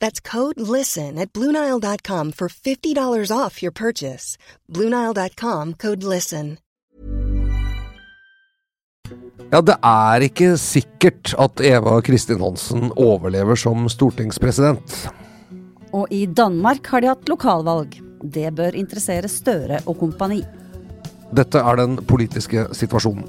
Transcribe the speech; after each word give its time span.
That's 0.00 0.20
code 0.20 0.60
LISTEN 0.60 1.18
at 1.18 1.32
Bluenile.com 1.32 2.32
for 2.32 2.48
$50 2.48 3.30
off 3.32 3.62
your 3.62 3.72
purchase. 3.72 4.36
Bluenile.com 4.68 5.74
code 5.74 6.02
LISTEN. 6.02 6.58
Ja, 9.50 9.58
det 9.66 9.74
er 9.82 10.22
ikke 10.22 10.52
sikkert 10.62 11.32
at 11.42 11.60
Eva 11.66 11.96
Kristin 12.06 12.38
Hansen 12.38 12.92
overlever 12.94 13.58
som 13.58 13.88
stortingspresident. 13.90 14.94
Og 15.90 16.06
i 16.14 16.22
Danmark 16.26 16.86
har 16.92 17.02
de 17.02 17.10
hatt 17.10 17.32
lokalvalg. 17.32 17.96
Det 18.22 18.46
bør 18.54 18.78
interessere 18.78 19.26
Støre 19.32 19.80
og 19.90 19.98
kompani. 19.98 20.44
Dette 21.34 21.58
er 21.58 21.80
den 21.80 21.98
politiske 22.06 22.68
situasjonen. 22.78 23.26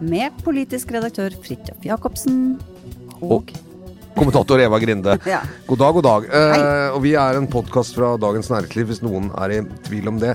Med 0.00 0.32
politisk 0.44 0.92
redaktør 0.94 1.36
Fridtjof 1.44 1.84
Jacobsen 1.84 2.40
og, 3.20 3.52
Kommentator 4.18 4.60
Eva 4.60 4.78
Grinde. 4.78 5.18
Ja. 5.28 5.40
God 5.66 5.78
dag, 5.78 5.94
god 5.94 6.04
dag. 6.04 6.24
Eh, 6.34 6.88
og 6.94 7.02
vi 7.04 7.14
er 7.14 7.38
en 7.38 7.46
podkast 7.50 7.94
fra 7.94 8.16
Dagens 8.18 8.50
Næringsliv, 8.50 8.90
hvis 8.90 9.02
noen 9.04 9.30
er 9.38 9.52
i 9.54 9.60
tvil 9.86 10.08
om 10.10 10.18
det. 10.18 10.34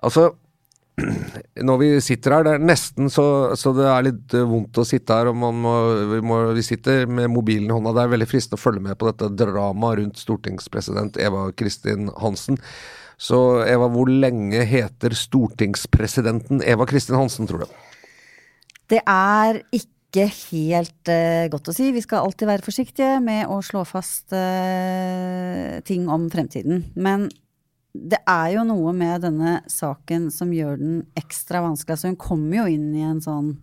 Altså 0.00 0.30
når 1.68 1.80
vi 1.80 1.88
sitter 2.04 2.34
her, 2.34 2.46
det 2.46 2.54
er 2.56 2.64
nesten 2.70 3.10
så, 3.12 3.24
så 3.58 3.72
det 3.76 3.88
er 3.88 4.06
litt 4.06 4.36
eh, 4.36 4.46
vondt 4.48 4.80
å 4.80 4.86
sitte 4.86 5.16
her. 5.16 5.28
og 5.32 5.36
man 5.42 5.60
må, 5.64 5.74
vi, 6.14 6.22
må, 6.24 6.40
vi 6.56 6.64
sitter 6.64 7.04
med 7.10 7.28
mobilen 7.32 7.68
i 7.68 7.76
hånda. 7.76 7.92
Det 7.96 8.06
er 8.06 8.14
veldig 8.14 8.30
fristende 8.30 8.60
å 8.60 8.64
følge 8.64 8.86
med 8.88 9.00
på 9.00 9.10
dette 9.10 9.28
dramaet 9.42 10.00
rundt 10.00 10.24
stortingspresident 10.24 11.20
Eva 11.20 11.50
Kristin 11.56 12.08
Hansen. 12.20 12.60
Så 13.20 13.60
Eva, 13.68 13.84
hvor 13.92 14.08
lenge 14.08 14.64
heter 14.64 15.12
stortingspresidenten 15.16 16.62
Eva 16.64 16.86
Kristin 16.88 17.18
Hansen, 17.20 17.46
tror 17.48 17.66
du? 17.66 17.72
Det 18.90 19.00
er 19.04 19.60
ikke 19.76 20.24
helt 20.48 21.08
uh, 21.12 21.48
godt 21.52 21.68
å 21.68 21.72
si. 21.76 21.92
Vi 21.92 22.02
skal 22.02 22.24
alltid 22.24 22.48
være 22.48 22.64
forsiktige 22.64 23.20
med 23.22 23.46
å 23.52 23.60
slå 23.62 23.84
fast 23.88 24.32
uh, 24.32 25.80
ting 25.86 26.08
om 26.10 26.30
fremtiden. 26.32 26.84
Men 26.96 27.28
det 27.92 28.16
er 28.28 28.52
jo 28.54 28.64
noe 28.66 28.92
med 28.96 29.20
denne 29.26 29.62
saken 29.68 30.30
som 30.32 30.52
gjør 30.54 30.76
den 30.80 31.06
ekstra 31.18 31.60
vanskelig. 31.64 31.92
Altså 31.96 32.08
hun 32.08 32.16
kommer 32.20 32.56
jo 32.62 32.66
inn 32.72 32.94
i 32.94 33.02
en 33.04 33.20
sånn 33.22 33.56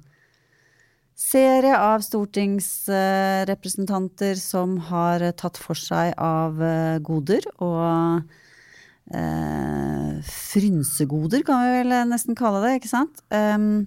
serie 1.17 1.77
av 1.81 2.01
stortingsrepresentanter 2.05 4.35
som 4.37 4.77
har 4.91 5.31
tatt 5.39 5.57
for 5.57 5.75
seg 5.79 6.13
av 6.21 6.61
eh, 6.61 6.99
goder 7.01 7.41
og 7.57 8.21
eh, 9.13 10.19
frynsegoder, 10.27 11.43
kan 11.47 11.63
vi 11.63 11.81
vel 11.81 11.95
nesten 12.09 12.37
kalle 12.37 12.63
det, 12.65 12.77
ikke 12.79 12.91
sant? 12.91 13.23
Um, 13.31 13.85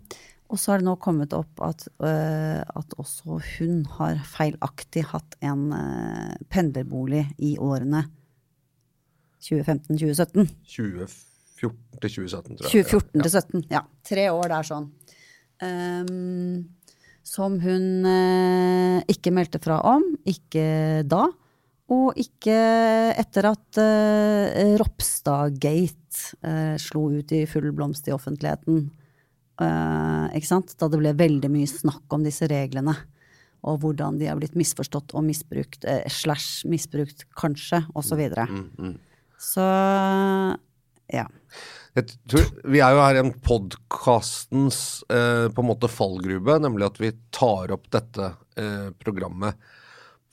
og 0.51 0.59
så 0.59 0.73
har 0.73 0.83
det 0.83 0.89
nå 0.89 0.97
kommet 1.03 1.35
opp 1.37 1.63
at, 1.63 1.85
uh, 2.03 2.59
at 2.59 2.97
også 2.99 3.39
hun 3.59 3.85
har 3.99 4.19
feilaktig 4.27 5.05
hatt 5.13 5.37
en 5.47 5.69
uh, 5.71 6.33
pendlerbolig 6.51 7.23
i 7.39 7.55
årene 7.63 8.03
2015-2017. 9.47 10.51
2014 10.67 12.01
til 12.01 12.11
2017, 12.17 12.59
tror 12.59 12.67
jeg. 12.67 12.87
2014 12.91 13.07
til 13.15 13.31
2017, 13.31 13.65
ja. 13.71 13.85
Tre 14.11 14.27
år 14.35 14.51
der 14.57 14.67
sånn. 14.67 14.91
Um, 15.61 16.67
som 17.31 17.61
hun 17.63 18.09
uh, 18.09 18.99
ikke 19.13 19.33
meldte 19.35 19.61
fra 19.63 19.79
om, 19.87 20.03
ikke 20.29 20.65
da. 21.07 21.29
Og 21.91 22.19
ikke 22.21 22.55
etter 23.19 23.49
at 23.51 23.81
uh, 23.83 24.75
Ropstad-gate 24.79 26.37
uh, 26.47 26.77
slo 26.79 27.09
ut 27.19 27.33
i 27.35 27.43
full 27.51 27.71
blomst 27.75 28.07
i 28.07 28.15
offentligheten. 28.15 28.85
Uh, 29.61 30.31
ikke 30.37 30.49
sant? 30.53 30.77
Da 30.79 30.87
det 30.91 31.01
ble 31.01 31.15
veldig 31.19 31.51
mye 31.53 31.71
snakk 31.71 32.15
om 32.15 32.23
disse 32.27 32.47
reglene. 32.51 32.95
Og 33.67 33.83
hvordan 33.83 34.21
de 34.21 34.29
har 34.31 34.39
blitt 34.39 34.55
misforstått 34.57 35.17
og 35.19 35.27
misbrukt, 35.27 35.83
uh, 35.85 36.07
slash 36.07 36.69
misbrukt, 36.71 37.27
kanskje, 37.39 37.83
osv. 37.99 38.23
Så, 38.31 38.47
Mm, 38.79 38.95
så 39.41 39.67
ja. 41.11 41.27
Tror, 42.31 42.47
vi 42.71 42.79
er 42.79 42.95
jo 42.95 43.03
her 43.03 43.19
i 43.19 43.23
en 43.25 43.35
podkastens 43.43 45.03
på 45.11 45.63
en 45.65 45.67
måte 45.67 45.91
fallgruve, 45.91 46.55
nemlig 46.63 46.87
at 46.87 47.01
vi 47.03 47.11
tar 47.35 47.73
opp 47.75 47.89
dette 47.91 48.29
programmet 49.03 49.59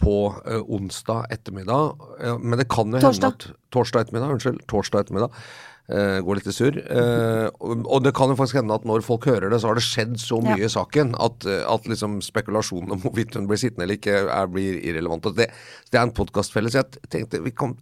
på 0.02 0.18
eh, 0.46 0.62
onsdag 0.62 1.32
ettermiddag. 1.34 2.04
Men 2.42 2.60
det 2.60 2.68
kan 2.70 2.92
jo 2.94 3.02
Torsdag. 3.02 3.34
hende 3.34 3.34
at 3.34 3.72
Torsdag 3.74 4.06
ettermiddag, 4.06 4.36
unnskyld. 4.38 4.62
Torsdag 4.70 5.08
ettermiddag. 5.08 5.42
Uh, 5.88 6.20
går 6.20 6.36
litt 6.36 6.50
i 6.52 6.52
surr. 6.52 6.78
Uh, 6.84 7.48
og, 7.64 8.02
det 8.04 8.12
kan 8.12 8.28
jo 8.28 8.36
faktisk 8.36 8.58
hende 8.60 8.76
at 8.76 8.84
når 8.84 9.06
folk 9.08 9.24
hører 9.30 9.48
det, 9.48 9.62
så 9.64 9.70
har 9.70 9.78
det 9.80 9.86
skjedd 9.88 10.18
så 10.20 10.42
mye 10.44 10.58
Ja. 10.60 10.68
i 10.68 10.74
saken 10.74 11.14
at, 11.16 11.48
at 11.48 11.88
liksom 11.88 12.18
spekulasjonen 12.26 12.92
om 12.92 13.00
hvorvidt 13.06 13.38
hun 13.40 13.48
blir 13.48 13.62
sittende 13.62 13.86
eller 13.86 13.96
ikke, 13.96 14.18
er, 14.28 14.50
blir 14.52 14.82
irrelevant. 14.84 15.30
Det, 15.38 15.48
det 15.88 16.02
er 16.02 16.04
en 16.04 16.12
podkastfelle, 16.12 16.74
så 16.74 16.82
jeg 16.82 17.08
tenkte 17.08 17.40
vi 17.40 17.56
kan 17.56 17.78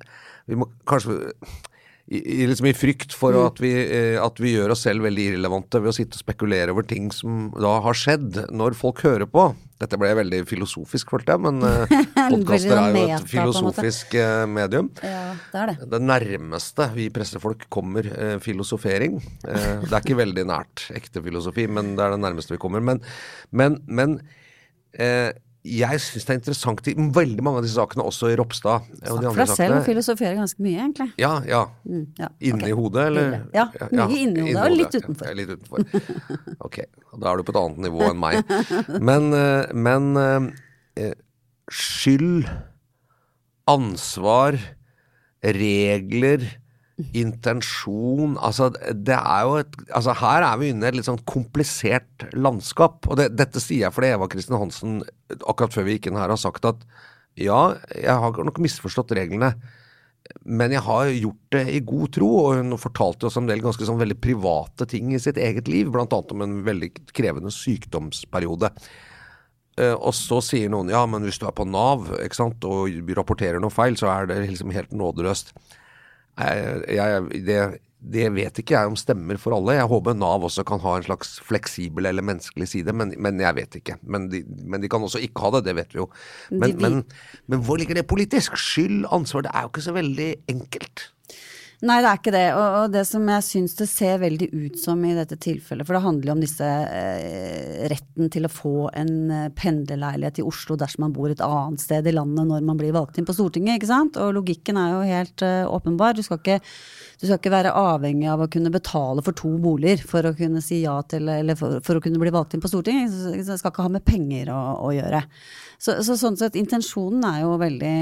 Vi 0.46 0.54
må 0.54 0.70
kanskje 0.86 1.34
i, 2.06 2.20
i, 2.22 2.46
liksom 2.46 2.68
i 2.70 2.74
frykt 2.78 3.14
for 3.18 3.34
Mm. 3.34 3.46
at, 3.48 3.60
vi, 3.64 3.70
eh, 3.82 4.18
at 4.22 4.38
vi 4.40 4.52
gjør 4.54 4.76
oss 4.76 4.84
selv 4.86 5.02
veldig 5.08 5.24
irrelevante 5.32 5.80
ved 5.82 5.90
å 5.90 5.96
sitte 5.98 6.20
og 6.20 6.22
spekulere 6.22 6.70
over 6.76 6.86
ting 6.86 7.08
som 7.12 7.48
da 7.58 7.80
har 7.82 7.98
skjedd, 7.98 8.44
når 8.54 8.76
folk 8.78 9.02
hører 9.02 9.26
på. 9.26 9.48
Dette 9.82 9.98
ble 10.00 10.12
veldig 10.16 10.44
filosofisk, 10.48 11.10
følte 11.12 11.34
jeg, 11.34 11.42
men 11.48 11.58
eh, 11.66 11.96
podkaster 12.32 12.78
er 12.78 12.94
jo 12.94 13.06
et 13.18 13.26
filosofisk 13.32 14.14
eh, 14.22 14.46
medium. 14.48 14.92
ja, 15.04 15.34
det 15.52 15.64
er 15.64 15.72
det. 15.74 15.90
Det 15.96 16.02
nærmeste 16.06 16.88
vi 16.94 17.10
pressefolk 17.16 17.66
kommer 17.74 18.06
eh, 18.14 18.38
filosofering. 18.40 19.18
Eh, 19.50 19.82
det 19.84 19.92
er 19.92 20.00
ikke 20.06 20.22
veldig 20.22 20.46
nært 20.54 20.86
ekte 20.96 21.26
filosofi, 21.26 21.66
men 21.68 21.96
det 21.98 22.06
er 22.06 22.14
det 22.16 22.22
nærmeste 22.24 22.54
vi 22.56 22.62
kommer. 22.62 22.86
Men, 22.86 23.02
men, 23.52 23.82
men 23.90 24.20
eh, 24.94 25.34
jeg 25.66 26.02
syns 26.04 26.26
det 26.28 26.34
er 26.34 26.38
interessant 26.40 26.88
i 26.92 26.94
veldig 26.96 27.44
mange 27.46 27.60
av 27.60 27.66
disse 27.66 27.80
sakene, 27.80 28.06
også 28.06 28.30
i 28.30 28.36
Ropstad. 28.38 28.86
og 28.86 29.18
Snakk 29.18 29.24
for 29.26 29.42
deg 29.42 29.50
selv 29.50 29.56
filosoferer 29.56 29.78
og 29.80 29.88
filosofere 29.88 30.34
ganske 30.38 30.66
mye, 30.66 30.76
egentlig. 30.84 31.08
Ja, 31.22 31.32
ja. 31.50 31.62
Mm, 31.90 32.04
ja, 32.20 32.30
Inni 32.40 32.68
okay. 32.68 32.76
hodet, 32.78 33.06
eller? 33.10 33.38
Ja, 33.56 33.66
mye 33.90 34.20
inni 34.22 34.46
hodet, 34.46 34.62
og 34.62 34.78
litt 34.78 34.98
utenfor. 35.00 35.32
Ja, 35.32 35.38
litt 35.40 35.54
utenfor. 35.56 35.88
Ok, 36.68 36.80
da 37.16 37.32
er 37.32 37.42
du 37.42 37.48
på 37.48 37.56
et 37.56 37.62
annet 37.62 37.82
nivå 37.88 38.06
enn 38.12 38.22
meg. 38.22 38.54
Men, 39.10 39.32
eh, 39.38 39.74
men 39.74 40.12
eh, 40.22 41.16
skyld, 41.74 42.46
ansvar, 43.72 44.60
regler, 45.46 46.46
intensjon 46.96 48.38
Altså, 48.40 48.70
det 48.72 49.18
er 49.18 49.42
jo 49.44 49.58
et 49.60 49.74
Altså, 49.90 50.14
her 50.22 50.46
er 50.48 50.60
vi 50.62 50.70
inne 50.72 50.88
i 50.88 50.90
et 50.90 50.96
litt 50.96 51.08
sånn 51.08 51.24
komplisert 51.28 52.28
landskap. 52.34 53.04
Og 53.10 53.20
det, 53.20 53.34
dette 53.36 53.60
sier 53.64 53.88
jeg 53.88 53.96
fordi 53.96 54.14
Eva 54.16 54.30
Kristin 54.32 54.60
Hansen 54.60 55.02
akkurat 55.42 55.76
før 55.76 55.88
vi 55.88 55.98
gikk 55.98 56.12
inn 56.12 56.20
her 56.20 56.32
har 56.32 56.40
sagt 56.40 56.68
at 56.68 56.86
ja, 57.36 57.76
jeg 57.92 58.16
har 58.16 58.46
nok 58.48 58.62
misforstått 58.64 59.12
reglene. 59.18 59.52
Men 60.48 60.72
jeg 60.74 60.82
har 60.86 61.10
gjort 61.12 61.50
det 61.54 61.64
i 61.76 61.82
god 61.86 62.14
tro, 62.16 62.30
og 62.46 62.62
hun 62.62 62.78
fortalte 62.82 63.28
oss 63.28 63.36
en 63.38 63.50
del 63.50 63.62
ganske 63.62 63.86
sånn 63.86 64.00
veldig 64.00 64.18
private 64.24 64.88
ting 64.90 65.12
i 65.14 65.20
sitt 65.22 65.38
eget 65.38 65.68
liv, 65.70 65.92
annet 65.92 66.32
om 66.34 66.46
en 66.46 66.56
veldig 66.66 66.90
krevende 67.12 67.52
sykdomsperiode. 67.54 68.72
Eh, 69.76 69.94
og 69.94 70.16
så 70.16 70.40
sier 70.40 70.72
noen 70.72 70.90
ja, 70.94 71.04
men 71.10 71.28
hvis 71.28 71.38
du 71.42 71.46
er 71.50 71.56
på 71.56 71.68
Nav 71.68 72.08
sant, 72.34 72.64
og 72.64 73.12
rapporterer 73.20 73.60
noe 73.62 73.74
feil, 73.74 74.00
så 74.00 74.10
er 74.14 74.32
det 74.32 74.40
liksom 74.48 74.74
helt 74.74 74.96
nådeløst. 74.96 75.52
Jeg, 76.38 77.44
det, 77.48 77.60
det 78.06 78.26
vet 78.36 78.60
ikke 78.62 78.76
jeg 78.76 78.90
om 78.92 78.96
stemmer 79.00 79.40
for 79.42 79.56
alle. 79.56 79.78
Jeg 79.80 79.88
håper 79.90 80.14
Nav 80.18 80.44
også 80.46 80.66
kan 80.68 80.82
ha 80.84 80.98
en 81.00 81.06
slags 81.08 81.40
fleksibel 81.48 82.06
eller 82.06 82.26
menneskelig 82.28 82.68
side, 82.70 82.94
men, 82.94 83.14
men 83.24 83.40
jeg 83.42 83.56
vet 83.58 83.80
ikke. 83.80 83.96
Men 84.04 84.28
de, 84.30 84.44
men 84.66 84.84
de 84.84 84.90
kan 84.92 85.02
også 85.08 85.22
ikke 85.24 85.42
ha 85.48 85.54
det, 85.56 85.64
det 85.70 85.76
vet 85.80 85.96
vi 85.96 86.04
jo. 86.04 86.10
Men, 86.52 86.62
De- 86.68 86.74
de- 86.76 86.84
men, 86.84 87.04
men 87.48 87.64
hvor 87.66 87.80
ligger 87.82 87.98
det 88.02 88.06
politisk? 88.12 88.58
Skyld, 88.60 89.06
ansvar, 89.16 89.48
det 89.48 89.52
er 89.56 89.66
jo 89.66 89.72
ikke 89.74 89.88
så 89.88 89.96
veldig 89.96 90.30
enkelt. 90.52 91.08
Nei, 91.84 91.98
det 92.00 92.08
er 92.08 92.20
ikke 92.20 92.32
det. 92.32 92.46
Og, 92.56 92.76
og 92.80 92.94
det 92.94 93.02
som 93.08 93.26
jeg 93.28 93.44
syns 93.44 93.74
det 93.76 93.88
ser 93.92 94.22
veldig 94.22 94.48
ut 94.54 94.78
som 94.80 95.02
i 95.04 95.12
dette 95.18 95.36
tilfellet, 95.42 95.84
for 95.88 95.98
det 95.98 96.04
handler 96.06 96.30
jo 96.30 96.36
om 96.38 96.44
disse 96.44 96.70
eh, 96.70 97.84
retten 97.92 98.32
til 98.32 98.48
å 98.48 98.52
få 98.52 98.76
en 98.96 99.12
eh, 99.34 99.50
pendlerleilighet 99.60 100.40
i 100.40 100.46
Oslo 100.48 100.78
dersom 100.80 101.04
man 101.06 101.16
bor 101.16 101.32
et 101.32 101.44
annet 101.44 101.84
sted 101.84 102.08
i 102.08 102.14
landet 102.16 102.48
når 102.48 102.64
man 102.70 102.80
blir 102.80 102.96
valgt 102.96 103.20
inn 103.20 103.28
på 103.28 103.36
Stortinget, 103.36 103.82
ikke 103.82 103.92
sant. 103.92 104.20
Og 104.24 104.32
logikken 104.38 104.80
er 104.80 104.94
jo 104.94 105.04
helt 105.10 105.46
eh, 105.46 105.66
åpenbar. 105.68 106.16
Du 106.16 106.24
skal, 106.24 106.40
ikke, 106.40 106.62
du 107.20 107.28
skal 107.28 107.42
ikke 107.42 107.54
være 107.58 107.76
avhengig 107.76 108.32
av 108.32 108.46
å 108.46 108.50
kunne 108.56 108.72
betale 108.74 109.26
for 109.26 109.36
to 109.36 109.52
boliger 109.60 110.00
for 110.08 110.32
å 110.32 110.36
kunne 110.38 110.64
si 110.64 110.80
ja 110.86 110.96
til, 111.12 111.28
eller 111.28 111.60
for, 111.60 111.84
for 111.84 112.00
å 112.00 112.06
kunne 112.08 112.24
bli 112.24 112.34
valgt 112.36 112.56
inn 112.56 112.64
på 112.64 112.72
Stortinget. 112.72 113.12
Det 113.36 113.60
skal 113.60 113.76
ikke 113.76 113.90
ha 113.90 113.96
med 113.98 114.08
penger 114.08 114.56
å, 114.56 114.64
å 114.88 114.96
gjøre. 114.96 115.26
Så, 115.76 116.00
så 116.08 116.16
sånn 116.16 116.40
sett, 116.40 116.56
intensjonen 116.56 117.28
er 117.28 117.44
jo 117.44 117.56
veldig 117.60 117.96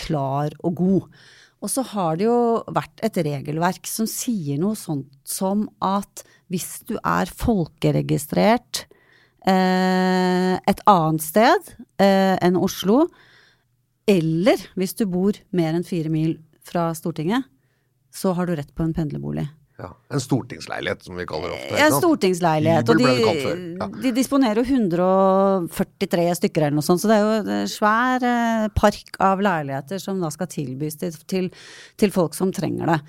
klar 0.00 0.56
og 0.64 0.80
god. 0.80 1.24
Og 1.64 1.70
så 1.72 1.80
har 1.94 2.18
det 2.20 2.26
jo 2.26 2.60
vært 2.76 3.00
et 3.06 3.16
regelverk 3.24 3.88
som 3.88 4.08
sier 4.10 4.60
noe 4.60 4.76
sånt 4.76 5.08
som 5.24 5.64
at 5.80 6.24
hvis 6.52 6.82
du 6.84 6.98
er 7.00 7.30
folkeregistrert 7.32 8.84
eh, 9.48 10.60
et 10.60 10.82
annet 10.90 11.24
sted 11.24 11.72
eh, 11.96 12.36
enn 12.36 12.60
Oslo, 12.60 13.06
eller 14.04 14.60
hvis 14.76 14.92
du 14.98 15.06
bor 15.08 15.40
mer 15.56 15.72
enn 15.72 15.88
fire 15.88 16.12
mil 16.12 16.36
fra 16.68 16.90
Stortinget, 16.96 17.48
så 18.12 18.36
har 18.36 18.46
du 18.46 18.58
rett 18.58 18.74
på 18.76 18.84
en 18.84 18.92
pendlerbolig. 18.94 19.46
Ja, 19.74 19.88
En 20.14 20.22
stortingsleilighet, 20.22 21.02
som 21.02 21.16
vi 21.18 21.24
kaller 21.26 21.50
det 21.50 21.56
ofte. 21.56 21.78
En 21.82 21.96
stortingsleilighet. 21.96 22.90
Og 22.92 23.00
de. 23.00 23.14
Ja. 23.80 23.88
de 24.04 24.12
disponerer 24.14 24.60
jo 24.62 24.66
143 24.70 26.26
stykker 26.38 26.68
eller 26.68 26.78
noe 26.78 26.86
sånt, 26.86 27.02
så 27.02 27.10
det 27.10 27.16
er 27.16 27.24
jo 27.24 27.56
en 27.56 27.72
svær 27.72 28.26
eh, 28.28 28.68
park 28.78 29.18
av 29.18 29.42
leiligheter 29.42 29.98
som 30.02 30.22
da 30.22 30.30
skal 30.30 30.50
tilbys 30.52 31.00
til, 31.00 31.18
til, 31.26 31.50
til 31.98 32.14
folk 32.14 32.38
som 32.38 32.54
trenger 32.54 32.94
det. 32.94 33.00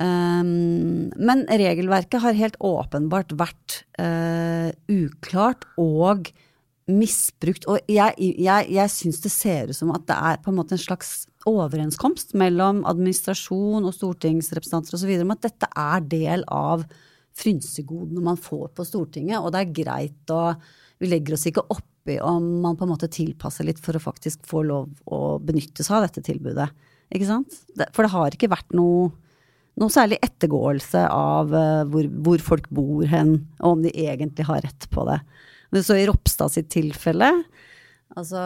Um, 0.00 1.10
men 1.18 1.46
regelverket 1.46 2.22
har 2.22 2.38
helt 2.38 2.58
åpenbart 2.62 3.34
vært 3.38 3.80
uh, 3.98 4.70
uklart 4.90 5.66
og 5.78 6.30
misbrukt. 6.90 7.66
Og 7.70 7.78
jeg, 7.90 8.14
jeg, 8.18 8.70
jeg 8.70 8.94
syns 8.94 9.22
det 9.22 9.34
ser 9.34 9.70
ut 9.70 9.78
som 9.78 9.94
at 9.94 10.06
det 10.10 10.18
er 10.18 10.42
på 10.42 10.50
en 10.50 10.58
måte 10.58 10.74
en 10.74 10.82
slags 10.82 11.24
overenskomst 11.48 12.34
mellom 12.38 12.82
administrasjon 12.88 13.86
og 13.86 13.94
stortingsrepresentanter 13.96 14.96
osv. 14.98 15.12
om 15.22 15.32
at 15.34 15.46
dette 15.46 15.70
er 15.78 16.04
del 16.10 16.44
av 16.52 16.84
frynsegodene 17.40 18.24
man 18.24 18.38
får 18.40 18.72
på 18.76 18.84
Stortinget, 18.84 19.38
og 19.40 19.54
det 19.54 19.62
er 19.62 19.74
greit 19.82 20.34
å 20.34 20.54
Vi 21.00 21.08
legger 21.08 21.32
oss 21.32 21.46
ikke 21.48 21.62
oppi 21.72 22.18
om 22.20 22.60
man 22.60 22.76
på 22.76 22.84
en 22.84 22.90
måte 22.90 23.08
tilpasser 23.08 23.64
litt 23.64 23.78
for 23.80 23.96
å 23.96 24.02
faktisk 24.02 24.42
få 24.44 24.60
lov 24.68 24.90
å 25.08 25.38
benytte 25.40 25.80
seg 25.80 25.96
av 25.96 26.02
dette 26.04 26.20
tilbudet. 26.26 26.66
Ikke 27.08 27.24
sant? 27.24 27.56
For 27.96 28.04
det 28.04 28.12
har 28.12 28.36
ikke 28.36 28.50
vært 28.52 28.76
noe 28.76 29.08
noe 29.80 29.92
særlig 29.92 30.18
ettergåelse 30.20 31.06
av 31.08 31.54
eh, 31.56 31.84
hvor, 31.88 32.08
hvor 32.24 32.42
folk 32.44 32.68
bor 32.74 33.06
hen, 33.08 33.38
og 33.62 33.78
om 33.78 33.84
de 33.86 33.94
egentlig 33.94 34.44
har 34.44 34.60
rett 34.66 34.88
på 34.92 35.06
det. 35.08 35.16
Men 35.72 35.86
så 35.86 35.96
i 35.96 36.06
Ropstad 36.08 36.52
sitt 36.52 36.68
tilfelle, 36.74 37.30
altså 38.18 38.42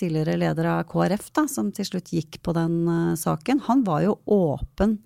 tidligere 0.00 0.38
leder 0.40 0.68
av 0.72 0.82
KrF, 0.90 1.30
da, 1.36 1.46
som 1.50 1.70
til 1.74 1.86
slutt 1.86 2.10
gikk 2.14 2.40
på 2.44 2.54
den 2.56 2.82
uh, 2.88 3.14
saken, 3.18 3.62
han 3.68 3.84
var 3.86 4.04
jo 4.06 4.18
åpen 4.30 4.98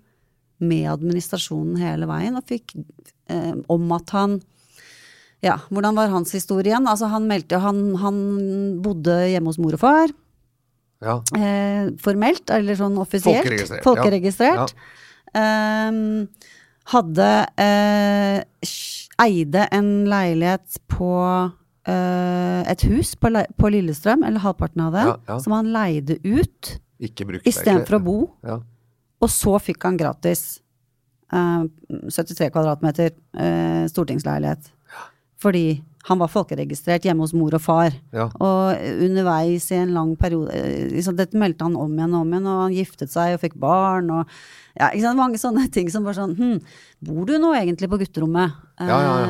med 0.63 0.87
administrasjonen 0.87 1.77
hele 1.81 2.07
veien 2.09 2.37
og 2.39 2.45
fikk 2.47 2.77
uh, 2.77 3.55
om 3.71 3.95
at 3.95 4.13
han 4.15 4.39
ja, 5.43 5.59
hvordan 5.69 5.97
var 5.97 6.09
hans 6.09 6.31
historie 6.33 6.71
igjen? 6.71 6.87
Altså, 6.89 7.09
han 7.11 7.27
meldte 7.29 7.57
jo 7.57 7.61
han, 7.61 7.81
han 8.01 8.15
bodde 8.81 9.17
hjemme 9.29 9.51
hos 9.51 9.59
mor 9.61 9.75
og 9.77 9.81
far. 9.83 10.13
Ja. 11.05 11.19
Uh, 11.35 11.91
formelt, 12.01 12.49
eller 12.55 12.79
sånn 12.79 12.95
offisielt. 12.97 13.43
Folkeregistrert, 13.43 13.81
ja. 13.81 13.85
Folkeregistrert. 13.85 14.73
Ehm, 15.35 16.27
hadde 16.95 17.29
Eide 19.21 19.67
en 19.75 19.89
leilighet 20.09 20.79
på 20.91 21.11
eh, 21.87 22.61
et 22.71 22.85
hus 22.89 23.15
på, 23.19 23.31
på 23.31 23.71
Lillestrøm, 23.73 24.25
eller 24.27 24.43
halvparten 24.43 24.85
av 24.87 24.95
det, 24.95 25.05
Ja, 25.09 25.15
ja. 25.29 25.39
som 25.43 25.55
han 25.57 25.71
leide 25.73 26.19
ut 26.23 26.75
istedenfor 26.99 27.99
å 27.99 28.03
bo. 28.03 28.19
Ja. 28.45 28.59
Og 29.23 29.31
så 29.31 29.57
fikk 29.63 29.83
han 29.87 29.97
gratis 29.99 30.61
uh, 31.33 31.65
73 32.11 32.49
kvadratmeter 32.53 33.13
uh, 33.37 33.85
stortingsleilighet. 33.91 34.71
Fordi 35.41 35.67
han 36.05 36.19
var 36.21 36.29
folkeregistrert 36.29 37.05
hjemme 37.07 37.25
hos 37.25 37.33
mor 37.35 37.55
og 37.57 37.63
far. 37.63 37.95
Ja. 38.13 38.27
Og 38.43 38.77
underveis 39.05 39.65
i 39.73 39.79
en 39.79 39.95
lang 39.95 40.13
periode 40.19 40.53
eh, 40.53 40.91
liksom, 40.93 41.17
Dette 41.17 41.37
meldte 41.39 41.65
han 41.65 41.77
om 41.81 41.95
igjen 41.97 42.13
og 42.13 42.25
om 42.25 42.33
igjen, 42.33 42.49
og 42.51 42.61
han 42.61 42.75
giftet 42.75 43.13
seg 43.13 43.35
og 43.35 43.41
fikk 43.41 43.57
barn. 43.61 44.11
og 44.13 44.29
ja? 44.77 44.91
Mange 45.17 45.41
sånne 45.41 45.65
ting 45.73 45.89
som 45.91 46.05
bare 46.05 46.19
sånn 46.19 46.35
hm, 46.37 46.59
Bor 47.05 47.25
du 47.29 47.35
nå 47.41 47.55
egentlig 47.57 47.89
på 47.89 47.99
gutterommet? 48.03 48.53
Ja, 48.77 48.99
ja, 49.01 49.15
ja. 49.23 49.29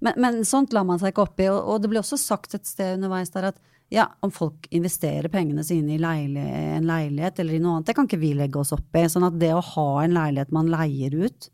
Men, 0.00 0.16
men 0.16 0.44
sånt 0.48 0.72
la 0.72 0.82
man 0.86 1.00
seg 1.00 1.12
ikke 1.12 1.26
opp 1.26 1.40
i. 1.42 1.48
Og, 1.52 1.58
og 1.74 1.82
det 1.82 1.90
ble 1.92 2.00
også 2.00 2.18
sagt 2.20 2.56
et 2.56 2.68
sted 2.68 2.96
underveis 2.98 3.32
der 3.34 3.50
at 3.50 3.60
ja, 3.90 4.04
om 4.22 4.30
folk 4.30 4.68
investerer 4.70 5.26
pengene 5.32 5.64
sine 5.66 5.96
i 5.96 5.98
leili 5.98 6.38
en 6.76 6.84
leilighet 6.86 7.40
eller 7.42 7.56
i 7.56 7.62
noe 7.62 7.78
annet, 7.80 7.88
det 7.90 7.96
kan 7.98 8.06
ikke 8.06 8.20
vi 8.22 8.34
legge 8.38 8.60
oss 8.60 8.70
opp 8.76 8.94
i. 8.96 9.02
Sånn 9.10 9.26
at 9.26 9.38
det 9.40 9.50
å 9.56 9.64
ha 9.72 9.88
en 10.04 10.14
leilighet 10.14 10.52
man 10.54 10.70
leier 10.70 11.16
ut 11.18 11.48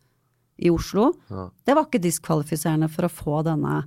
i 0.61 0.71
Oslo, 0.73 1.11
Ja. 1.33 1.47
det 1.69 1.75
var 1.77 1.89
ikke 1.89 2.01
diskvalifiserende 2.05 2.89
for 2.93 3.09
å 3.09 3.13
få 3.13 3.41
denne 3.45 3.79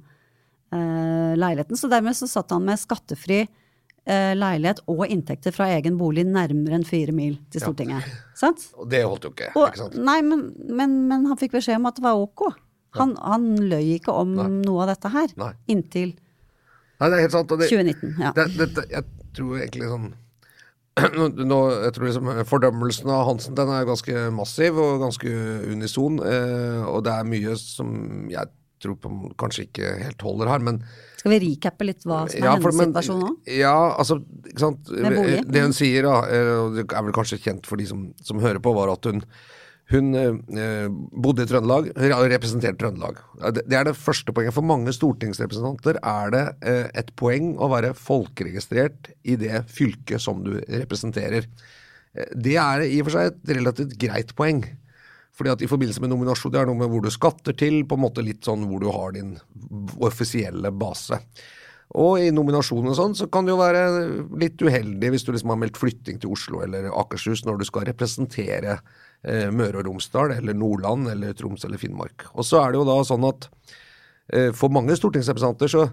eh, 0.74 1.34
leiligheten. 1.38 1.78
Så 1.78 1.90
dermed 1.90 2.18
så 2.18 2.28
satt 2.30 2.52
han 2.54 2.66
med 2.66 2.82
skattefri 2.82 3.40
eh, 3.46 4.34
leilighet 4.38 4.82
og 4.90 5.06
inntekter 5.10 5.54
fra 5.54 5.70
egen 5.78 5.98
bolig 6.02 6.26
nærmere 6.30 6.78
enn 6.80 6.86
fire 6.90 7.14
mil 7.16 7.38
til 7.54 7.64
Stortinget. 7.64 8.06
Sant? 8.38 8.66
Og 8.78 8.90
det 8.90 9.04
holdt 9.06 9.30
jo 9.30 9.34
ikke. 9.36 9.52
Og, 9.56 9.68
ikke 9.70 9.84
sant? 9.84 10.00
nei, 10.10 10.20
men, 10.26 10.48
men, 10.70 10.98
men 11.10 11.30
han 11.30 11.38
fikk 11.42 11.58
beskjed 11.58 11.78
om 11.82 11.90
at 11.90 12.02
det 12.02 12.06
var 12.06 12.22
ok. 12.22 12.48
Han, 12.98 13.14
han 13.22 13.44
løy 13.70 13.96
ikke 14.00 14.14
om 14.18 14.32
Nei. 14.34 14.48
noe 14.66 14.82
av 14.86 14.96
dette 14.96 15.12
her. 15.14 15.30
Nei. 15.38 15.52
Inntil 15.70 16.16
Nei, 17.00 17.08
det 17.08 17.16
er 17.16 17.22
helt 17.28 17.36
sant. 17.36 17.52
Det, 17.56 17.70
2019. 17.70 18.16
Ja. 18.20 18.32
det, 18.36 18.48
det, 18.76 18.86
jeg 18.92 19.06
tror 19.38 19.60
egentlig 19.62 19.88
sånn 19.88 20.10
nå, 21.52 21.60
jeg 21.86 21.94
tror 21.96 22.08
liksom 22.10 22.30
Fordømmelsen 22.50 23.12
av 23.14 23.22
Hansen 23.30 23.56
den 23.56 23.70
er 23.72 23.86
ganske 23.88 24.24
massiv 24.36 24.80
og 24.82 24.98
ganske 25.06 25.30
unison. 25.72 26.18
Eh, 26.26 26.82
og 26.90 27.06
det 27.06 27.14
er 27.14 27.30
mye 27.30 27.54
som 27.62 27.94
jeg 28.34 28.52
tror 28.84 28.98
på 29.00 29.12
kanskje 29.40 29.68
ikke 29.68 29.94
helt 30.06 30.26
holder 30.26 30.52
her. 30.52 30.66
Men 30.66 30.82
Skal 31.20 31.34
vi 31.36 31.40
recappe 31.46 31.88
litt 31.88 32.04
hva 32.08 32.26
som 32.32 32.40
er 32.42 32.48
Ja, 32.50 32.56
for- 32.60 32.72
hennes 32.72 32.90
situasjon 32.92 33.24
nå? 33.24 33.32
Ja, 33.60 33.76
altså, 34.00 34.20
ikke 34.48 34.64
sant. 34.66 34.92
Det 34.92 35.64
hun 35.64 35.76
sier, 35.76 36.04
da, 36.08 36.18
eh, 36.28 36.52
og 36.66 36.76
det 36.78 36.86
er 36.88 37.08
vel 37.08 37.16
kanskje 37.16 37.40
kjent 37.44 37.68
for 37.70 37.80
de 37.80 37.88
som, 37.90 38.10
som 38.24 38.40
hører 38.44 38.60
på, 38.64 38.76
var 38.76 38.92
at 38.92 39.08
hun 39.12 39.24
hun 39.90 40.12
eh, 40.16 40.88
bodde 41.24 41.44
i 41.46 41.50
Trøndelag, 41.50 41.88
re- 41.98 42.20
representerte 42.32 42.78
Trøndelag. 42.84 43.20
Det 43.56 43.64
det 43.70 43.78
er 43.80 43.88
det 43.90 43.96
første 43.98 44.34
poenget. 44.36 44.54
For 44.54 44.66
mange 44.66 44.94
stortingsrepresentanter 44.94 45.98
er 46.04 46.34
det 46.36 46.44
eh, 46.62 46.90
et 47.02 47.10
poeng 47.18 47.56
å 47.58 47.70
være 47.72 47.96
folkeregistrert 47.98 49.12
i 49.24 49.38
det 49.42 49.64
fylket 49.74 50.22
som 50.22 50.44
du 50.46 50.60
representerer. 50.68 51.48
Eh, 52.14 52.30
Det 52.36 52.56
er 52.62 52.86
i 52.86 53.00
og 53.02 53.10
for 53.10 53.18
seg 53.18 53.32
et 53.34 53.56
relativt 53.58 53.98
greit 54.02 54.36
poeng. 54.38 54.62
Fordi 55.40 55.54
at 55.54 55.62
i 55.64 55.70
forbindelse 55.72 56.02
med 56.04 56.12
nominasjon, 56.12 56.52
det 56.52 56.60
er 56.60 56.68
noe 56.68 56.76
med 56.82 56.90
hvor 56.92 57.02
du 57.06 57.10
skatter 57.14 57.56
til, 57.56 57.82
på 57.88 57.96
en 57.96 58.02
måte 58.04 58.22
litt 58.26 58.44
sånn 58.44 58.66
hvor 58.68 58.82
du 58.84 58.90
har 58.92 59.14
din 59.16 59.38
offisielle 60.04 60.72
base. 60.76 61.18
Og 61.98 62.20
i 62.22 62.30
nominasjonen 62.36 62.92
og 62.92 62.98
sånn, 62.98 63.16
så 63.18 63.26
kan 63.32 63.48
det 63.48 63.54
jo 63.56 63.62
være 63.62 63.84
litt 64.38 64.62
uheldig 64.62 65.10
hvis 65.14 65.24
du 65.26 65.32
liksom 65.34 65.50
har 65.56 65.62
meldt 65.64 65.80
flytting 65.80 66.20
til 66.22 66.36
Oslo 66.36 66.60
eller 66.62 66.90
Akershus 66.92 67.46
når 67.48 67.62
du 67.62 67.66
skal 67.66 67.88
representere 67.90 68.76
eh, 69.28 69.50
Møre 69.54 69.82
og 69.82 69.90
Romsdal 69.90 70.36
eller 70.38 70.58
Nordland 70.58 71.10
eller 71.12 71.36
Troms 71.38 71.66
eller 71.68 71.82
Finnmark. 71.82 72.28
Og 72.36 72.48
så 72.48 72.62
er 72.62 72.72
det 72.72 72.82
jo 72.82 72.88
da 72.88 73.00
sånn 73.08 73.28
at 73.28 73.50
eh, 74.34 74.52
for 74.56 74.74
mange 74.74 74.96
stortingsrepresentanter 75.00 75.72
så, 75.72 75.86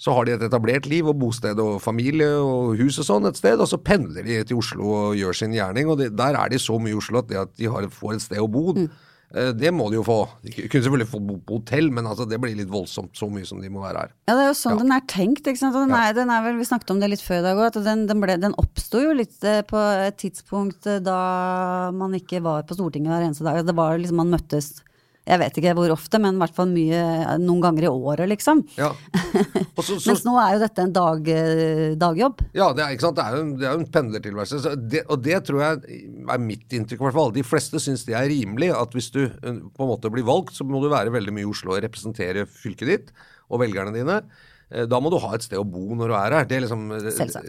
så 0.00 0.16
har 0.16 0.26
de 0.26 0.36
et 0.36 0.46
etablert 0.46 0.88
liv 0.90 1.08
og 1.10 1.18
bosted 1.20 1.60
og 1.62 1.80
familie 1.84 2.30
og 2.40 2.80
hus 2.80 3.00
og 3.02 3.08
sånn 3.10 3.28
et 3.30 3.40
sted, 3.40 3.60
og 3.60 3.68
så 3.70 3.80
pendler 3.80 4.26
de 4.26 4.40
til 4.48 4.62
Oslo 4.62 4.94
og 4.96 5.20
gjør 5.20 5.36
sin 5.42 5.56
gjerning. 5.56 5.90
Og 5.92 6.00
de, 6.00 6.10
der 6.14 6.38
er 6.40 6.52
de 6.52 6.60
så 6.62 6.78
mye 6.80 6.94
i 6.94 7.00
Oslo 7.00 7.22
at 7.22 7.30
det 7.30 7.40
at 7.44 7.56
de 7.60 7.70
har, 7.72 7.88
får 7.92 8.16
et 8.16 8.28
sted 8.28 8.42
å 8.42 8.50
bo, 8.50 8.72
eh, 8.76 9.08
det 9.30 9.70
må 9.72 9.84
de 9.92 9.98
jo 10.00 10.02
få. 10.02 10.16
De 10.42 10.50
kunne 10.66 10.82
selvfølgelig 10.82 11.08
få 11.12 11.20
bo 11.22 11.36
på 11.46 11.58
hotell, 11.60 11.90
men 11.94 12.06
altså, 12.10 12.26
det 12.28 12.40
blir 12.42 12.56
litt 12.58 12.70
voldsomt 12.72 13.14
så 13.14 13.28
mye 13.30 13.46
som 13.46 13.60
de 13.62 13.68
må 13.70 13.84
være 13.84 14.02
her. 14.06 14.12
Ja, 14.26 14.34
det 14.34 14.42
er 14.42 14.48
jo 14.50 14.56
sånn 14.58 14.74
Ja. 14.74 14.82
den 14.82 14.92
er 14.96 15.04
tenkt. 15.06 15.46
ikke 15.46 15.60
sant? 15.62 15.74
Den 15.78 15.94
er, 15.94 16.12
den 16.16 16.30
er 16.34 16.42
vel, 16.42 16.58
Vi 16.58 16.64
snakket 16.66 16.90
om 16.90 17.00
det 17.00 17.10
litt 17.12 17.22
før 17.22 17.38
i 17.38 17.46
dag 17.46 17.56
òg, 17.56 17.66
at 17.70 17.78
den, 17.84 18.06
den, 18.10 18.20
ble- 18.20 18.40
den 18.42 18.54
oppsto 18.58 18.98
jo 19.04 19.12
litt 19.14 19.38
eh, 19.46 19.62
på 19.62 19.78
et 20.08 20.18
tidspunkt 20.18 20.86
eh, 20.90 20.98
da 20.98 21.90
man 21.94 22.12
ikke 22.18 22.42
var 22.42 22.62
på 22.66 22.74
Stortinget 22.74 23.12
hver 23.14 23.28
eneste 23.28 23.46
dag. 23.46 23.62
Det 23.66 23.76
var 23.78 23.98
liksom 24.02 24.16
man 24.24 24.34
møttes 24.34 24.80
jeg 25.30 25.38
vet 25.38 25.58
ikke 25.60 25.74
hvor 25.78 25.92
ofte, 25.94 26.18
men 26.22 26.34
i 26.34 26.42
hvert 26.42 26.56
fall 26.56 26.70
mye, 26.72 27.02
noen 27.38 27.62
ganger 27.62 27.86
i 27.86 27.90
året, 27.90 28.26
liksom. 28.32 28.62
Ja. 28.78 28.90
Og 29.76 29.82
så, 29.86 29.98
så, 30.02 30.10
Mens 30.10 30.24
nå 30.26 30.34
er 30.42 30.56
jo 30.56 30.62
dette 30.64 30.84
en 30.86 30.94
dag, 30.96 31.30
eh, 31.30 31.84
dagjobb. 32.00 32.42
Ja, 32.56 32.70
det 32.74 32.84
er, 32.84 32.96
ikke 32.96 33.06
sant? 33.06 33.18
Det 33.20 33.26
er 33.26 33.36
jo 33.36 33.44
en, 33.44 33.54
det 33.60 33.68
er 33.68 33.76
jo 33.76 33.82
en 33.84 33.90
pendlertilværelse. 33.94 34.60
Så 34.64 34.74
det, 34.80 35.04
og 35.06 35.22
det 35.22 35.38
tror 35.46 35.62
jeg 35.62 36.02
er 36.34 36.42
mitt 36.42 36.76
inntrykk. 36.76 36.98
i 36.98 37.08
hvert 37.08 37.18
fall. 37.20 37.34
De 37.36 37.46
fleste 37.46 37.82
syns 37.82 38.06
det 38.08 38.16
er 38.18 38.30
rimelig 38.32 38.72
at 38.74 38.96
hvis 38.96 39.10
du 39.14 39.22
eh, 39.28 39.60
på 39.70 39.86
en 39.86 39.92
måte 39.92 40.12
blir 40.12 40.26
valgt, 40.26 40.56
så 40.58 40.66
må 40.66 40.82
du 40.82 40.90
være 40.90 41.14
veldig 41.14 41.36
mye 41.36 41.46
i 41.46 41.50
Oslo 41.50 41.76
og 41.76 41.84
representere 41.86 42.48
fylket 42.50 42.90
ditt 42.90 43.12
og 43.50 43.62
velgerne 43.62 43.94
dine. 43.94 44.18
eh, 44.70 44.88
da 44.90 44.98
må 45.02 45.14
du 45.14 45.18
ha 45.22 45.32
et 45.36 45.46
sted 45.46 45.58
å 45.60 45.66
bo 45.66 45.94
når 45.94 46.10
du 46.10 46.16
er 46.18 46.38
her. 46.40 46.50
Det 46.50 46.58
er 46.58 46.66
liksom, 46.66 46.90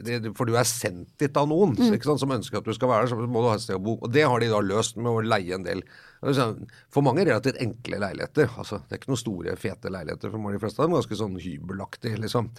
det, 0.05 0.21
for 0.37 0.49
du 0.49 0.53
er 0.57 0.69
sendt 0.69 1.09
dit 1.21 1.41
av 1.41 1.49
noen 1.49 1.73
sant, 1.77 2.21
som 2.21 2.37
ønsker 2.37 2.61
at 2.61 2.69
du 2.69 2.77
skal 2.77 2.93
være 2.93 3.07
her. 3.07 3.13
Så 3.15 3.25
må 3.25 3.41
du 3.41 3.49
ha 3.49 3.57
et 3.57 3.65
sted 3.65 3.81
å 3.81 3.83
bo. 3.89 3.97
Og 4.01 4.13
det 4.13 4.29
har 4.29 4.41
de 4.41 4.53
da 4.53 4.61
løst 4.61 5.01
med 5.01 5.09
å 5.09 5.25
leie 5.25 5.57
en 5.57 5.65
del. 5.65 5.81
Altså, 6.21 6.45
For 6.93 7.01
mange 7.05 7.25
relativt 7.25 7.57
enkle 7.61 7.99
leiligheter. 7.99 8.49
altså 8.57 8.81
Det 8.87 8.95
er 8.95 9.01
ikke 9.01 9.11
noen 9.13 9.21
store, 9.25 9.55
fete 9.57 9.91
leiligheter 9.91 10.31
for 10.31 10.37
mange 10.39 10.57
de 10.59 10.63
fleste 10.63 10.79
av 10.81 10.87
dem. 10.89 10.95
Ganske 10.99 11.19
sånn 11.19 11.35
hybelaktig, 11.41 12.15
liksom. 12.21 12.49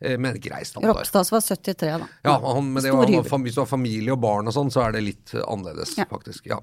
Eh, 0.00 0.16
Med 0.16 0.38
grei 0.40 0.62
standard. 0.64 0.96
Ropstads 0.96 1.28
var 1.34 1.40
73, 1.44 1.90
da. 2.00 2.06
Ja, 2.24 2.38
han, 2.40 2.70
men 2.72 2.82
var, 2.82 3.10
han, 3.30 3.42
hvis 3.44 3.54
du 3.58 3.60
har 3.60 3.68
familie 3.68 4.14
og 4.14 4.22
barn 4.22 4.48
og 4.48 4.54
sånn, 4.56 4.70
så 4.72 4.86
er 4.86 4.92
det 4.96 5.02
litt 5.04 5.34
annerledes, 5.44 5.92
Ja. 5.98 6.06
faktisk. 6.08 6.46
Ja. 6.48 6.56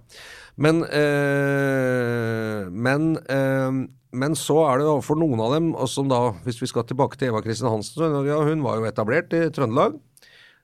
Men, 0.57 0.81
øh, 0.87 2.71
men, 2.71 3.17
øh, 3.29 3.87
men 4.17 4.35
så 4.39 4.57
er 4.71 4.81
det 4.81 4.89
for 5.05 5.19
noen 5.19 5.39
av 5.43 5.53
dem, 5.53 5.71
og 5.75 5.89
som 5.91 6.09
da, 6.09 6.31
hvis 6.45 6.61
vi 6.63 6.69
skal 6.71 6.87
tilbake 6.89 7.19
til 7.19 7.29
Eva 7.31 7.41
Kristin 7.45 7.69
Hansen, 7.69 7.99
så 8.01 8.25
ja, 8.25 8.39
hun 8.47 8.63
var 8.65 8.79
jo 8.79 8.87
etablert 8.89 9.33
i 9.37 9.43
Trøndelag. 9.53 9.99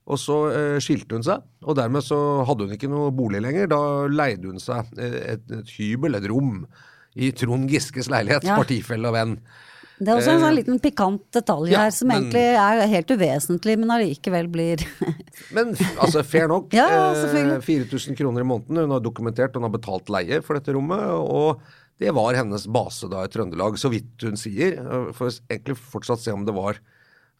Og 0.04 0.18
så 0.20 0.36
eh, 0.52 0.78
skilte 0.84 1.16
hun 1.16 1.24
seg, 1.24 1.44
og 1.64 1.78
dermed 1.80 2.04
så 2.04 2.18
hadde 2.48 2.66
hun 2.68 2.74
ikke 2.76 2.90
noe 2.92 3.12
bolig 3.16 3.40
lenger. 3.44 3.70
Da 3.72 3.78
leide 4.12 4.50
hun 4.52 4.60
seg 4.60 4.90
eh, 5.00 5.20
et, 5.38 5.46
et 5.62 5.70
hybel, 5.78 6.18
et 6.20 6.26
rom, 6.32 6.66
i 7.16 7.30
Trond 7.38 7.70
Giskes 7.70 8.10
leilighet, 8.12 8.44
Ja. 8.44 8.58
partifelle 8.60 9.08
og 9.08 9.14
venn. 9.16 9.38
Det 10.04 10.10
er 10.10 10.18
også 10.18 10.32
en 10.34 10.40
Eh, 10.42 10.44
sånn 10.44 10.56
liten 10.58 10.80
pikant 10.82 11.22
detalj 11.32 11.70
ja, 11.72 11.84
her, 11.86 11.92
som 11.96 12.10
men- 12.10 12.26
egentlig 12.26 12.42
er 12.58 12.88
helt 12.92 13.12
uvesentlig, 13.14 13.76
men 13.80 13.94
allikevel 13.94 14.50
blir 14.52 14.82
Men 15.56 15.72
altså, 16.02 16.24
fair 16.26 16.50
nok. 16.52 16.74
Ja, 16.76 17.14
Eh, 17.14 17.60
4000 17.62 18.18
kroner 18.18 18.42
i 18.44 18.48
måneden. 18.50 18.82
Hun 18.84 18.92
har 18.98 19.00
dokumentert, 19.06 19.54
hun 19.56 19.64
har 19.64 19.72
betalt 19.72 20.10
leie 20.12 20.42
for 20.44 20.58
dette 20.60 20.74
rommet. 20.76 21.00
Og 21.22 21.62
det 22.02 22.12
var 22.18 22.34
hennes 22.36 22.66
base 22.68 23.08
da 23.08 23.22
i 23.24 23.32
Trøndelag, 23.32 23.78
så 23.80 23.88
vidt 23.94 24.26
hun 24.26 24.36
sier. 24.36 24.82
For 25.16 25.30
egentlig 25.48 25.78
fortsatt 25.80 26.20
se 26.26 26.34
om 26.34 26.44
det 26.44 26.58
var 26.58 26.82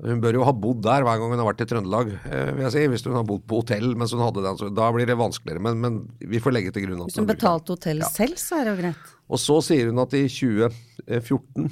Hun 0.04 0.22
bør 0.24 0.40
jo 0.40 0.46
ha 0.48 0.52
bodd 0.58 0.82
der 0.84 1.06
hver 1.06 1.20
gang 1.22 1.32
hun 1.32 1.40
har 1.40 1.48
vært 1.48 1.62
i 1.64 1.68
Trøndelag, 1.70 2.10
eh, 2.26 2.50
vil 2.58 2.66
jeg 2.66 2.74
si. 2.74 2.86
Hvis 2.92 3.06
hun 3.08 3.18
har 3.20 3.28
bodd 3.28 3.44
på 3.48 3.62
hotell 3.62 3.94
mens 4.00 4.16
hun 4.16 4.24
hadde 4.26 4.44
den, 4.44 4.60
så 4.60 4.70
da 4.74 4.90
blir 4.96 5.08
det 5.08 5.20
vanskeligere. 5.20 5.64
Men, 5.64 5.80
men 5.84 6.00
vi 6.20 6.42
får 6.44 6.56
legge 6.58 6.74
til 6.76 6.88
grunn 6.88 7.06
at 7.06 7.12
Hvis 7.12 7.22
hun 7.22 7.30
betalte 7.30 7.78
hotellet 7.78 8.08
ja. 8.08 8.12
selv, 8.12 8.42
så 8.42 8.60
er 8.60 8.68
det 8.68 8.74
jo 8.74 8.82
greit. 8.82 9.14
Og 9.30 9.42
så 9.42 9.60
sier 9.70 9.92
hun 9.92 10.04
at 10.04 10.16
i 10.18 10.26
2014 10.28 11.70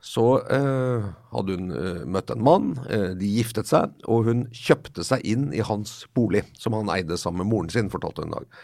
så 0.00 0.26
eh, 0.48 1.08
hadde 1.34 1.56
hun 1.58 1.72
eh, 1.76 2.04
møtt 2.08 2.32
en 2.32 2.44
mann, 2.44 2.70
eh, 2.88 3.10
de 3.20 3.28
giftet 3.36 3.68
seg, 3.68 3.92
og 4.08 4.30
hun 4.30 4.46
kjøpte 4.56 5.04
seg 5.04 5.24
inn 5.28 5.50
i 5.52 5.60
hans 5.60 6.06
bolig, 6.16 6.46
som 6.56 6.76
han 6.78 6.88
eide 6.94 7.20
sammen 7.20 7.44
med 7.44 7.52
moren 7.52 7.72
sin, 7.72 7.92
fortalte 7.92 8.24
hun 8.24 8.32
en 8.32 8.38
dag. 8.38 8.62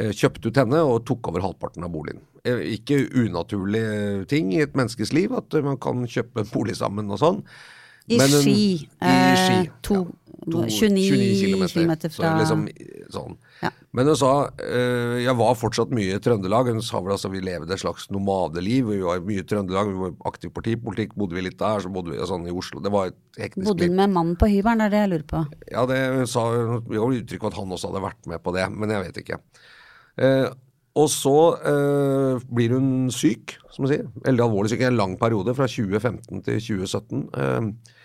Eh, 0.00 0.12
kjøpte 0.16 0.48
ut 0.48 0.60
henne 0.60 0.80
og 0.86 1.02
tok 1.08 1.28
over 1.28 1.44
halvparten 1.44 1.84
av 1.84 1.92
boligen. 1.92 2.22
Eh, 2.48 2.62
ikke 2.78 3.02
unaturlig 3.12 3.84
ting 4.30 4.54
i 4.54 4.62
et 4.64 4.76
menneskes 4.78 5.12
liv 5.12 5.34
at 5.36 5.56
man 5.66 5.76
kan 5.82 6.06
kjøpe 6.08 6.46
bolig 6.52 6.78
sammen 6.80 7.12
og 7.12 7.20
sånn. 7.20 7.42
I 8.10 8.18
Men 8.18 8.32
Ski, 8.34 8.54
I 8.82 8.88
eh, 9.06 9.44
Ski. 9.44 9.70
to- 9.86 10.06
29 10.50 11.70
kilometer 11.74 12.08
fra- 12.08 12.30
Så 12.32 12.38
liksom, 12.40 12.62
sånn. 13.12 13.34
Ja. 13.62 13.70
Men 13.92 14.06
hun 14.06 14.16
sa 14.16 14.48
eh, 14.58 15.18
jeg 15.22 15.34
var 15.36 15.54
fortsatt 15.54 15.90
mye 15.92 16.14
i 16.16 16.18
Trøndelag. 16.22 16.70
Hun 16.72 16.80
sa 16.82 17.00
vel 17.04 17.12
altså 17.12 17.30
vi 17.30 17.42
levde 17.44 17.70
et 17.74 17.82
slags 17.82 18.08
nomadeliv. 18.10 18.88
Vi 18.88 19.00
var 19.04 19.20
mye 19.20 19.42
i 19.44 19.46
Trøndelag, 19.46 19.90
vi 19.92 20.00
var 20.00 20.14
aktiv 20.30 20.50
partipolitikk. 20.56 21.12
Bodde 21.14 21.36
vi 21.36 21.44
litt 21.44 21.58
der, 21.60 21.84
så 21.84 21.92
bodde 21.92 22.14
vi 22.14 22.24
sånn 22.26 22.48
i 22.48 22.54
Oslo. 22.56 22.80
Det 22.80 22.90
var 22.94 23.10
et 23.12 23.18
hektisk 23.38 23.66
Bodde 23.68 23.86
hun 23.90 23.96
med 24.00 24.14
mannen 24.16 24.36
på 24.40 24.48
hybelen, 24.48 24.80
er 24.86 24.90
det 24.94 25.02
jeg 25.04 25.12
lurer 25.12 25.28
på. 25.34 25.44
Ja, 25.70 25.84
det 25.86 26.00
hun 26.16 26.26
sa 26.26 26.46
Vi 26.88 26.96
har 26.96 27.14
uttrykk 27.20 27.40
for 27.44 27.52
at 27.52 27.60
han 27.60 27.76
også 27.76 27.92
hadde 27.92 28.04
vært 28.08 28.26
med 28.32 28.42
på 28.42 28.56
det, 28.56 28.66
men 28.72 28.90
jeg 28.96 29.06
vet 29.10 29.22
ikke. 29.24 29.40
Eh, 30.18 30.48
og 30.96 31.08
så 31.12 31.36
eh, 31.62 32.40
blir 32.50 32.72
hun 32.74 33.10
syk, 33.14 33.58
som 33.70 33.84
man 33.84 33.92
sier. 33.92 34.08
Veldig 34.24 34.42
alvorlig 34.48 34.72
syk 34.72 34.80
i 34.82 34.88
en 34.88 34.96
lang 34.98 35.16
periode, 35.20 35.54
fra 35.54 35.68
2015 35.70 36.42
til 36.48 36.60
2017. 36.60 37.28
Eh, 37.36 37.56
eh, 37.56 37.96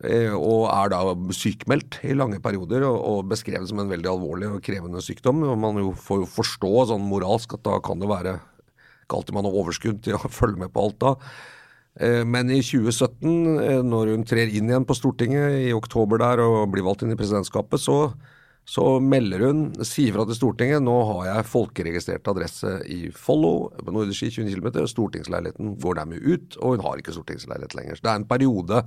og 0.00 0.62
er 0.72 0.92
da 0.94 1.00
sykmeldt 1.36 1.98
i 2.08 2.14
lange 2.16 2.38
perioder 2.40 2.86
og, 2.88 3.26
beskrevet 3.28 3.68
som 3.68 3.82
en 3.82 3.90
veldig 3.90 4.08
alvorlig 4.08 4.48
og 4.48 4.62
krevende 4.64 5.02
sykdom. 5.04 5.42
Og 5.44 5.58
man 5.60 5.76
jo 5.76 5.90
får 5.92 6.22
jo 6.22 6.28
forstå 6.38 6.70
sånn 6.88 7.04
moralsk 7.04 7.58
at 7.58 7.66
da 7.68 7.76
kan 7.84 8.00
det 8.00 8.08
være 8.08 8.38
ikke 9.10 9.18
alltid 9.18 9.34
man 9.34 9.48
har 9.48 9.62
overskudd 9.64 10.02
til 10.06 10.18
å 10.18 10.30
følge 10.40 10.64
med 10.64 10.72
på 10.74 10.86
alt 10.86 11.00
da. 11.02 11.14
Eh, 12.00 12.24
Men 12.24 12.50
i 12.50 12.60
2017, 12.62 13.58
eh, 13.64 13.80
når 13.82 14.14
hun 14.14 14.26
trer 14.28 14.50
inn 14.50 14.70
igjen 14.70 14.86
på 14.86 14.96
Stortinget 14.96 15.58
i 15.66 15.72
oktober 15.74 16.22
der 16.22 16.44
og 16.44 16.70
blir 16.72 16.86
valgt 16.86 17.02
inn 17.02 17.14
i 17.14 17.18
presidentskapet, 17.18 17.82
så, 17.82 18.12
så 18.68 18.86
melder 19.02 19.46
hun, 19.48 19.64
sier 19.82 20.14
fra 20.14 20.26
til 20.28 20.38
Stortinget 20.38 20.84
nå 20.86 20.96
har 21.12 21.30
jeg 21.32 21.50
folkeregistrert 21.50 22.30
adresse 22.30 22.78
i 22.86 23.08
Follo, 23.10 23.72
på 23.80 23.94
Nordre 23.94 24.14
Ski 24.14 24.30
20 24.30 24.54
km, 24.54 24.84
stortingsleiligheten 24.90 25.74
går 25.82 25.98
dermed 25.98 26.22
ut, 26.22 26.60
og 26.60 26.76
hun 26.76 26.84
har 26.86 27.00
ikke 27.02 27.16
stortingsleilighet 27.16 27.74
lenger. 27.78 27.98
Så 27.98 28.06
det 28.06 28.14
er 28.14 28.22
en 28.22 28.30
periode 28.30 28.84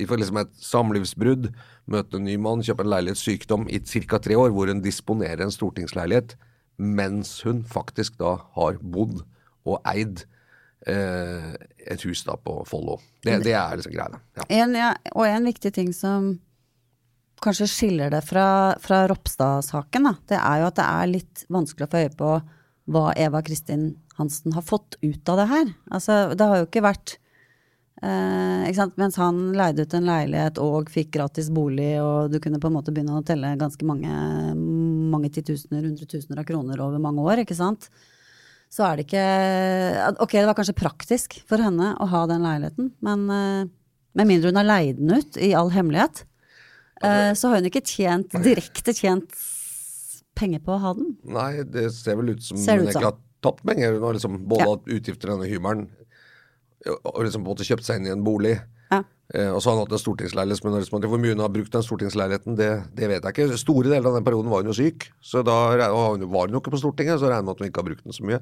i 0.00 0.06
får 0.08 0.22
liksom 0.22 0.40
et 0.40 0.52
samlivsbrudd, 0.64 1.50
møte 1.90 2.18
en 2.18 2.26
ny 2.26 2.36
mann, 2.40 2.64
kjøpe 2.64 2.86
en 2.86 2.92
leilighetssykdom 2.94 3.68
i 3.70 3.80
ca. 3.84 4.20
tre 4.22 4.38
år, 4.38 4.52
hvor 4.54 4.70
hun 4.72 4.82
disponerer 4.84 5.44
en 5.44 5.54
stortingsleilighet, 5.54 6.36
mens 6.80 7.40
hun 7.44 7.62
faktisk 7.68 8.18
da 8.20 8.36
har 8.56 8.80
bodd 8.80 9.20
og 9.68 9.80
eid 9.88 10.24
eh, 10.88 11.50
et 11.84 12.04
hus 12.08 12.24
da 12.24 12.36
på 12.40 12.60
Follo. 12.68 12.98
Det, 13.24 13.42
det 13.44 13.56
er 13.56 13.76
liksom 13.76 13.94
greia. 13.94 14.20
Ja. 14.38 14.46
En, 14.62 14.78
ja, 14.78 14.94
og 15.12 15.26
en 15.28 15.50
viktig 15.50 15.74
ting 15.76 15.92
som 15.96 16.32
kanskje 17.44 17.68
skiller 17.72 18.12
det 18.12 18.22
fra, 18.28 18.76
fra 18.80 19.04
Ropstad-saken, 19.08 20.08
det 20.28 20.40
er 20.40 20.62
jo 20.62 20.70
at 20.70 20.80
det 20.80 20.86
er 20.86 21.12
litt 21.14 21.44
vanskelig 21.52 21.88
å 21.88 21.92
få 21.92 22.04
øye 22.04 22.16
på 22.16 22.32
hva 22.90 23.10
Eva 23.20 23.40
Kristin 23.44 23.92
Hansen 24.18 24.56
har 24.56 24.64
fått 24.66 24.98
ut 25.00 25.28
av 25.32 25.40
det 25.40 25.48
her. 25.52 25.72
Altså, 25.94 26.20
det 26.36 26.48
har 26.48 26.60
jo 26.60 26.68
ikke 26.68 26.84
vært 26.84 27.19
eh, 28.02 28.68
ikke? 28.70 28.86
Mens 29.00 29.16
han 29.20 29.40
leide 29.56 29.84
ut 29.86 29.96
en 29.96 30.08
leilighet 30.08 30.60
og 30.62 30.90
fikk 30.92 31.10
gratis 31.16 31.50
bolig, 31.54 31.92
og 32.02 32.30
du 32.32 32.38
kunne 32.42 32.60
på 32.62 32.70
en 32.70 32.76
måte 32.78 32.92
begynne 32.94 33.18
å 33.18 33.24
telle 33.26 33.54
ganske 33.60 33.86
mange, 33.88 34.10
mange 35.10 35.30
titusener, 35.34 35.84
hundretusener 35.88 36.40
av 36.42 36.48
kroner 36.48 36.80
over 36.84 37.02
mange 37.02 37.24
år, 37.26 37.44
ikke 37.44 37.58
sant. 37.58 37.88
Så 38.70 38.84
er 38.86 38.96
det 39.00 39.08
ikke 39.08 39.24
Ok, 40.22 40.36
det 40.38 40.46
var 40.46 40.54
kanskje 40.54 40.76
praktisk 40.78 41.40
for 41.50 41.58
henne 41.58 41.92
å 41.98 42.06
ha 42.12 42.24
den 42.30 42.44
leiligheten, 42.46 42.92
men 43.02 43.24
eh, 43.34 43.70
med 44.18 44.26
mindre 44.26 44.50
hun 44.50 44.58
har 44.60 44.68
leid 44.68 44.98
den 44.98 45.16
ut 45.20 45.36
i 45.38 45.52
all 45.54 45.70
hemmelighet, 45.74 46.24
eh, 47.02 47.32
så 47.38 47.50
har 47.50 47.60
hun 47.60 47.70
ikke 47.70 47.82
tjent, 47.86 48.34
direkte 48.42 48.94
tjent 48.96 49.34
penger 50.38 50.62
på 50.64 50.72
å 50.76 50.80
ha 50.82 50.94
den. 50.96 51.16
Nei, 51.26 51.62
det 51.66 51.90
ser 51.92 52.16
vel 52.20 52.32
ut 52.36 52.42
som 52.42 52.56
hun 52.56 52.64
egentlig 52.64 53.02
har 53.04 53.18
tapt 53.44 53.64
penger. 53.66 53.94
Hun 53.96 54.06
har 54.06 54.14
liksom 54.16 54.38
både 54.48 54.68
Ja. 54.68 54.76
utgifter 54.96 55.26
til 55.26 55.30
denne 55.34 55.48
hybelen 55.50 55.88
og 56.88 57.24
liksom 57.24 57.44
på 57.44 57.50
en 57.50 57.54
måte 57.54 57.66
kjøpt 57.66 57.86
seg 57.86 58.00
inn 58.00 58.08
i 58.08 58.14
en 58.14 58.24
bolig. 58.24 58.56
Ja. 58.90 59.02
Eh, 59.34 59.50
og 59.52 59.60
så 59.60 59.70
har 59.70 59.76
han 59.76 59.84
hatt 59.84 59.94
en 59.94 60.02
stortingsleilighet. 60.02 60.64
Men 60.66 60.78
liksom, 60.80 61.04
hvor 61.04 61.22
mye 61.22 61.34
hun 61.36 61.44
har 61.44 61.52
brukt 61.54 61.74
den 61.74 61.86
stortingsleiligheten, 61.86 62.58
det, 62.58 62.70
det 62.96 63.10
vet 63.12 63.26
jeg 63.26 63.36
ikke. 63.36 63.60
Store 63.60 63.92
deler 63.92 64.10
av 64.10 64.18
den 64.18 64.26
perioden 64.26 64.52
var 64.52 64.64
hun 64.64 64.72
jo 64.72 64.78
syk, 64.80 65.10
så 65.22 65.44
da 65.46 65.56
og 65.90 66.24
var 66.26 66.48
hun 66.48 66.56
jo 66.56 66.62
ikke 66.62 66.74
på 66.74 66.82
Stortinget, 66.82 67.20
så 67.20 67.28
jeg 67.28 67.36
regner 67.36 67.48
med 67.48 67.56
at 67.56 67.62
hun 67.62 67.70
ikke 67.70 67.84
har 67.84 67.90
brukt 67.90 68.06
den 68.06 68.16
så 68.16 68.26
mye. 68.26 68.40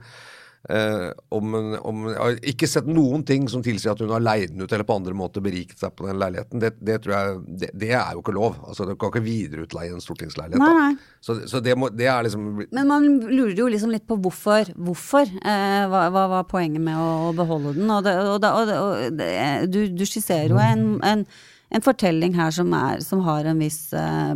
Eh, 0.69 1.11
om, 1.29 1.55
om, 1.81 2.01
jeg 2.11 2.19
har 2.19 2.39
ikke 2.51 2.69
sett 2.69 2.89
noen 2.91 3.23
ting 3.27 3.47
som 3.49 3.63
tilsier 3.65 3.93
at 3.93 4.01
hun 4.03 4.11
har 4.11 4.23
leid 4.25 4.51
den 4.51 4.65
ut 4.67 4.73
eller 4.75 4.85
på 4.89 4.97
andre 4.99 5.15
måter 5.17 5.45
beriket 5.45 5.79
seg 5.79 5.95
på 5.97 6.09
den 6.09 6.19
leiligheten. 6.19 6.61
Det, 6.61 6.73
det 6.85 6.99
tror 7.05 7.15
jeg, 7.15 7.37
det, 7.63 7.71
det 7.79 7.93
er 7.95 8.17
jo 8.17 8.25
ikke 8.25 8.35
lov. 8.37 8.59
Altså, 8.67 8.89
Du 8.89 8.97
kan 8.99 9.13
ikke 9.13 9.25
videreutleie 9.25 9.95
en 9.95 10.03
stortingsleilighet. 10.03 10.61
Nei, 10.61 10.73
nei. 10.77 11.21
Så, 11.25 11.39
så 11.49 11.63
det, 11.65 11.77
må, 11.79 11.93
det 11.95 12.11
er 12.11 12.27
liksom 12.27 12.65
Men 12.67 12.91
man 12.91 13.07
lurer 13.31 13.57
jo 13.63 13.69
liksom 13.71 13.95
litt 13.95 14.07
på 14.09 14.19
hvorfor. 14.25 14.73
Hvorfor? 14.75 15.31
Eh, 15.39 15.85
hva, 15.93 16.09
hva 16.15 16.27
var 16.35 16.51
poenget 16.51 16.83
med 16.85 16.99
å, 16.99 17.31
å 17.31 17.37
beholde 17.39 17.77
den? 17.79 17.95
Og, 17.95 18.11
og, 18.11 18.51
og, 18.51 18.75
og 18.83 19.71
du, 19.71 19.81
du 19.95 20.05
skisserer 20.09 20.53
jo 20.53 20.61
en, 20.63 20.89
en, 21.07 21.25
en 21.71 21.87
fortelling 21.87 22.35
her 22.37 22.53
som, 22.55 22.75
er, 22.77 23.01
som 23.07 23.23
har 23.29 23.47
en 23.49 23.63
viss 23.63 23.87
eh, 23.97 24.35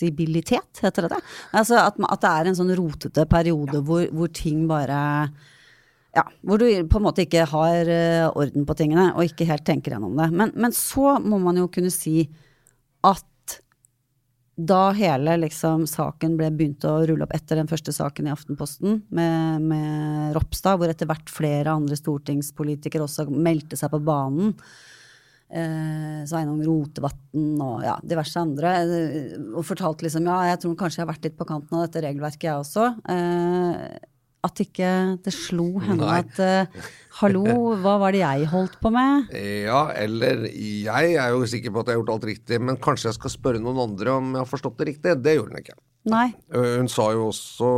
plausibilitet, 0.00 0.80
heter 0.82 1.02
det 1.02 1.14
det? 1.14 1.22
Altså 1.52 1.78
at, 1.78 1.94
at 1.98 2.20
det 2.20 2.30
er 2.30 2.48
en 2.48 2.56
sånn 2.58 2.76
rotete 2.76 3.26
periode 3.26 3.82
hvor, 3.84 4.06
hvor 4.12 4.28
ting 4.32 4.66
bare 4.68 5.30
ja, 6.14 6.24
hvor 6.42 6.58
du 6.58 6.66
på 6.90 6.98
en 6.98 7.04
måte 7.04 7.22
ikke 7.22 7.46
har 7.46 7.86
eh, 7.86 8.26
orden 8.34 8.66
på 8.66 8.74
tingene, 8.74 9.12
og 9.14 9.24
ikke 9.24 9.46
helt 9.46 9.64
tenker 9.64 9.94
gjennom 9.94 10.16
det. 10.18 10.30
Men, 10.34 10.50
men 10.56 10.72
så 10.74 11.20
må 11.22 11.38
man 11.38 11.60
jo 11.60 11.68
kunne 11.70 11.92
si 11.94 12.24
at 13.06 13.26
da 14.60 14.90
hele 14.92 15.36
liksom, 15.40 15.86
saken 15.88 16.34
ble 16.36 16.50
begynt 16.52 16.84
å 16.84 16.98
rulle 17.06 17.24
opp 17.24 17.32
etter 17.32 17.56
den 17.56 17.70
første 17.70 17.94
saken 17.94 18.26
i 18.26 18.32
Aftenposten 18.34 18.98
med, 19.14 19.62
med 19.70 20.34
Ropstad, 20.34 20.80
hvor 20.80 20.90
etter 20.90 21.08
hvert 21.08 21.30
flere 21.32 21.72
andre 21.72 21.96
stortingspolitikere 21.96 23.06
også 23.06 23.28
meldte 23.30 23.78
seg 23.78 23.94
på 23.94 24.02
banen. 24.04 24.52
Eh, 25.50 26.20
Sveinung 26.30 26.60
Rotevatn 26.62 27.58
og 27.64 27.80
ja, 27.82 27.96
diverse 28.06 28.38
andre. 28.38 28.70
eh, 28.86 29.32
Og 29.50 29.64
fortalte 29.66 30.06
liksom 30.06 30.28
ja, 30.30 30.36
jeg 30.52 30.60
tror 30.62 30.76
kanskje 30.78 31.00
jeg 31.00 31.06
har 31.06 31.12
vært 31.14 31.26
litt 31.26 31.36
på 31.40 31.46
kanten 31.48 31.74
av 31.78 31.88
dette 31.88 32.04
regelverket, 32.04 32.46
jeg 32.46 32.60
også. 32.62 32.84
Eh, 33.10 33.98
at 34.40 34.60
ikke 34.62 34.90
det 35.20 35.32
slo 35.36 35.66
henne 35.84 36.00
Nei. 36.06 36.20
at 36.22 36.38
eh, 36.40 36.84
hallo, 37.18 37.42
hva 37.82 37.98
var 38.00 38.14
det 38.14 38.22
jeg 38.22 38.46
holdt 38.48 38.78
på 38.80 38.92
med? 38.94 39.26
Ja, 39.66 39.82
eller 39.92 40.46
jeg 40.48 41.10
er 41.20 41.34
jo 41.34 41.42
sikker 41.50 41.74
på 41.74 41.82
at 41.82 41.90
jeg 41.90 41.98
har 41.98 42.00
gjort 42.00 42.14
alt 42.14 42.28
riktig, 42.30 42.60
men 42.62 42.78
kanskje 42.80 43.10
jeg 43.10 43.18
skal 43.18 43.34
spørre 43.34 43.60
noen 43.60 43.82
andre 43.90 44.14
om 44.16 44.30
jeg 44.32 44.40
har 44.40 44.48
forstått 44.48 44.78
det 44.80 44.88
riktig. 44.94 45.18
Det 45.20 45.34
gjorde 45.36 45.52
hun 45.52 45.60
ikke. 45.60 45.76
Nei. 46.14 46.28
Hun 46.56 46.88
sa 46.88 47.10
jo 47.12 47.26
også 47.28 47.68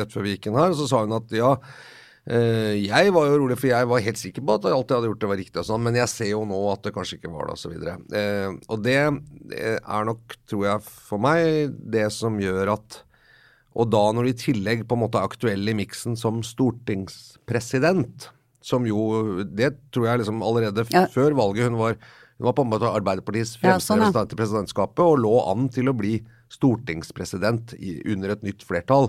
rett 0.00 0.10
før 0.16 0.26
vi 0.26 0.34
gikk 0.34 0.48
inn 0.50 0.58
her, 0.58 0.74
så 0.74 0.88
sa 0.90 1.04
hun 1.04 1.14
at 1.20 1.36
ja, 1.36 1.52
Eh, 1.56 2.05
jeg 2.26 3.12
var 3.14 3.28
jo 3.28 3.38
rolig, 3.38 3.54
for 3.60 3.70
jeg 3.70 3.86
var 3.86 4.02
helt 4.02 4.18
sikker 4.18 4.42
på 4.42 4.54
at 4.56 4.64
alt 4.66 4.90
jeg 4.90 4.98
hadde 4.98 5.10
gjort, 5.12 5.20
det 5.22 5.28
var 5.30 5.38
riktig, 5.38 5.60
og 5.62 5.66
sånn, 5.68 5.84
men 5.86 5.98
jeg 6.00 6.10
ser 6.10 6.30
jo 6.32 6.40
nå 6.48 6.58
at 6.72 6.82
det 6.82 6.94
kanskje 6.96 7.20
ikke 7.20 7.30
var 7.30 7.46
det, 7.46 7.54
osv. 7.54 7.74
Uh, 8.10 8.56
og 8.66 8.82
det 8.82 8.96
er 8.98 10.08
nok, 10.10 10.34
tror 10.50 10.64
jeg, 10.66 10.86
for 11.06 11.22
meg 11.22 11.76
det 11.94 12.08
som 12.14 12.40
gjør 12.42 12.74
at 12.74 13.02
Og 13.76 13.90
da 13.92 14.00
når 14.16 14.24
du 14.24 14.30
i 14.30 14.38
tillegg 14.40 14.86
på 14.88 14.96
en 14.96 15.02
måte 15.04 15.20
er 15.20 15.28
aktuell 15.28 15.68
i 15.68 15.76
miksen 15.76 16.16
som 16.16 16.40
stortingspresident, 16.42 18.30
som 18.64 18.86
jo 18.88 19.44
Det 19.46 19.74
tror 19.94 20.08
jeg 20.08 20.22
liksom 20.22 20.42
allerede 20.42 20.86
ja. 20.90 21.04
før 21.12 21.36
valget 21.36 21.68
hun 21.68 21.78
var 21.78 21.98
hun 22.36 22.50
var 22.50 22.56
på 22.56 22.64
en 22.66 22.68
måte 22.68 22.88
Arbeiderpartiets 22.90 23.54
fremste 23.56 23.94
ja, 23.96 24.10
sånn, 24.10 24.12
ja. 24.12 24.24
til 24.28 24.36
presidentskapet 24.36 25.00
og 25.00 25.22
lå 25.22 25.36
an 25.48 25.70
til 25.72 25.88
å 25.88 25.96
bli 25.96 26.18
stortingspresident 26.52 27.72
i, 27.78 27.96
under 28.12 28.34
et 28.34 28.44
nytt 28.44 28.64
flertall. 28.66 29.08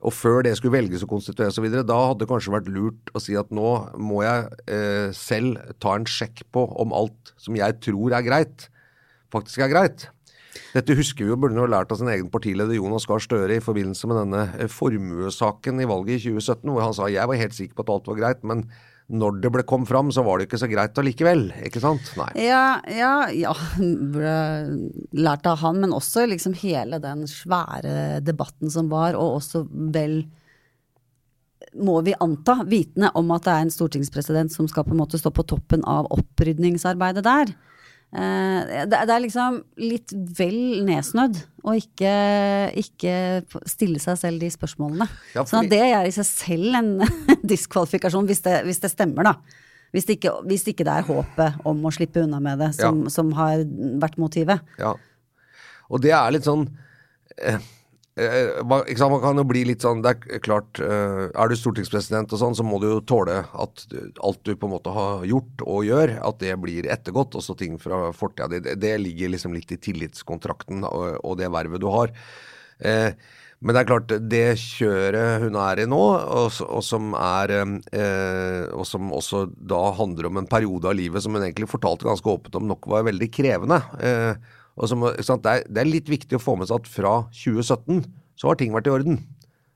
Og 0.00 0.14
før 0.16 0.40
det 0.46 0.54
skulle 0.56 0.78
velges 0.78 1.02
og 1.04 1.10
konstitueres 1.12 1.58
osv., 1.60 1.74
da 1.84 1.96
hadde 1.98 2.22
det 2.22 2.30
kanskje 2.30 2.54
vært 2.54 2.70
lurt 2.72 3.10
å 3.12 3.20
si 3.20 3.34
at 3.36 3.50
nå 3.52 3.72
må 4.00 4.22
jeg 4.24 4.46
eh, 4.72 5.10
selv 5.16 5.60
ta 5.82 5.92
en 5.98 6.08
sjekk 6.08 6.46
på 6.54 6.64
om 6.80 6.94
alt 6.96 7.34
som 7.40 7.58
jeg 7.58 7.76
tror 7.84 8.16
er 8.16 8.24
greit, 8.24 8.70
faktisk 9.34 9.66
er 9.66 9.72
greit. 9.72 10.06
Dette 10.72 10.96
husker 10.98 11.26
vi 11.26 11.30
jo, 11.30 11.38
burde 11.38 11.60
ha 11.60 11.68
lært 11.68 11.92
av 11.92 12.00
sin 12.00 12.10
egen 12.10 12.30
partileder 12.32 12.74
Jonas 12.74 13.06
Gahr 13.06 13.22
Støre 13.22 13.58
i 13.58 13.62
forbindelse 13.62 14.08
med 14.10 14.22
denne 14.22 14.46
eh, 14.56 14.70
formuesaken 14.72 15.82
i 15.84 15.88
valget 15.90 16.16
i 16.16 16.30
2017, 16.30 16.64
hvor 16.70 16.86
han 16.86 16.96
sa 16.96 17.10
jeg 17.12 17.30
var 17.30 17.42
helt 17.42 17.56
sikker 17.56 17.76
på 17.76 17.84
at 17.84 17.92
alt 17.94 18.10
var 18.10 18.20
greit, 18.22 18.46
men 18.46 18.64
når 19.10 19.40
det 19.42 19.50
ble 19.52 19.64
kom 19.66 19.86
fram, 19.88 20.10
så 20.14 20.22
var 20.26 20.38
det 20.38 20.46
ikke 20.46 20.60
så 20.62 20.68
greit 20.70 20.98
allikevel, 21.00 21.48
ikke 21.66 21.82
sant? 21.82 22.12
Nei. 22.18 22.30
Ja, 22.46 22.80
ja, 22.94 23.14
ja, 23.34 23.54
ble 23.78 24.34
lært 25.18 25.48
av 25.50 25.58
han, 25.64 25.80
men 25.82 25.94
også 25.96 26.28
liksom 26.30 26.54
hele 26.60 27.00
den 27.02 27.26
svære 27.30 28.20
debatten 28.24 28.70
som 28.70 28.90
var, 28.92 29.18
og 29.18 29.40
også 29.40 29.64
vel 29.94 30.22
må 31.76 32.00
vi 32.02 32.14
anta, 32.18 32.60
vitende 32.66 33.12
om 33.18 33.30
at 33.34 33.44
det 33.46 33.52
er 33.52 33.66
en 33.66 33.74
stortingspresident 33.74 34.54
som 34.54 34.66
skal 34.70 34.86
på 34.86 34.94
en 34.94 35.02
måte 35.02 35.20
stå 35.20 35.30
på 35.34 35.46
toppen 35.46 35.84
av 35.86 36.08
opprydningsarbeidet 36.14 37.22
der. 37.26 37.52
Eh, 38.10 38.86
det, 38.90 38.98
er 38.98 39.22
liksom 39.22 39.60
litt 39.78 40.10
vel 40.34 40.82
nedsnødd 40.82 41.36
å 41.62 41.76
ikke, 41.78 42.14
ikke, 42.80 43.14
stille 43.70 44.02
seg 44.02 44.18
selv 44.18 44.42
de 44.42 44.50
spørsmålene. 44.50 45.06
Ja, 45.36 45.44
fordi... 45.44 45.52
Så 45.52 45.62
det 45.70 45.82
er 45.86 46.08
i 46.08 46.14
seg 46.16 46.26
selv 46.26 46.78
en 46.80 46.92
diskvalifikasjon, 47.52 48.26
hvis 48.30 48.42
det, 48.46 48.56
hvis 48.66 48.82
det 48.82 48.90
stemmer, 48.90 49.30
da. 49.30 49.60
Hvis 49.94 50.06
det, 50.06 50.18
ikke, 50.18 50.36
hvis 50.46 50.66
ikke, 50.70 50.86
det 50.86 50.96
er 50.96 51.06
håpet 51.06 51.62
om 51.66 51.86
å 51.86 51.90
slippe 51.94 52.22
unna 52.22 52.38
med 52.42 52.60
det 52.62 52.72
som, 52.78 53.04
ja. 53.06 53.14
som 53.14 53.30
har 53.38 53.62
vært 54.02 54.18
motivet. 54.22 54.62
Ja. 54.78 54.94
Og 55.90 56.02
det 56.02 56.12
er 56.14 56.34
litt 56.34 56.46
sånn 56.46 56.68
eh, 57.38 57.58
Eh, 58.20 58.60
man, 58.66 58.84
man, 58.84 59.20
kan 59.22 59.40
jo 59.40 59.46
bli 59.48 59.62
litt 59.68 59.84
sånn 59.84 60.02
Det 60.04 60.12
er 60.28 60.42
klart, 60.44 60.80
eh, 60.84 61.26
er 61.30 61.50
du 61.50 61.56
stortingspresident 61.56 62.34
og 62.36 62.42
sånn, 62.42 62.56
så 62.58 62.66
må 62.66 62.80
du 62.82 62.88
jo 62.90 63.00
tåle 63.06 63.38
at 63.48 63.84
alt 64.20 64.42
du 64.44 64.52
på 64.52 64.68
en 64.68 64.74
måte 64.74 64.92
har 64.94 65.24
gjort 65.28 65.64
og 65.64 65.88
gjør, 65.88 66.14
at 66.28 66.40
det 66.42 66.54
blir 66.60 66.88
ettergått. 66.90 67.38
Også 67.40 67.56
ting 67.58 67.78
fra 67.80 68.10
fortida 68.16 68.50
det, 68.52 68.76
det, 68.82 68.94
ligger 69.00 69.32
liksom 69.32 69.56
litt 69.56 69.72
i 69.72 69.80
tillitskontrakten 69.80 70.84
og, 70.88 71.20
og 71.24 71.38
det 71.40 71.52
vervet 71.54 71.80
du 71.80 71.88
har. 71.92 72.12
Eh, 72.80 73.14
men 73.60 73.76
det 73.76 73.82
er 73.82 73.88
klart, 73.90 74.12
det 74.32 74.44
kjøret 74.56 75.42
hun 75.44 75.56
er 75.60 75.82
i 75.82 75.88
nå, 75.88 76.00
og, 76.00 76.60
og, 76.64 76.80
som 76.84 77.12
er 77.12 77.52
eh, 77.52 78.62
Og 78.72 78.86
som 78.88 79.10
også 79.12 79.42
da 79.52 79.82
handler 79.98 80.30
om 80.30 80.40
en 80.40 80.48
periode 80.48 80.88
av 80.88 80.96
livet 80.96 81.20
som 81.20 81.36
hun 81.36 81.44
egentlig 81.44 81.68
fortalte 81.68 82.08
ganske 82.08 82.32
åpent 82.32 82.56
om 82.56 82.70
nok 82.70 82.88
var 82.88 83.04
veldig 83.10 83.28
krevende. 83.36 83.82
Eh, 84.00 84.56
som, 84.88 85.04
det, 85.04 85.20
er, 85.26 85.66
det, 85.68 85.82
er, 85.82 85.88
litt 85.88 86.08
viktig 86.08 86.38
å 86.38 86.42
få 86.42 86.56
med 86.56 86.70
seg 86.70 86.80
at 86.80 86.88
fra 86.88 87.14
2017 87.34 88.04
så 88.40 88.48
har 88.48 88.56
ting 88.60 88.72
vært 88.72 88.88
i 88.88 88.94
orden. 88.94 89.18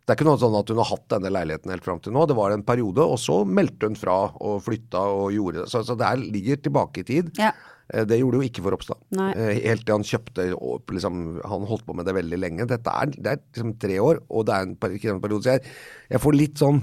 Det 0.04 0.12
er 0.12 0.18
ikke 0.18 0.26
noe 0.28 0.40
sånn 0.40 0.56
at 0.56 0.68
hun 0.68 0.80
har 0.80 0.88
hatt 0.90 1.04
denne 1.12 1.32
leiligheten 1.32 1.72
helt 1.72 1.84
fram 1.84 2.00
til 2.04 2.12
nå. 2.12 2.26
Det 2.28 2.36
var 2.36 2.52
en 2.52 2.64
periode, 2.64 3.04
og 3.04 3.16
så 3.20 3.38
meldte 3.48 3.88
hun 3.88 3.96
fra 3.96 4.16
og 4.36 4.58
flytta 4.64 5.00
og 5.16 5.30
gjorde 5.32 5.62
det. 5.62 5.68
Så, 5.72 5.80
så 5.88 5.96
det 5.96 6.10
ligger 6.20 6.60
tilbake 6.60 7.00
i 7.00 7.08
tid. 7.08 7.30
Ja. 7.40 7.52
Eh, 7.92 8.04
det 8.08 8.18
gjorde 8.20 8.40
hun 8.40 8.48
ikke 8.48 8.64
for 8.64 8.76
Ropstad. 8.76 9.00
Eh, 9.16 9.60
helt 9.64 9.84
til 9.84 9.96
han 9.96 10.06
kjøpte 10.08 10.46
opp, 10.56 10.92
liksom, 10.92 11.24
Han 11.44 11.68
holdt 11.68 11.86
på 11.88 11.96
med 11.96 12.08
det 12.08 12.16
veldig 12.16 12.40
lenge. 12.40 12.68
Dette 12.68 12.92
er, 12.92 13.12
det 13.16 13.32
er 13.32 13.42
liksom 13.42 13.76
tre 13.80 13.98
år, 14.00 14.22
og 14.28 14.46
det 14.48 14.56
er 14.56 14.68
en 14.68 14.76
periode. 14.80 15.42
Så 15.44 15.56
jeg, 15.56 15.76
jeg 16.12 16.24
får 16.24 16.38
litt 16.38 16.60
sånn 16.60 16.82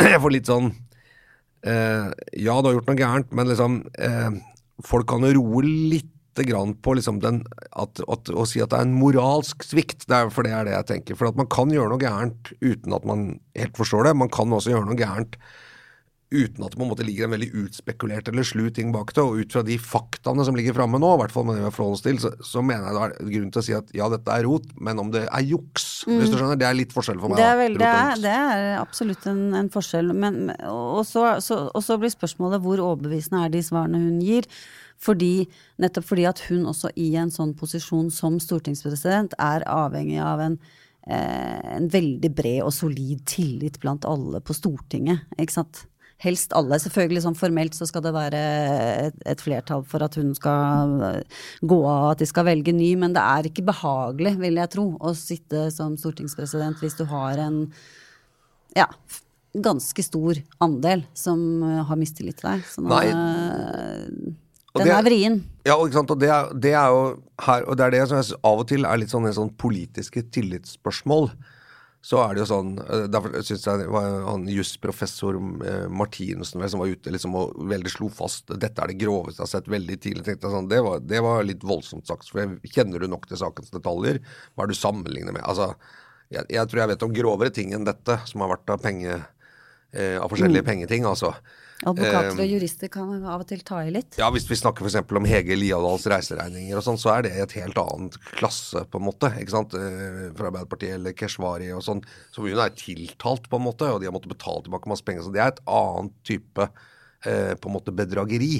Jeg 0.14 0.20
får 0.20 0.32
litt 0.34 0.48
sånn 0.50 0.72
eh, 1.64 2.08
Ja, 2.40 2.58
du 2.58 2.68
har 2.68 2.76
gjort 2.76 2.90
noe 2.90 2.98
gærent, 2.98 3.32
men 3.36 3.50
liksom 3.50 3.84
eh, 3.94 4.40
Folk 4.84 5.08
kan 5.12 5.24
jo 5.24 5.36
roe 5.38 5.64
litt 5.64 6.10
grann 6.42 6.74
på 6.82 6.96
liksom 6.98 7.20
den, 7.22 7.44
at, 7.70 8.00
at, 8.10 8.30
å 8.34 8.46
si 8.48 8.62
at 8.64 8.72
det 8.72 8.80
er 8.80 8.88
en 8.88 8.96
moralsk 8.98 9.62
svikt, 9.62 10.08
det 10.10 10.16
er, 10.16 10.32
for 10.34 10.46
det 10.46 10.54
er 10.56 10.66
det 10.66 10.74
jeg 10.74 10.88
tenker. 10.90 11.18
For 11.20 11.30
at 11.30 11.38
man 11.38 11.46
kan 11.52 11.70
gjøre 11.70 11.92
noe 11.92 12.02
gærent 12.02 12.50
uten 12.58 12.96
at 12.96 13.06
man 13.06 13.28
helt 13.54 13.78
forstår 13.78 14.08
det. 14.08 14.16
Man 14.18 14.32
kan 14.34 14.50
også 14.52 14.74
gjøre 14.74 14.88
noe 14.90 14.98
gærent 14.98 15.38
uten 16.34 16.64
at 16.64 16.72
det 16.72 16.78
på 16.78 16.82
en 16.82 16.90
måte 16.90 17.04
ligger 17.06 17.26
en 17.26 17.34
veldig 17.34 17.50
utspekulert 17.62 18.28
eller 18.30 18.46
slu 18.46 18.66
ting 18.74 18.90
bak 18.94 19.12
det. 19.14 19.22
Og 19.22 19.42
ut 19.44 19.54
fra 19.54 19.62
de 19.66 19.76
faktaene 19.80 20.46
som 20.46 20.56
ligger 20.58 20.76
framme 20.76 20.98
nå, 21.00 21.10
i 21.14 21.20
hvert 21.22 21.34
fall 21.34 21.46
med 21.46 21.58
det 21.58 21.64
vi 21.64 21.68
har 21.68 21.76
forholdt 21.76 22.00
oss 22.00 22.04
til, 22.06 22.20
så, 22.22 22.32
så, 22.44 22.62
mener 22.64 22.88
jeg 22.88 22.96
det 22.96 23.04
er 23.04 23.32
grunn 23.36 23.50
til 23.54 23.62
å 23.62 23.66
si 23.68 23.76
at 23.78 23.92
ja, 23.96 24.08
dette 24.12 24.38
er 24.38 24.46
rot, 24.48 24.68
men 24.88 25.02
om 25.02 25.12
det 25.14 25.24
er 25.26 25.46
juks, 25.46 25.88
mm. 26.08 26.16
hvis 26.18 26.32
du 26.32 26.38
skjønner, 26.38 26.60
det 26.60 26.68
er 26.68 26.78
litt 26.78 26.94
forskjell 26.96 27.20
for 27.22 27.32
meg. 27.32 27.40
Det 27.40 27.48
er, 27.48 27.58
vel, 27.60 27.78
det 27.80 27.90
er, 27.90 28.14
det 28.24 28.36
er 28.38 28.70
absolutt 28.80 29.28
en, 29.30 29.44
en 29.60 29.70
forskjell. 29.74 30.14
Men, 30.24 30.40
og, 30.70 31.04
så, 31.08 31.26
så, 31.44 31.66
og 31.70 31.84
så 31.84 31.98
blir 32.00 32.12
spørsmålet 32.14 32.64
hvor 32.64 32.82
overbevisende 32.82 33.44
er 33.46 33.54
de 33.54 33.62
svarene 33.64 34.02
hun 34.02 34.18
gir. 34.24 34.48
Fordi, 35.00 35.46
nettopp 35.82 36.06
fordi 36.08 36.26
at 36.28 36.44
hun 36.48 36.68
også 36.70 36.92
i 37.00 37.10
en 37.20 37.32
sånn 37.32 37.54
posisjon 37.58 38.10
som 38.14 38.38
stortingspresident 38.40 39.34
er 39.42 39.66
avhengig 39.68 40.20
av 40.22 40.40
en, 40.40 40.58
eh, 41.06 41.74
en 41.76 41.88
veldig 41.88 42.30
bred 42.34 42.62
og 42.62 42.72
solid 42.72 43.24
tillit 43.26 43.80
blant 43.80 44.04
alle 44.04 44.40
på 44.40 44.56
Stortinget. 44.56 45.26
ikke 45.38 45.58
sant? 45.58 45.86
Helst 46.22 46.54
alle. 46.56 46.78
Selvfølgelig 46.78 47.24
sånn 47.24 47.36
formelt 47.36 47.74
så 47.74 47.88
skal 47.90 48.04
det 48.04 48.14
være 48.14 48.38
et, 49.08 49.18
et, 49.26 49.40
flertall 49.40 49.82
for 49.84 50.02
at 50.06 50.14
hun 50.14 50.32
skal 50.34 51.02
eh, 51.02 51.42
gå 51.60 51.80
av, 51.84 52.12
at 52.14 52.22
de 52.22 52.26
skal 52.30 52.46
velge 52.46 52.72
ny, 52.72 52.94
men 52.96 53.12
det 53.12 53.20
er 53.20 53.50
ikke 53.50 53.66
behagelig, 53.66 54.38
vil 54.38 54.62
jeg 54.62 54.72
tro, 54.72 54.86
å 55.00 55.12
sitte 55.18 55.68
som 55.74 55.98
stortingspresident 56.00 56.80
hvis 56.80 56.96
du 56.96 57.04
har 57.10 57.42
en 57.42 57.66
ja, 58.78 58.86
ganske 59.54 60.02
stor 60.02 60.38
andel 60.64 61.04
som 61.14 61.62
eh, 61.62 61.82
har 61.86 62.00
mistillit 62.00 62.40
til 62.40 62.50
deg. 62.52 62.64
Sånn, 62.72 62.88
Nei. 62.90 64.34
Den 64.74 64.90
er 64.90 65.04
vrien. 65.06 65.42
Ja, 65.64 65.76
sant? 65.94 66.10
og 66.10 66.18
det 66.20 66.30
er, 66.34 66.48
det 66.58 66.72
er, 66.74 66.90
jo 66.90 67.02
her, 67.46 67.66
og 67.68 67.76
det 67.78 67.84
er 67.86 67.92
det 67.94 68.06
som 68.10 68.18
jeg 68.18 68.38
av 68.42 68.62
og 68.64 68.66
til 68.68 68.86
er 68.88 68.98
litt 68.98 69.12
sånn, 69.12 69.28
sånn 69.36 69.52
politiske 69.60 70.24
tillitsspørsmål. 70.34 71.30
Så 72.04 72.18
er 72.20 72.34
det 72.34 72.42
jo 72.42 72.48
sånn 72.50 72.74
eh, 72.82 73.06
Derfor 73.08 73.32
syns 73.46 73.62
jeg 73.64 73.86
han 73.88 74.42
jusprofessor 74.52 75.38
eh, 75.64 75.86
Martinussen 75.88 76.60
som 76.68 76.82
var 76.82 76.92
ute 76.92 77.14
liksom, 77.14 77.36
og 77.38 77.54
veldig 77.70 77.92
slo 77.94 78.10
fast 78.12 78.52
dette 78.60 78.82
er 78.82 78.92
det 78.92 78.98
groveste 79.00 79.40
jeg 79.40 79.46
har 79.46 79.52
sett 79.54 79.70
veldig 79.72 79.96
tidlig. 79.96 80.24
tenkte 80.26 80.50
jeg 80.50 80.56
sånn, 80.58 80.68
det 80.68 80.82
var, 80.84 81.00
det 81.00 81.22
var 81.24 81.46
litt 81.48 81.64
voldsomt 81.64 82.10
sagt. 82.10 82.28
for 82.28 82.42
jeg, 82.42 82.74
Kjenner 82.74 83.00
du 83.00 83.08
nok 83.08 83.24
til 83.30 83.40
sakens 83.40 83.72
detaljer? 83.72 84.20
Hva 84.52 84.66
er 84.66 84.74
du 84.74 84.76
sammenligner 84.76 85.32
med? 85.32 85.46
Altså, 85.48 85.72
jeg, 86.34 86.44
jeg, 86.50 86.68
tror 86.68 86.82
jeg 86.82 86.92
vet 86.92 87.06
om 87.06 87.16
grovere 87.16 87.54
ting 87.54 87.72
enn 87.76 87.88
dette, 87.88 88.18
som 88.28 88.44
har 88.44 88.52
vært 88.52 88.74
av, 88.74 88.84
penge, 88.84 89.20
eh, 89.94 90.18
av 90.20 90.28
forskjellige 90.34 90.66
mm. 90.66 90.70
pengeting. 90.72 91.08
altså. 91.08 91.32
Advokater 91.90 92.40
og 92.40 92.48
jurister 92.48 92.90
kan 92.92 93.10
av 93.20 93.42
og 93.42 93.48
til 93.48 93.62
ta 93.66 93.80
i 93.84 93.92
litt. 93.94 94.16
Ja, 94.20 94.30
hvis 94.34 94.46
vi 94.48 94.58
snakker 94.58 94.86
f.eks. 94.86 94.96
om 95.18 95.28
Hege 95.28 95.56
Liadals 95.58 96.06
reiseregninger 96.10 96.78
og 96.78 96.84
sånn, 96.86 97.00
så 97.00 97.12
er 97.16 97.26
det 97.26 97.34
et 97.42 97.56
helt 97.58 97.78
annet 97.80 98.16
klasse, 98.38 98.84
på 98.90 99.00
en 99.00 99.06
måte. 99.08 99.30
ikke 99.40 99.54
sant? 99.54 99.76
Eh, 99.78 100.30
fra 100.36 100.50
Arbeiderpartiet 100.50 100.96
eller 100.96 101.16
Keshvari 101.18 101.70
og 101.76 101.84
sånn. 101.86 102.02
Så 102.34 102.44
hun 102.44 102.62
er 102.62 102.74
tiltalt, 102.78 103.50
på 103.50 103.60
en 103.60 103.66
måte, 103.66 103.90
og 103.90 104.00
de 104.00 104.08
har 104.08 104.16
måttet 104.16 104.32
betale 104.32 104.64
tilbake 104.66 104.90
masse 104.90 105.06
penger. 105.06 105.26
Så 105.26 105.34
det 105.34 105.44
er 105.44 105.52
et 105.52 105.62
annet 105.68 106.16
type 106.26 106.68
eh, 106.68 107.52
på 107.58 107.70
en 107.70 107.76
måte 107.76 107.94
bedrageri, 107.96 108.54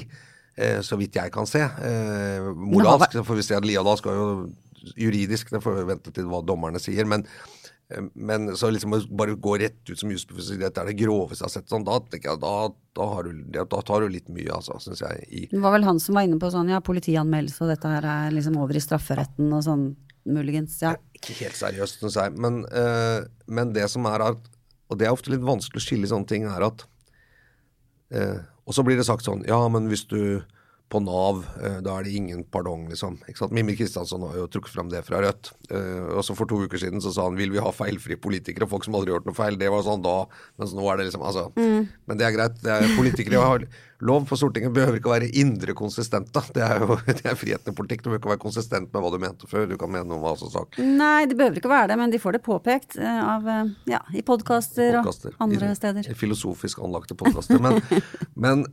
eh, 0.57 0.79
så 0.85 0.99
vidt 1.01 1.17
jeg 1.17 1.33
kan 1.33 1.49
se. 1.49 1.65
Moralsk, 2.61 3.17
så 3.17 3.25
får 3.25 3.41
vi 3.41 3.49
se 3.49 3.61
Liadal 3.65 3.99
skal 4.01 4.21
jo 4.21 4.29
juridisk, 4.93 5.49
det 5.49 5.63
får 5.63 5.79
vi 5.79 5.89
vente 5.89 6.13
til 6.13 6.27
hva 6.29 6.43
dommerne 6.45 6.81
sier. 6.81 7.07
men 7.09 7.25
men 8.13 8.55
så 8.57 8.69
liksom 8.73 8.95
bare 9.17 9.35
gå 9.37 9.57
rett 9.61 9.89
ut 9.89 9.99
som 9.99 10.09
jusprofessor 10.09 10.57
det 10.57 10.65
dette 10.65 10.81
er 10.81 10.89
det 10.89 10.97
groveste 10.97 11.43
jeg 11.43 11.45
har 11.45 11.53
sett, 11.53 11.67
sånn, 11.69 11.83
da, 11.85 11.99
jeg, 12.15 12.39
da, 12.41 12.53
da, 12.97 13.09
du, 13.21 13.43
da, 13.53 13.81
tar 13.85 14.01
du 14.01 14.09
litt 14.09 14.31
mye, 14.33 14.49
altså, 14.55 14.79
syns 14.81 15.03
jeg. 15.05 15.27
I. 15.29 15.43
Det 15.51 15.61
var 15.61 15.75
vel 15.75 15.85
han 15.85 16.01
som 16.01 16.17
var 16.17 16.25
inne 16.25 16.39
på 16.41 16.49
sånn 16.53 16.71
ja, 16.73 16.81
politianmeldelse 16.85 17.61
og 17.61 17.71
dette 17.75 17.91
her 17.91 18.07
er 18.09 18.33
liksom 18.33 18.57
over 18.61 18.77
i 18.77 18.81
strafferetten 18.81 19.53
og 19.53 19.61
sånn, 19.67 19.85
muligens. 20.25 20.79
Ja. 20.81 20.95
Ikke 21.13 21.37
helt 21.43 21.59
seriøst, 21.59 22.01
syns 22.01 22.17
jeg. 22.17 22.33
Men, 22.41 22.63
uh, 22.73 23.21
men, 23.45 23.75
det 23.77 23.85
som 23.93 24.07
er 24.09 24.31
at 24.31 24.51
Og 24.89 24.97
det 24.97 25.07
er 25.07 25.13
ofte 25.13 25.31
litt 25.33 25.45
vanskelig 25.45 25.81
å 25.81 25.85
skille 25.85 26.09
sånne 26.09 26.29
ting, 26.29 26.49
er 26.49 26.65
at 26.65 26.87
uh, 28.17 28.41
Og 28.65 28.73
så 28.77 28.83
blir 28.85 28.97
det 28.97 29.05
sagt 29.05 29.25
sånn 29.25 29.45
Ja, 29.45 29.59
men 29.69 29.89
hvis 29.89 30.07
du 30.09 30.41
på 30.89 30.99
Nav. 31.01 31.45
Eh, 31.63 31.79
da 31.85 31.97
er 31.97 32.05
det 32.05 32.13
ingen 32.15 32.43
pardong, 32.43 32.85
liksom. 32.91 33.17
Mimmi 33.51 33.75
Kristiansson 33.77 34.21
har 34.27 34.37
jo 34.37 34.49
trukket 34.51 34.73
fram 34.75 34.91
det 34.91 35.01
fra 35.07 35.21
Rødt. 35.23 35.51
Eh, 35.71 36.13
og 36.13 36.21
så 36.25 36.35
For 36.37 36.49
to 36.49 36.61
uker 36.65 36.81
siden 36.81 37.01
så 37.01 37.13
sa 37.13 37.25
han 37.25 37.39
vil 37.39 37.53
vi 37.53 37.63
ha 37.63 37.71
feilfrie 37.73 38.19
politikere, 38.21 38.69
folk 38.69 38.85
som 38.85 38.97
aldri 38.97 39.11
har 39.11 39.19
gjort 39.19 39.31
noe 39.31 39.37
feil. 39.37 39.57
Det 39.57 39.71
var 39.73 39.85
sånn 39.85 40.05
da, 40.05 40.19
mens 40.61 40.75
nå 40.77 40.85
er 40.91 41.01
det 41.01 41.09
liksom 41.09 41.25
altså. 41.25 41.49
Mm. 41.57 41.89
Men 42.05 42.21
det 42.21 42.27
er 42.27 42.37
greit. 42.37 42.61
Det 42.61 42.71
er 42.71 42.97
politikere 42.99 43.41
har 43.41 43.67
lov 44.05 44.25
på 44.29 44.37
Stortinget 44.37 44.73
behøver 44.75 44.99
ikke 44.99 45.09
å 45.09 45.13
være 45.15 45.29
indre 45.39 45.73
konsistente. 45.77 46.43
Det 46.53 46.61
er 46.61 46.83
jo 46.83 46.99
det 47.07 47.25
er 47.25 47.39
friheten 47.39 47.73
i 47.73 47.77
politikk. 47.77 48.03
Du 48.03 48.11
behøver 48.11 48.21
ikke 48.21 48.33
være 48.35 48.43
konsistent 48.45 48.93
med 48.93 49.01
hva 49.01 49.11
du 49.13 49.17
mente 49.23 49.49
før. 49.49 49.65
Du 49.71 49.77
kan 49.81 49.91
mene 49.91 50.05
noe 50.09 50.19
om 50.19 50.27
hva 50.27 50.35
som 50.37 50.51
sak. 50.53 50.77
Nei, 50.83 51.25
det 51.31 51.39
behøver 51.39 51.63
ikke 51.63 51.71
være 51.71 51.93
det, 51.93 51.99
men 52.03 52.13
de 52.13 52.21
får 52.21 52.37
det 52.37 52.43
påpekt 52.45 52.99
uh, 53.01 53.23
av, 53.35 53.49
ja, 53.89 54.03
i 54.13 54.21
podkaster 54.25 54.99
og 55.01 55.11
andre 55.41 55.73
steder. 55.79 56.11
I 56.11 56.17
filosofisk 56.17 56.83
anlagte 56.85 57.17
podkaster. 57.17 57.61
Men, 57.63 57.81
men, 58.45 58.67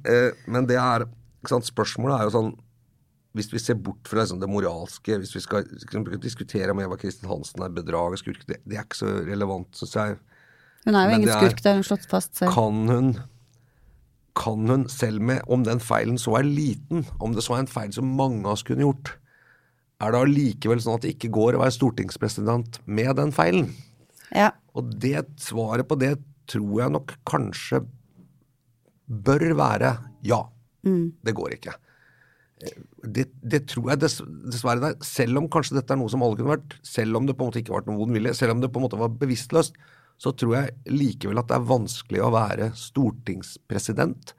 men, 0.45 0.69
det 0.69 0.77
er 0.83 1.07
Spørsmålet 1.49 2.19
er 2.19 2.29
jo 2.29 2.35
sånn 2.37 2.53
hvis 3.37 3.49
vi 3.49 3.61
ser 3.63 3.79
bort 3.81 4.09
fra 4.09 4.21
liksom, 4.23 4.43
det 4.43 4.49
moralske, 4.51 5.17
hvis 5.23 5.33
vi 5.37 5.41
skal 5.41 5.65
liksom, 5.65 6.05
diskutere 6.21 6.75
om 6.75 6.83
Eva 6.85 6.99
Kristin 7.01 7.31
Hansen 7.31 7.65
er 7.65 7.73
bedrager, 7.73 8.21
skurk, 8.21 8.43
det, 8.49 8.59
det, 8.67 8.77
er 8.77 8.85
ikke 8.85 9.01
så 9.01 9.13
relevant, 9.25 9.71
syns 9.79 9.95
jeg. 9.97 10.19
Hun 10.85 10.99
er 10.99 11.09
jo 11.09 11.17
ingen 11.17 11.33
skurk, 11.33 11.63
det 11.63 11.71
har 11.71 11.79
hun 11.79 11.87
slått 11.87 12.05
fast 12.11 12.37
selv. 12.37 12.53
Kan 12.53 12.93
hun, 12.93 13.09
kan 14.37 14.69
hun, 14.69 14.85
selv 14.93 15.25
med 15.25 15.41
om 15.49 15.65
den 15.65 15.81
feilen 15.81 16.21
så 16.21 16.37
er 16.43 16.49
liten, 16.49 17.07
om 17.25 17.33
det 17.37 17.47
så 17.47 17.57
er 17.57 17.65
en 17.65 17.73
feil 17.73 17.95
som 17.97 18.13
mange 18.19 18.45
av 18.45 18.59
oss 18.59 18.67
kunne 18.69 18.85
gjort, 18.85 19.15
er 20.03 20.13
det 20.13 20.23
allikevel 20.27 20.83
sånn 20.83 20.99
at 20.99 21.07
det 21.07 21.15
ikke 21.15 21.33
går 21.33 21.57
å 21.57 21.63
være 21.63 21.77
stortingspresident 21.79 22.83
med 22.85 23.15
den 23.17 23.33
feilen? 23.33 23.71
Ja. 24.35 24.51
Og 24.77 24.93
det 25.01 25.23
svaret 25.41 25.89
på 25.89 25.97
det 26.01 26.17
tror 26.51 26.81
jeg 26.83 26.93
nok 26.99 27.15
kanskje 27.29 27.85
bør 29.07 29.53
være 29.57 29.95
ja. 30.27 30.43
Mm. 30.87 31.07
Det 31.23 31.35
går 31.39 31.57
ikke. 31.57 31.75
Det, 33.03 33.25
det, 33.43 33.65
tror 33.71 33.91
jeg 33.91 34.03
dess, 34.05 34.21
dessverre 34.23 34.83
der. 34.85 35.01
Selv 35.07 35.41
om 35.41 35.49
kanskje 35.51 35.79
dette 35.79 35.95
er 35.95 35.99
noe 35.99 36.13
som 36.13 36.23
alle 36.23 36.39
kunne 36.39 36.55
vært, 36.55 36.77
selv 36.87 37.19
om 37.19 37.27
det 37.27 37.35
på 37.39 37.45
en 37.45 37.51
måte 37.51 37.63
ikke 37.63 37.75
var 37.75 37.89
noen 37.89 37.99
vond 38.05 38.15
vilje, 38.15 38.37
selv 38.39 38.55
om 38.55 38.63
det 38.63 38.71
på 38.71 38.79
en 38.79 38.87
måte 38.87 39.01
var 39.01 39.17
bevisstløst, 39.19 39.81
så 40.23 40.31
tror 40.39 40.55
jeg 40.55 40.93
likevel 40.93 41.41
at 41.41 41.51
det 41.51 41.59
er 41.59 41.67
vanskelig 41.67 42.23
å 42.23 42.31
være 42.35 42.71
stortingspresident 42.79 44.35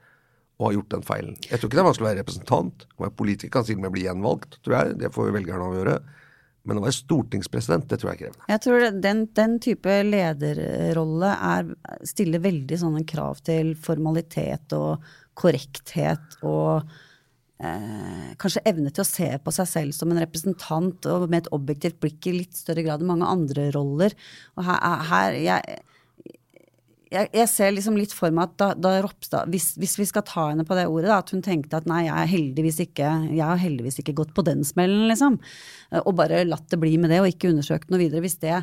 og 0.54 0.68
ha 0.68 0.74
gjort 0.76 0.92
den 0.94 1.04
feilen. 1.04 1.38
Jeg 1.48 1.58
tror 1.58 1.68
ikke 1.68 1.76
det 1.76 1.82
er 1.82 1.88
vanskelig 1.88 2.06
å 2.06 2.10
være 2.10 2.22
representant. 2.22 2.84
Å 2.94 3.04
være 3.04 3.16
politiker 3.18 3.52
kan 3.56 3.66
til 3.66 3.80
og 3.80 3.84
med 3.84 3.94
bli 3.96 4.04
gjenvalgt, 4.06 4.60
tror 4.62 4.76
jeg. 4.78 4.98
Det 5.02 5.10
får 5.12 5.32
velgerne 5.34 5.66
avgjøre. 5.66 5.96
Men 6.64 6.80
å 6.80 6.84
være 6.86 6.96
stortingspresident, 6.96 7.88
det 7.90 7.98
tror 8.00 8.12
jeg 8.12 8.16
er 8.16 8.20
krevende. 8.22 8.46
Jeg 8.48 8.62
tror 8.64 8.84
den, 9.04 9.24
den 9.36 9.56
type 9.60 9.96
lederrolle 10.06 11.32
er, 11.50 11.74
stiller 12.08 12.40
veldig 12.46 12.78
sånne 12.80 13.02
krav 13.08 13.42
til 13.44 13.74
formalitet 13.76 14.72
og 14.78 15.04
korrekthet 15.38 16.38
og 16.42 16.84
eh, 17.62 18.34
kanskje 18.40 18.64
evne 18.68 18.92
til 18.94 19.04
å 19.04 19.08
se 19.08 19.30
på 19.42 19.54
seg 19.54 19.70
selv 19.70 19.96
som 19.96 20.12
en 20.12 20.22
representant 20.22 21.08
og 21.10 21.26
med 21.28 21.44
et 21.44 21.50
objektivt 21.54 21.98
blikk 22.02 22.30
i 22.30 22.38
litt 22.40 22.58
større 22.58 22.84
grad 22.86 23.02
enn 23.02 23.10
mange 23.10 23.30
andre 23.30 23.70
roller. 23.74 24.14
Og 24.58 24.66
her, 24.68 25.02
her 25.10 25.38
jeg, 25.38 25.82
jeg, 27.14 27.30
jeg, 27.34 27.50
ser 27.50 27.74
liksom 27.74 27.98
litt 27.98 28.14
for 28.16 28.34
meg 28.34 28.50
at 28.50 28.56
da, 28.60 28.70
da 28.86 28.94
Ropstad 29.04 29.50
hvis, 29.52 29.72
hvis, 29.80 29.98
vi 30.00 30.08
skal 30.10 30.26
ta 30.28 30.48
henne 30.50 30.66
på 30.66 30.78
det 30.78 30.86
ordet, 30.90 31.10
da, 31.10 31.20
at 31.22 31.34
hun 31.34 31.44
tenkte 31.44 31.78
at 31.78 31.90
nei, 31.90 32.04
jeg, 32.08 32.16
er 32.16 32.32
heldigvis 32.32 32.80
ikke, 32.86 33.12
jeg 33.30 33.44
har 33.44 33.62
heldigvis 33.62 34.00
ikke 34.02 34.16
gått 34.22 34.34
på 34.36 34.46
den 34.46 34.64
smellen, 34.66 35.06
liksom. 35.10 35.38
Og 36.04 36.16
bare 36.18 36.44
latt 36.48 36.66
det 36.72 36.80
bli 36.82 36.96
med 37.00 37.14
det 37.14 37.22
og 37.22 37.30
ikke 37.30 37.52
undersøkt 37.52 37.92
noe 37.92 38.02
videre. 38.02 38.24
Hvis 38.24 38.40
det, 38.42 38.62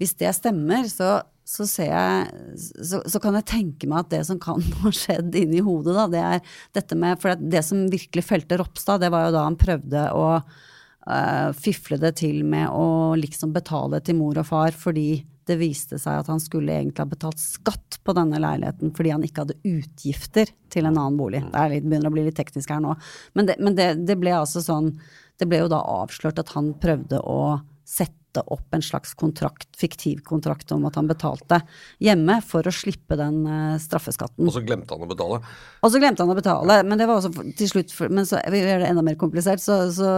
hvis 0.00 0.16
det 0.20 0.34
stemmer, 0.36 0.88
så 0.90 1.20
så, 1.46 1.62
jeg, 1.78 2.30
så, 2.58 3.00
så, 3.06 3.20
kan 3.22 3.36
jeg 3.38 3.46
tenke 3.46 3.86
meg 3.86 4.02
at 4.02 4.14
det 4.16 4.22
som 4.26 4.40
kan 4.42 4.62
ha 4.82 4.90
skjedd 4.94 5.36
inni 5.38 5.62
hodet, 5.62 5.94
da, 5.94 6.06
det 6.10 6.22
er 6.22 6.56
dette 6.74 6.98
med 6.98 7.20
For 7.22 7.38
det 7.38 7.62
som 7.66 7.84
virkelig 7.92 8.26
felte 8.26 8.58
Ropstad, 8.58 9.04
det 9.04 9.12
var 9.14 9.28
jo 9.28 9.36
da 9.36 9.44
han 9.46 9.58
prøvde 9.60 10.08
å 10.16 10.26
uh, 10.42 11.50
fifle 11.54 12.00
det 12.02 12.16
til 12.22 12.42
med 12.48 12.66
å 12.74 13.14
liksom 13.18 13.54
betale 13.54 14.02
til 14.02 14.18
mor 14.18 14.42
og 14.42 14.48
far 14.50 14.74
fordi 14.74 15.22
det 15.46 15.60
viste 15.60 16.00
seg 16.02 16.24
at 16.24 16.30
han 16.30 16.42
skulle 16.42 16.74
egentlig 16.74 17.04
ha 17.04 17.12
betalt 17.12 17.38
skatt 17.38 18.00
på 18.02 18.14
denne 18.18 18.40
leiligheten 18.42 18.90
fordi 18.96 19.12
han 19.14 19.22
ikke 19.26 19.44
hadde 19.44 19.60
utgifter 19.62 20.50
til 20.74 20.88
en 20.88 20.96
annen 20.96 21.18
bolig. 21.20 21.44
Det 21.52 21.66
litt, 21.70 21.86
begynner 21.86 22.10
å 22.10 22.16
bli 22.16 22.26
litt 22.26 22.38
teknisk 22.38 22.74
her 22.74 22.82
nå. 22.82 22.96
Men, 23.38 23.46
det, 23.46 23.60
men 23.62 23.78
det, 23.78 23.92
det 24.08 24.18
ble 24.18 24.34
altså 24.34 24.64
sånn 24.64 24.96
Det 25.38 25.46
ble 25.46 25.60
jo 25.60 25.70
da 25.70 25.78
avslørt 26.00 26.40
at 26.40 26.50
han 26.56 26.72
prøvde 26.80 27.20
å 27.22 27.60
sette 27.86 28.25
opp 28.44 28.74
en 28.76 28.84
slags 28.84 29.14
kontrakt, 29.18 29.68
fiktiv 29.78 30.22
kontrakt 30.26 30.72
om 30.74 30.84
at 30.88 30.98
han 30.98 31.08
betalte 31.08 31.60
hjemme 32.02 32.38
for 32.44 32.66
å 32.66 32.74
slippe 32.74 33.18
den 33.18 33.42
uh, 33.46 33.76
straffeskatten. 33.80 34.46
Og 34.46 34.54
så 34.54 34.62
glemte 34.66 34.96
han 34.96 35.06
å 35.06 35.10
betale? 35.10 35.40
Og 35.84 35.92
så 35.92 36.00
glemte 36.02 36.24
han 36.24 36.32
å 36.32 36.38
betale, 36.38 36.80
men 36.86 37.00
det 37.00 37.08
var 37.08 37.20
også 37.20 37.46
til 37.56 37.70
slutt 37.70 37.92
Men 38.10 38.26
så 38.28 38.40
gjør 38.40 38.82
det 38.82 38.88
enda 38.88 39.04
mer 39.06 39.18
komplisert, 39.20 39.62
så, 39.62 39.78
så, 39.94 40.10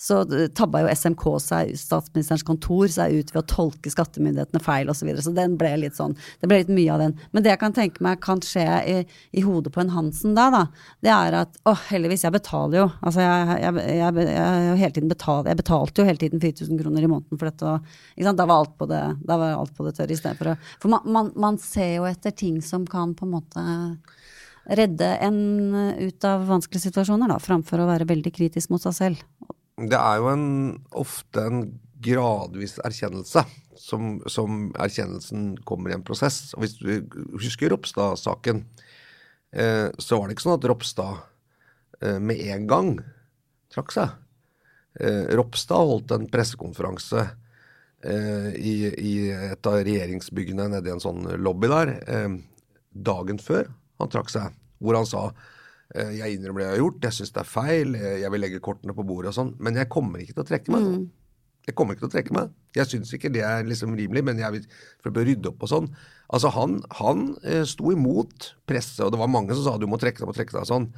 så 0.00 0.22
tabba 0.56 0.84
jo 0.84 0.92
SMK 0.94 1.26
seg, 1.42 1.74
statsministerens 1.78 2.46
kontor, 2.46 2.86
seg 2.92 3.18
ut 3.18 3.34
ved 3.34 3.42
å 3.42 3.48
tolke 3.50 3.92
skattemyndighetene 3.92 4.62
feil 4.64 4.90
osv. 4.90 5.00
Så, 5.00 5.08
videre. 5.08 5.24
så 5.24 5.32
den 5.34 5.56
ble 5.60 5.70
litt 5.80 5.96
sånn 5.96 6.12
Det 6.40 6.48
ble 6.50 6.60
litt 6.60 6.72
mye 6.72 6.92
av 6.92 7.00
den. 7.02 7.14
Men 7.32 7.44
det 7.44 7.54
jeg 7.54 7.60
kan 7.62 7.76
tenke 7.76 8.04
meg 8.04 8.20
kan 8.24 8.42
skje 8.44 8.66
i, 8.90 8.96
i 9.32 9.44
hodet 9.44 9.72
på 9.74 9.82
en 9.82 9.92
Hansen 9.94 10.36
da, 10.36 10.48
da, 10.52 10.62
det 11.04 11.12
er 11.14 11.36
at 11.40 11.56
å, 11.68 11.74
heldigvis, 11.88 12.24
jeg 12.26 12.34
betaler 12.34 12.82
jo. 12.82 12.86
Altså 13.00 13.24
jeg, 13.24 13.56
jeg, 13.64 13.84
jeg, 14.00 14.26
jeg, 14.30 14.76
hele 14.82 14.94
tiden 14.96 15.12
betal, 15.12 15.48
jeg 15.48 15.60
betalte 15.60 16.02
jo 16.02 16.08
hele 16.08 16.20
tiden 16.20 16.42
4000 16.42 16.82
kroner 16.82 17.06
i 17.06 17.10
måneden 17.10 17.40
for 17.40 17.49
dette. 17.50 17.74
Og, 17.74 18.32
da 18.38 18.46
var 18.46 18.56
alt 18.62 18.74
på 18.78 18.88
det, 18.90 19.02
alt 19.28 19.76
på 19.76 19.86
det 19.86 19.94
tørre 19.98 20.16
istedenfor 20.16 20.52
å 20.52 20.58
For 20.80 20.92
man, 20.92 21.06
man, 21.06 21.30
man, 21.36 21.60
ser 21.60 21.96
jo 21.98 22.08
etter 22.08 22.34
ting 22.34 22.60
som 22.64 22.86
kan 22.88 23.14
på 23.18 23.28
en 23.28 23.34
måte 23.36 23.64
redde 24.70 25.06
en 25.24 25.38
ut 25.98 26.26
av 26.28 26.44
vanskelige 26.48 26.88
situasjoner, 26.88 27.30
da, 27.32 27.38
framfor 27.42 27.82
å 27.82 27.88
være 27.90 28.08
veldig 28.10 28.32
kritisk 28.34 28.70
mot 28.72 28.82
seg 28.82 28.96
selv. 28.96 29.24
Det 29.80 29.96
er 29.96 30.20
jo 30.20 30.28
en, 30.30 30.48
ofte 31.00 31.46
en 31.48 31.62
gradvis 32.04 32.78
erkjennelse, 32.84 33.44
som, 33.80 34.18
som, 34.28 34.68
erkjennelsen 34.80 35.54
kommer 35.68 35.92
i 35.92 35.96
en 35.96 36.04
prosess. 36.04 36.52
Og 36.56 36.64
hvis 36.64 36.76
du 36.80 36.90
husker 37.40 37.72
Ropstad-saken, 37.72 38.64
eh, 39.56 39.88
så 39.98 40.18
var 40.18 40.28
det 40.28 40.36
ikke 40.36 40.46
sånn 40.46 40.58
at 40.58 40.68
Ropstad 40.70 41.22
eh, 42.04 42.18
med 42.20 42.40
en 42.52 42.68
gang 42.70 42.92
trakk 43.72 43.94
seg. 43.94 44.16
Eh, 45.00 45.32
Ropstad 45.38 45.92
holdt 45.92 46.14
en 46.16 46.28
pressekonferanse 46.32 47.28
eh, 48.06 48.50
i, 48.56 48.74
i, 48.88 49.14
et 49.52 49.68
av 49.68 49.78
regjeringsbyggene 49.86 50.68
nede 50.72 50.90
i 50.90 50.94
en 50.94 51.02
sånn 51.02 51.26
lobby 51.40 51.70
der 51.70 51.94
eh, 52.00 52.34
dagen 52.90 53.40
før 53.42 53.70
han 54.00 54.12
trakk 54.12 54.32
seg, 54.32 54.56
hvor 54.80 54.98
han 54.98 55.08
sa 55.08 55.28
eh, 55.94 56.16
jeg 56.18 56.36
innrømmer 56.36 56.62
det 56.62 56.68
jeg 56.68 56.76
har 56.76 56.84
gjort, 56.84 57.06
jeg 57.06 57.18
syns 57.18 57.34
det 57.36 57.42
er 57.44 57.50
feil, 57.54 57.96
eh, 57.98 58.18
jeg 58.24 58.34
vil 58.34 58.44
legge 58.46 58.62
kortene 58.64 58.96
på 58.96 59.06
bordet 59.06 59.32
og 59.32 59.38
sånn, 59.38 59.54
men 59.60 59.78
jeg 59.80 59.90
kommer 59.92 60.22
ikke 60.22 60.38
til 60.38 60.46
å 60.46 60.50
trekke 60.52 60.76
meg. 60.76 60.86
Mm. 60.86 61.08
Jeg 61.68 61.76
kommer 61.76 61.94
ikke 61.94 62.06
til 62.06 62.10
å 62.10 62.14
trekke 62.14 62.34
meg. 62.34 62.52
Jeg 62.74 62.88
syns 62.88 63.10
ikke 63.14 63.30
det 63.34 63.42
er 63.46 63.66
liksom 63.68 63.92
rimelig, 63.98 64.24
men 64.26 64.40
jeg 64.40 64.54
vil, 64.54 64.68
for 65.04 65.12
å 65.12 65.24
rydde 65.26 65.50
opp 65.52 65.66
og 65.66 65.70
sånn. 65.70 65.88
Altså, 66.32 66.50
han, 66.56 66.78
han 66.98 67.26
eh, 67.44 67.62
sto 67.68 67.92
imot 67.92 68.54
presset, 68.70 69.04
og 69.04 69.12
det 69.14 69.20
var 69.20 69.30
mange 69.30 69.54
som 69.54 69.66
sa 69.66 69.76
du 69.78 69.86
må 69.90 70.00
trekke 70.00 70.22
deg, 70.22 70.30
må 70.30 70.34
trekke 70.34 70.56
deg 70.56 70.64
og 70.64 70.70
sånn. 70.70 70.88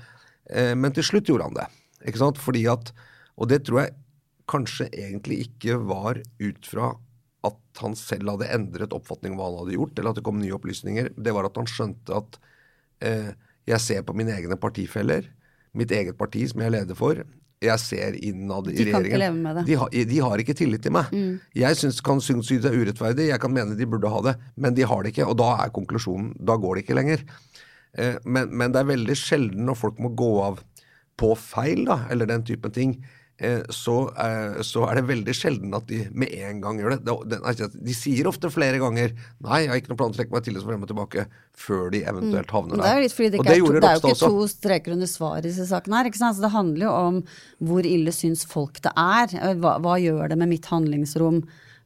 Eh, 0.55 0.73
men 0.79 0.95
til 0.95 1.05
slutt 1.09 1.29
gjorde 1.29 1.51
han 1.51 1.59
det. 1.59 1.67
Ikke 2.07 2.23
sant? 2.23 2.41
Fordi 2.41 2.63
at 2.71 2.95
og 3.41 3.49
det 3.51 3.63
tror 3.67 3.83
jeg 3.83 3.95
kanskje 4.53 4.89
egentlig 4.93 5.47
ikke 5.47 5.79
var 5.81 6.21
ut 6.43 6.69
fra 6.69 6.93
at 7.47 7.83
han 7.83 7.97
selv 7.99 8.35
hadde 8.35 8.51
endret 8.55 8.95
oppfatning 8.95 9.35
om 9.35 9.41
hva 9.41 9.51
han 9.51 9.61
hadde 9.65 9.77
gjort, 9.79 9.95
eller 9.99 10.13
at 10.13 10.19
det 10.21 10.27
kom 10.27 10.41
nye 10.41 10.55
opplysninger. 10.57 11.13
Det 11.17 11.35
var 11.35 11.49
at 11.49 11.59
han 11.59 11.71
skjønte 11.71 12.19
at 12.19 12.39
eh, 13.03 13.31
jeg 13.69 13.83
ser 13.83 14.03
på 14.07 14.15
mine 14.19 14.35
egne 14.35 14.59
partifeller, 14.61 15.27
mitt 15.79 15.93
eget 15.95 16.19
parti 16.19 16.45
som 16.51 16.63
jeg 16.63 16.71
er 16.71 16.77
leder 16.77 16.99
for. 16.99 17.23
Jeg 17.63 17.79
ser 17.79 18.17
innad 18.19 18.69
i 18.69 18.75
regjeringen. 18.75 18.89
De 18.89 18.95
kan 18.95 19.07
ikke 19.07 19.23
leve 19.23 19.39
med 19.39 19.59
det. 19.59 19.65
De, 19.69 19.77
har, 19.79 19.91
de 20.11 20.19
har 20.27 20.43
ikke 20.43 20.57
tillit 20.59 20.83
til 20.83 20.95
meg. 20.95 21.11
Mm. 21.15 21.37
Jeg 21.63 21.79
synes, 21.79 22.01
kan 22.05 22.23
synes 22.23 22.51
det 22.51 22.71
er 22.71 22.79
urettferdig, 22.79 23.29
jeg 23.31 23.43
kan 23.43 23.55
mene 23.55 23.79
de 23.79 23.87
burde 23.89 24.11
ha 24.11 24.23
det, 24.27 24.37
men 24.57 24.77
de 24.79 24.87
har 24.87 25.03
det 25.03 25.15
ikke. 25.15 25.29
Og 25.31 25.39
da 25.39 25.53
er 25.63 25.75
konklusjonen 25.75 26.33
Da 26.43 26.59
går 26.59 26.77
det 26.77 26.85
ikke 26.85 26.99
lenger. 26.99 27.25
Eh, 27.99 28.19
men, 28.25 28.51
men, 28.51 28.75
det 28.75 28.83
er 28.83 28.91
veldig 28.91 29.17
sjelden 29.19 29.67
når 29.69 29.79
folk 29.79 30.03
må 30.03 30.13
gå 30.19 30.33
av 30.43 30.63
på 31.21 31.35
feil, 31.39 31.85
da, 31.87 32.03
eller 32.11 32.31
den 32.31 32.45
typen 32.49 32.75
ting 32.75 32.97
så, 33.75 33.95
eh, 34.23 34.61
så, 34.63 34.85
er 34.87 35.01
det 35.01 35.09
veldig 35.09 35.35
sjelden 35.35 35.73
at 35.75 35.87
de 35.89 36.05
med 36.15 36.31
en 36.47 36.61
gang 36.63 36.79
gjør 36.79 36.95
det. 36.95 37.71
De 37.75 37.95
sier 37.97 38.29
ofte 38.31 38.51
flere 38.53 38.79
ganger 38.79 39.15
'nei, 39.43 39.63
jeg 39.65 39.71
har 39.73 39.81
ikke 39.81 39.91
noen 39.91 40.01
plan 40.03 40.13
å 40.13 40.19
trekke 40.19 40.37
meg 40.37 40.45
til 40.47 40.61
og 40.61 40.67
frem 40.69 40.85
og 40.85 40.93
tilbake' 40.93 41.27
før 41.57 41.91
de 41.91 42.05
eventuelt 42.05 42.47
mm. 42.47 42.55
havner 42.55 42.77
der. 42.77 42.85
Det 42.85 42.93
er, 42.93 43.03
litt 43.03 43.17
fordi 43.17 43.31
det, 43.31 43.41
det, 43.41 43.57
to, 43.59 43.73
det 43.73 43.89
er 43.89 43.99
jo 43.99 44.13
ikke 44.13 44.29
to 44.29 44.47
streker 44.53 44.95
under 44.95 45.11
svaret 45.11 45.45
i 45.45 45.51
disse 45.51 45.67
sakene 45.73 45.99
her. 45.99 46.13
ikke? 46.13 46.23
Så 46.23 46.45
det 46.45 46.55
handler 46.55 46.87
jo 46.87 46.93
om 46.93 47.21
hvor 47.59 47.89
ille 47.89 48.15
syns 48.15 48.47
folk 48.47 48.79
det 48.85 48.95
er. 48.95 49.37
Eh, 49.41 49.59
hva, 49.59 49.77
hva 49.83 49.99
gjør 49.99 50.33
det 50.33 50.39
med 50.39 50.53
mitt 50.53 50.71
handlingsrom? 50.71 51.43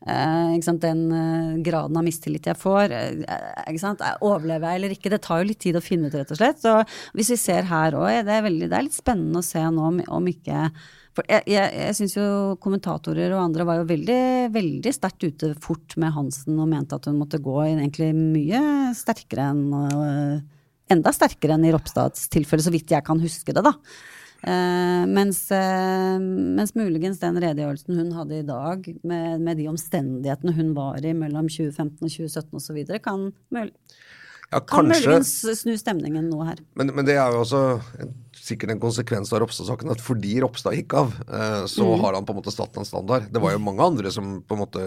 Eh, 0.06 0.58
Den 0.76 1.12
eh, 1.12 1.62
graden 1.62 1.96
av 1.96 2.04
mistillit 2.04 2.46
jeg 2.46 2.58
får. 2.60 2.92
Eh, 2.92 4.12
Overlever 4.20 4.68
jeg 4.68 4.80
eller 4.80 4.94
ikke? 4.94 5.10
Det 5.10 5.22
tar 5.24 5.40
jo 5.40 5.48
litt 5.50 5.62
tid 5.62 5.78
å 5.78 5.84
finne 5.84 6.10
ut, 6.10 6.14
rett 6.14 6.30
og 6.30 6.38
slett. 6.38 6.60
Så 6.62 6.76
hvis 7.16 7.32
vi 7.32 7.40
ser 7.40 7.66
her 7.70 7.96
òg, 7.96 8.26
det, 8.26 8.38
det, 8.60 8.70
er 8.70 8.86
litt 8.86 8.96
spennende 8.96 9.42
å 9.42 9.46
se 9.46 9.62
nå 9.62 9.90
om, 9.90 10.00
om 10.20 10.30
ikke 10.30 10.70
for 11.16 11.24
jeg, 11.32 11.46
jeg, 11.48 11.70
jeg 11.80 11.96
syns 11.96 12.16
jo 12.18 12.26
kommentatorer 12.60 13.32
og 13.32 13.40
andre 13.40 13.64
var 13.68 13.80
jo 13.80 13.88
veldig, 13.88 14.20
veldig 14.52 14.92
sterkt 14.92 15.24
ute 15.24 15.54
fort 15.64 15.96
med 16.00 16.12
Hansen 16.12 16.58
og 16.60 16.68
mente 16.68 16.98
at 16.98 17.08
hun 17.08 17.16
måtte 17.20 17.40
gå 17.42 17.56
egentlig 17.64 18.12
mye 18.16 18.60
sterkere 18.96 19.48
enn 19.54 20.44
Enda 20.86 21.10
sterkere 21.10 21.56
enn 21.56 21.64
i 21.66 21.72
Ropstads 21.74 22.28
tilfelle, 22.30 22.62
så 22.62 22.70
vidt 22.70 22.92
jeg 22.94 23.02
kan 23.06 23.18
huske 23.18 23.50
det, 23.50 23.64
da. 23.66 23.72
Eh, 24.46 25.04
mens, 25.10 25.40
eh, 25.50 26.18
mens 26.20 26.76
muligens 26.78 27.18
den 27.18 27.40
redegjørelsen 27.42 27.98
hun 27.98 28.12
hadde 28.14 28.38
i 28.38 28.46
dag, 28.46 28.86
med, 29.02 29.40
med 29.42 29.58
de 29.58 29.66
omstendighetene 29.72 30.54
hun 30.54 30.70
var 30.76 31.02
i 31.02 31.14
mellom 31.16 31.48
2015 31.50 32.06
og 32.06 32.12
2017 32.12 32.60
osv., 32.60 32.78
kan, 33.02 33.32
mul 33.54 33.72
Ja, 34.52 34.60
kan 34.62 34.86
muligens 34.86 35.32
snu 35.58 35.72
stemningen 35.74 36.28
noe 36.30 36.52
her. 36.52 36.62
men, 36.78 36.94
men 36.94 37.08
det 37.08 37.16
er 37.18 37.34
jo 37.34 37.42
også 37.42 37.62
en, 37.98 38.12
sikkert 38.46 38.70
en 38.72 38.80
konsekvens 38.82 39.32
av 39.34 39.40
Ropstad-saken 39.42 39.90
at 39.92 40.02
fordi 40.04 40.36
Ropstad 40.44 40.76
gikk 40.78 40.94
av, 41.00 41.12
så 41.66 41.82
så 41.86 41.88
har 42.02 42.14
han 42.16 42.24
på 42.26 42.32
en 42.34 42.38
måte 42.38 42.52
satt 42.54 42.76
en 42.78 42.86
standard. 42.88 43.26
Det 43.34 43.42
var 43.42 43.52
jo 43.54 43.60
mange 43.62 43.82
andre 43.84 44.10
som 44.14 44.38
på 44.46 44.56
en 44.56 44.62
måte 44.62 44.84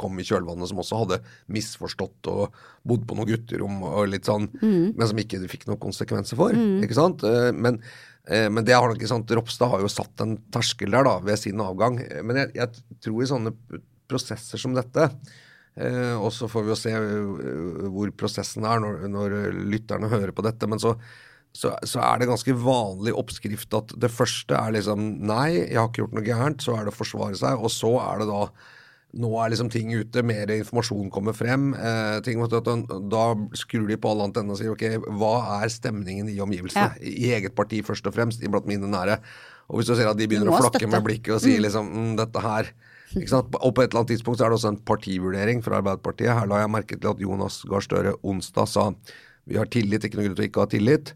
kom 0.00 0.18
i 0.22 0.26
kjølvannet 0.26 0.70
som 0.70 0.80
også 0.82 1.00
hadde 1.02 1.18
misforstått 1.52 2.30
og 2.32 2.56
bodd 2.86 3.04
på 3.08 3.18
noen 3.18 3.30
gutterom 3.30 3.82
og 3.90 4.08
litt 4.10 4.26
sånn, 4.30 4.48
men 4.62 5.06
som 5.10 5.18
ikke 5.22 5.42
fikk 5.50 5.66
noen 5.68 5.80
konsekvenser 5.82 6.38
for. 6.38 6.54
ikke 6.54 6.98
sant? 6.98 7.22
Eh, 7.26 7.50
Men, 7.52 7.80
eh, 8.26 8.48
men 8.48 8.64
det 8.64 8.74
har 8.74 8.88
nok 8.88 8.98
ikke 8.98 9.10
sant, 9.12 9.30
Ropstad 9.30 9.70
har 9.70 9.80
jo 9.84 9.90
satt 9.92 10.20
en 10.24 10.36
terskel 10.50 10.90
der 10.90 11.04
da, 11.04 11.18
ved 11.20 11.38
sin 11.38 11.60
avgang. 11.60 11.98
Eh, 12.00 12.22
Men 12.22 12.36
jeg, 12.36 12.54
jeg 12.54 13.00
tror 13.02 13.22
i 13.22 13.30
sånne 13.30 13.54
prosesser 14.08 14.58
som 14.60 14.74
dette 14.74 15.10
Eh, 15.72 16.12
og 16.20 16.28
så 16.36 16.44
får 16.52 16.64
vi 16.66 16.68
jo 16.68 16.74
se 16.76 16.90
eh, 16.92 17.86
hvor 17.88 18.10
prosessen 18.12 18.66
er 18.68 18.82
når, 18.82 19.06
når 19.08 19.36
lytterne 19.72 20.10
hører 20.12 20.34
på 20.36 20.44
dette. 20.44 20.68
Men 20.68 20.76
så, 20.82 20.90
så, 21.52 21.74
så 21.84 22.00
er 22.00 22.20
det 22.20 22.30
ganske 22.30 22.54
vanlig 22.56 23.12
oppskrift 23.18 23.74
at 23.76 23.92
det 24.00 24.08
første 24.12 24.56
er 24.56 24.72
liksom 24.72 25.02
nei, 25.28 25.48
jeg 25.58 25.76
har 25.76 25.90
ikke 25.90 26.06
gjort 26.06 26.14
noe 26.16 26.24
gærent. 26.24 26.64
Så 26.64 26.76
er 26.76 26.86
det 26.86 26.94
å 26.94 26.96
forsvare 26.96 27.36
seg, 27.36 27.60
og 27.60 27.72
så 27.72 27.92
er 28.00 28.22
det 28.22 28.30
da 28.30 28.46
nå 29.12 29.28
er 29.42 29.50
liksom 29.52 29.68
ting 29.68 29.90
ute, 29.92 30.22
mer 30.24 30.48
informasjon 30.54 31.10
kommer 31.12 31.36
frem. 31.36 31.74
Eh, 31.76 32.18
ting, 32.24 32.40
da- 32.40 33.24
skrur 33.60 33.84
de 33.90 33.98
på 34.00 34.08
alle 34.08 34.24
antennene 34.30 34.54
og 34.54 34.60
sier 34.60 34.72
ok, 34.72 34.86
hva 35.20 35.60
er 35.60 35.72
stemningen 35.72 36.30
i 36.32 36.38
omgivelsene? 36.40 36.96
I 37.04 37.34
eget 37.36 37.52
parti 37.58 37.82
først 37.84 38.08
og 38.08 38.16
fremst, 38.16 38.40
iblant 38.40 38.70
mine 38.70 38.88
nære. 38.88 39.18
Og 39.68 39.80
hvis 39.80 39.90
du 39.90 39.94
ser 39.98 40.08
at 40.08 40.16
de 40.16 40.28
begynner 40.28 40.48
å 40.48 40.56
flakke 40.56 40.80
støtte. 40.80 40.94
med 40.94 41.04
blikket 41.04 41.36
og 41.36 41.42
sier 41.44 41.60
liksom 41.60 41.92
mm, 41.92 42.14
dette 42.22 42.40
her? 42.44 42.72
Og 43.12 43.74
på 43.76 43.82
et 43.82 43.90
eller 43.90 44.00
annet 44.00 44.14
tidspunkt 44.14 44.40
så 44.40 44.46
er 44.46 44.52
det 44.52 44.56
også 44.56 44.72
en 44.72 44.80
partivurdering 44.88 45.60
fra 45.64 45.82
Arbeiderpartiet. 45.82 46.32
Her 46.32 46.48
la 46.48 46.62
jeg 46.62 46.72
merke 46.72 46.96
til 46.96 47.12
at 47.12 47.20
Jonas 47.20 47.60
Gahr 47.68 47.84
Støre 47.84 48.16
onsdag 48.24 48.70
sa 48.72 48.86
vi 49.44 49.58
har 49.58 49.68
tillit, 49.68 50.06
ikke 50.06 50.16
noe 50.16 50.30
grunn 50.30 50.38
til 50.38 50.46
å 50.46 50.48
ikke 50.48 50.64
ha 50.64 50.70
tillit. 50.72 51.12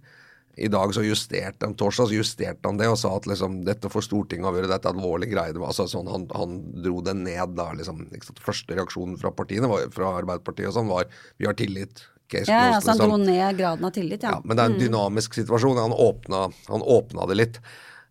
I 0.56 0.68
dag 0.72 0.94
så 0.96 1.02
justerte 1.04 1.66
han 1.66 1.74
torsdag 1.76 2.08
så 2.08 2.16
justerte 2.16 2.64
han 2.64 2.78
det 2.80 2.88
og 2.88 2.96
sa 2.96 3.10
at 3.18 3.26
liksom, 3.28 3.58
dette 3.66 3.90
får 3.92 4.06
Stortinget 4.06 4.48
avgjøre, 4.48 4.70
dette 4.72 4.88
er 4.88 4.96
alvorlig 4.96 5.28
greie. 5.34 5.52
Det 5.52 5.60
var 5.60 5.74
Altså, 5.74 5.84
sånn, 5.92 6.08
han, 6.08 6.24
han 6.32 6.54
dro 6.84 7.02
det 7.04 7.12
ned 7.18 7.56
da. 7.58 7.66
liksom? 7.76 8.06
Første 8.40 8.78
reaksjonen 8.78 9.18
fra 9.20 9.32
partiene, 9.36 9.68
var, 9.68 9.84
fra 9.92 10.14
Arbeiderpartiet 10.22 10.70
og 10.70 10.76
sånn, 10.78 10.88
var 10.92 11.10
vi 11.36 11.48
har 11.50 11.58
tillit. 11.58 12.06
Case 12.32 12.48
Ja, 12.50 12.72
closed, 12.72 12.76
altså 12.78 12.90
han 12.90 12.96
liksom. 13.02 13.12
dro 13.12 13.18
ned 13.28 13.58
graden 13.60 13.84
av 13.86 13.92
tillit, 13.94 14.24
ja. 14.24 14.32
Ja, 14.34 14.40
men 14.42 14.56
det 14.58 14.64
er 14.64 14.72
en 14.72 14.80
dynamisk 14.80 15.36
situasjon. 15.36 15.78
Han 15.78 15.92
åpna, 15.94 16.46
han 16.72 16.82
åpna 16.96 17.28
det 17.30 17.36
litt. 17.38 17.60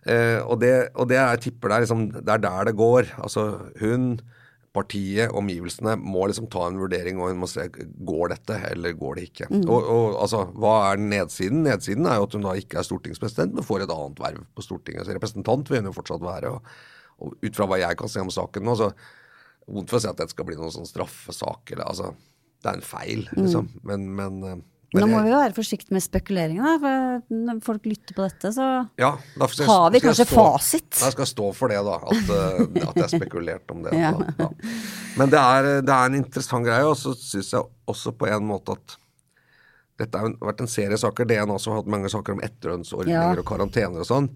Eh, 0.05 0.37
og, 0.45 0.59
det, 0.61 0.71
og 0.93 1.09
det 1.09 1.17
er, 1.17 1.33
jeg 1.33 1.47
tipper 1.49 1.73
det 1.73 1.75
er, 1.79 1.87
liksom, 1.87 2.05
det 2.13 2.31
er 2.37 2.43
der 2.45 2.69
det 2.69 2.75
går. 2.79 3.09
Altså 3.25 3.47
hun, 3.81 4.19
partiet, 4.75 5.31
omgivelsene 5.35 5.95
må 6.01 6.27
liksom 6.29 6.49
ta 6.51 6.65
en 6.67 6.79
vurdering 6.79 7.19
og 7.19 7.31
hun 7.31 7.41
må 7.41 7.49
se 7.49 7.65
går 7.71 8.33
dette 8.35 8.57
eller 8.71 8.95
går 8.99 9.17
det 9.17 9.27
ikke. 9.29 9.49
Og, 9.63 9.79
og 9.79 10.19
altså, 10.25 10.43
hva 10.59 10.75
er 10.91 11.01
nedsiden? 11.01 11.63
Nedsiden 11.65 12.09
er 12.09 12.19
jo 12.19 12.27
at 12.27 12.37
hun 12.37 12.45
da 12.45 12.55
ikke 12.59 12.81
er 12.81 12.87
stortingspresident, 12.87 13.55
men 13.55 13.65
får 13.65 13.85
et 13.85 13.95
annet 13.95 14.21
verv 14.21 14.45
på 14.55 14.65
Stortinget. 14.65 15.07
Så 15.07 15.15
representant 15.15 15.71
vil 15.71 15.81
hun 15.81 15.91
jo 15.91 15.95
fortsatt 15.95 16.23
være. 16.25 16.53
Og, 16.55 16.77
og 17.23 17.35
ut 17.41 17.57
fra 17.57 17.69
hva 17.71 17.81
jeg 17.81 17.99
kan 17.99 18.11
se 18.11 18.23
om 18.23 18.33
saken 18.33 18.67
nå, 18.67 18.77
så 18.79 18.91
vondt 19.65 19.91
for 19.91 19.99
å 19.99 20.03
si 20.03 20.11
at 20.11 20.19
dette 20.19 20.35
skal 20.35 20.47
bli 20.47 20.57
noen 20.59 20.73
sånn 20.73 20.89
straffesak. 20.89 21.73
Eller, 21.73 21.87
altså, 21.87 22.11
det 22.61 22.71
er 22.71 22.79
en 22.79 22.85
feil, 22.85 23.27
liksom. 23.37 23.69
Men, 23.87 24.07
men, 24.17 24.39
eh, 24.43 24.57
men 24.59 24.74
Nå 25.01 25.07
må 25.11 25.21
vi 25.25 25.29
jo 25.31 25.39
være 25.41 25.53
forsiktige 25.57 25.91
med 25.97 26.03
spekuleringen, 26.03 26.79
for 26.79 27.21
når 27.35 27.61
folk 27.65 27.85
lytter 27.89 28.15
på 28.17 28.23
dette, 28.27 28.51
så 28.55 28.67
Ja, 28.97 29.11
da 29.37 29.47
jeg- 29.47 29.67
Har 29.67 29.91
vi 29.91 29.99
kanskje 29.99 30.25
stå- 30.25 30.35
fasit? 30.35 30.99
Jeg 31.01 31.11
skal 31.11 31.25
stå 31.25 31.53
for 31.55 31.67
det, 31.67 31.79
da. 31.83 31.95
At, 31.95 32.29
eh, 32.29 32.87
at 32.89 32.95
jeg 33.03 33.21
spekulerte 33.21 33.71
om 33.71 33.83
det. 33.83 33.93
Ja. 34.05 34.11
Da, 34.11 34.33
ja. 34.39 34.49
Men 35.17 35.29
det 35.29 35.39
er, 35.39 35.81
det 35.81 35.89
er 35.95 36.05
en 36.05 36.15
interessant 36.23 36.65
greie, 36.65 36.83
og 36.85 36.95
så 36.97 37.13
syns 37.15 37.51
jeg 37.51 37.63
også 37.87 38.11
på 38.17 38.27
en 38.27 38.45
måte 38.47 38.71
at 38.75 38.97
dette 39.97 40.19
har 40.19 40.33
vært 40.43 40.59
en 40.61 40.67
serie 40.67 40.97
saker. 40.97 41.25
DNA 41.25 41.53
også 41.55 41.71
har 41.71 41.81
hatt 41.81 41.87
mange 41.87 42.09
saker 42.11 42.33
om 42.33 42.41
etterlønnsordninger 42.43 43.35
Ja. 43.35 43.39
og 43.39 43.45
karantener 43.45 43.99
og 44.03 44.05
sånn. 44.09 44.29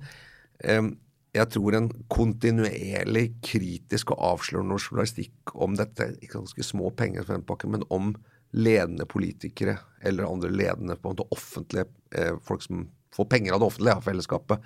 Um, 0.64 0.98
jeg 1.36 1.50
tror 1.50 1.76
en 1.76 1.90
kontinuerlig 2.10 3.36
kritisk 3.46 4.12
og 4.16 4.18
avslørende 4.40 4.80
journalistikk 4.80 5.54
om 5.56 5.76
dette, 5.76 6.16
ikke 6.24 6.40
ganske 6.40 6.64
små 6.66 6.90
penger 6.96 7.24
for 7.28 7.36
en 7.36 7.44
pakke, 7.44 7.68
men 7.70 7.84
om 7.92 8.16
ledende 8.52 9.06
politikere 9.06 9.78
eller 10.02 10.30
andre 10.30 10.50
ledende 10.50 10.96
på 10.96 11.10
en 11.10 11.16
måte 11.16 11.28
offentlige 11.36 11.86
eh, 12.16 12.38
folk 12.44 12.64
som 12.66 12.88
får 13.16 13.28
penger 13.30 13.54
av 13.54 13.62
det 13.62 13.70
offentlige, 13.70 13.96
av 13.96 14.08
fellesskapet, 14.08 14.66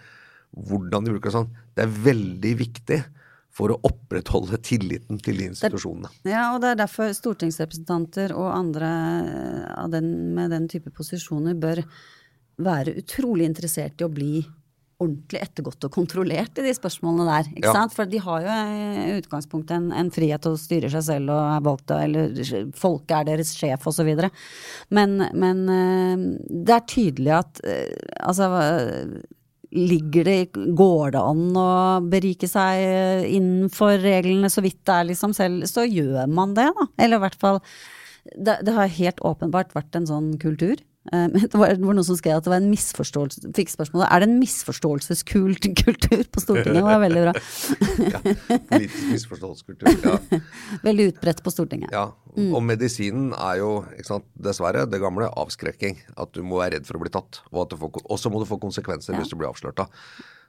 hvordan 0.70 1.06
de 1.06 1.14
bruker 1.14 1.32
det 1.32 1.36
sånn, 1.36 1.54
det 1.74 1.86
er 1.86 2.00
veldig 2.06 2.54
viktig 2.60 3.00
for 3.54 3.74
å 3.74 3.78
opprettholde 3.86 4.58
tilliten 4.66 5.20
til 5.22 5.38
de 5.38 5.52
institusjonene. 5.52 6.10
Ja, 6.26 6.48
og 6.56 6.64
det 6.64 6.74
er 6.74 6.82
derfor 6.82 7.14
stortingsrepresentanter 7.14 8.34
og 8.38 8.50
andre 8.50 8.90
eh, 8.90 9.70
av 9.78 9.94
den, 9.94 10.10
med 10.38 10.54
den 10.54 10.68
type 10.72 10.94
posisjoner 10.94 11.58
bør 11.60 11.84
være 12.64 12.96
utrolig 13.02 13.48
interessert 13.50 14.02
i 14.02 14.06
å 14.06 14.14
bli 14.14 14.44
ordentlig 15.04 15.42
ettergått 15.44 15.86
og 15.88 15.94
kontrollert 15.94 16.58
i 16.60 16.66
de 16.66 16.74
spørsmålene 16.76 17.28
der. 17.30 17.50
ikke 17.54 17.68
Ja. 17.70 17.76
sant? 17.76 17.94
For 17.96 18.10
de 18.10 18.22
har 18.24 18.42
jo 18.48 18.56
i 18.56 19.20
utgangspunktet 19.20 19.76
en, 19.78 19.92
en 19.92 20.12
frihet 20.14 20.42
til 20.44 20.56
å 20.56 20.60
styre 20.60 20.90
seg 20.94 21.06
selv 21.08 21.34
og 21.36 21.44
er 21.58 21.64
valgt 21.68 21.92
av 21.94 22.02
Eller 22.04 22.72
folket 22.80 23.16
er 23.20 23.30
deres 23.34 23.54
sjef 23.58 23.86
videre. 24.04 24.32
Men, 24.90 25.18
men 25.34 25.64
eh, 25.70 26.26
det 26.50 26.76
er 26.76 26.90
tydelig 26.90 27.34
at 27.42 27.64
eh, 27.68 27.94
altså 28.24 28.50
eh, 28.64 29.16
Ligger 29.74 30.28
det, 30.28 30.52
Går 30.78 31.16
det 31.16 31.22
an 31.26 31.56
å 31.58 31.70
berike 32.06 32.46
seg 32.46 32.82
eh, 32.86 33.24
innenfor 33.34 33.98
reglene 34.04 34.52
så 34.54 34.62
vidt 34.62 34.84
det 34.86 34.94
er, 34.94 35.08
liksom 35.10 35.34
selv, 35.34 35.66
så 35.66 35.82
gjør 35.88 36.28
man 36.30 36.54
det, 36.54 36.68
da. 36.78 36.86
Eller 37.02 37.18
i 37.18 37.24
hvert 37.26 37.40
fall 37.42 37.58
Det, 38.38 38.60
det 38.62 38.76
har 38.76 38.92
helt 39.00 39.24
åpenbart 39.26 39.74
vært 39.74 39.98
en 39.98 40.06
sånn 40.08 40.30
kultur. 40.42 40.78
Eh, 41.12 41.28
Det 41.34 41.54
var, 41.60 41.74
det 41.76 41.84
var 41.84 41.98
noen 41.98 42.06
som 42.08 42.16
skrev 42.16 42.38
at 42.40 42.46
det 42.46 42.52
var 42.54 42.62
en 42.62 42.70
misforståelse 42.72 43.50
Fikk 43.58 43.74
spørsmålet 43.74 44.08
er 44.08 44.24
det 44.24 44.28
en 44.30 44.38
misforståelseskult 44.40 45.66
kultur 45.82 46.24
på 46.32 46.44
Stortinget. 46.44 46.78
Det 46.80 46.84
var 46.86 47.02
veldig 47.04 47.24
bra. 47.26 47.34
Ja, 48.14 48.22
politisk 48.70 49.10
misforståelseskultur. 49.12 49.90
Ja. 50.06 50.42
Veldig 50.88 51.10
utbredt 51.12 51.42
på 51.44 51.52
Stortinget. 51.54 51.92
Ja, 51.94 52.06
og 52.34 52.62
medisinen 52.66 53.34
er 53.36 53.60
jo 53.62 53.72
sant, 54.08 54.26
dessverre 54.34 54.86
det 54.90 55.02
gamle 55.04 55.28
avskrekking. 55.40 56.00
At 56.18 56.32
du 56.36 56.42
må 56.46 56.62
være 56.62 56.78
redd 56.78 56.88
for 56.88 56.98
å 56.98 57.04
bli 57.04 57.12
tatt. 57.14 57.42
Og 57.54 58.16
så 58.20 58.32
må 58.34 58.42
du 58.42 58.48
få 58.50 58.58
konsekvenser 58.62 59.18
hvis 59.20 59.32
du 59.34 59.38
blir 59.40 59.52
avslørt. 59.52 59.78
da. 59.84 59.88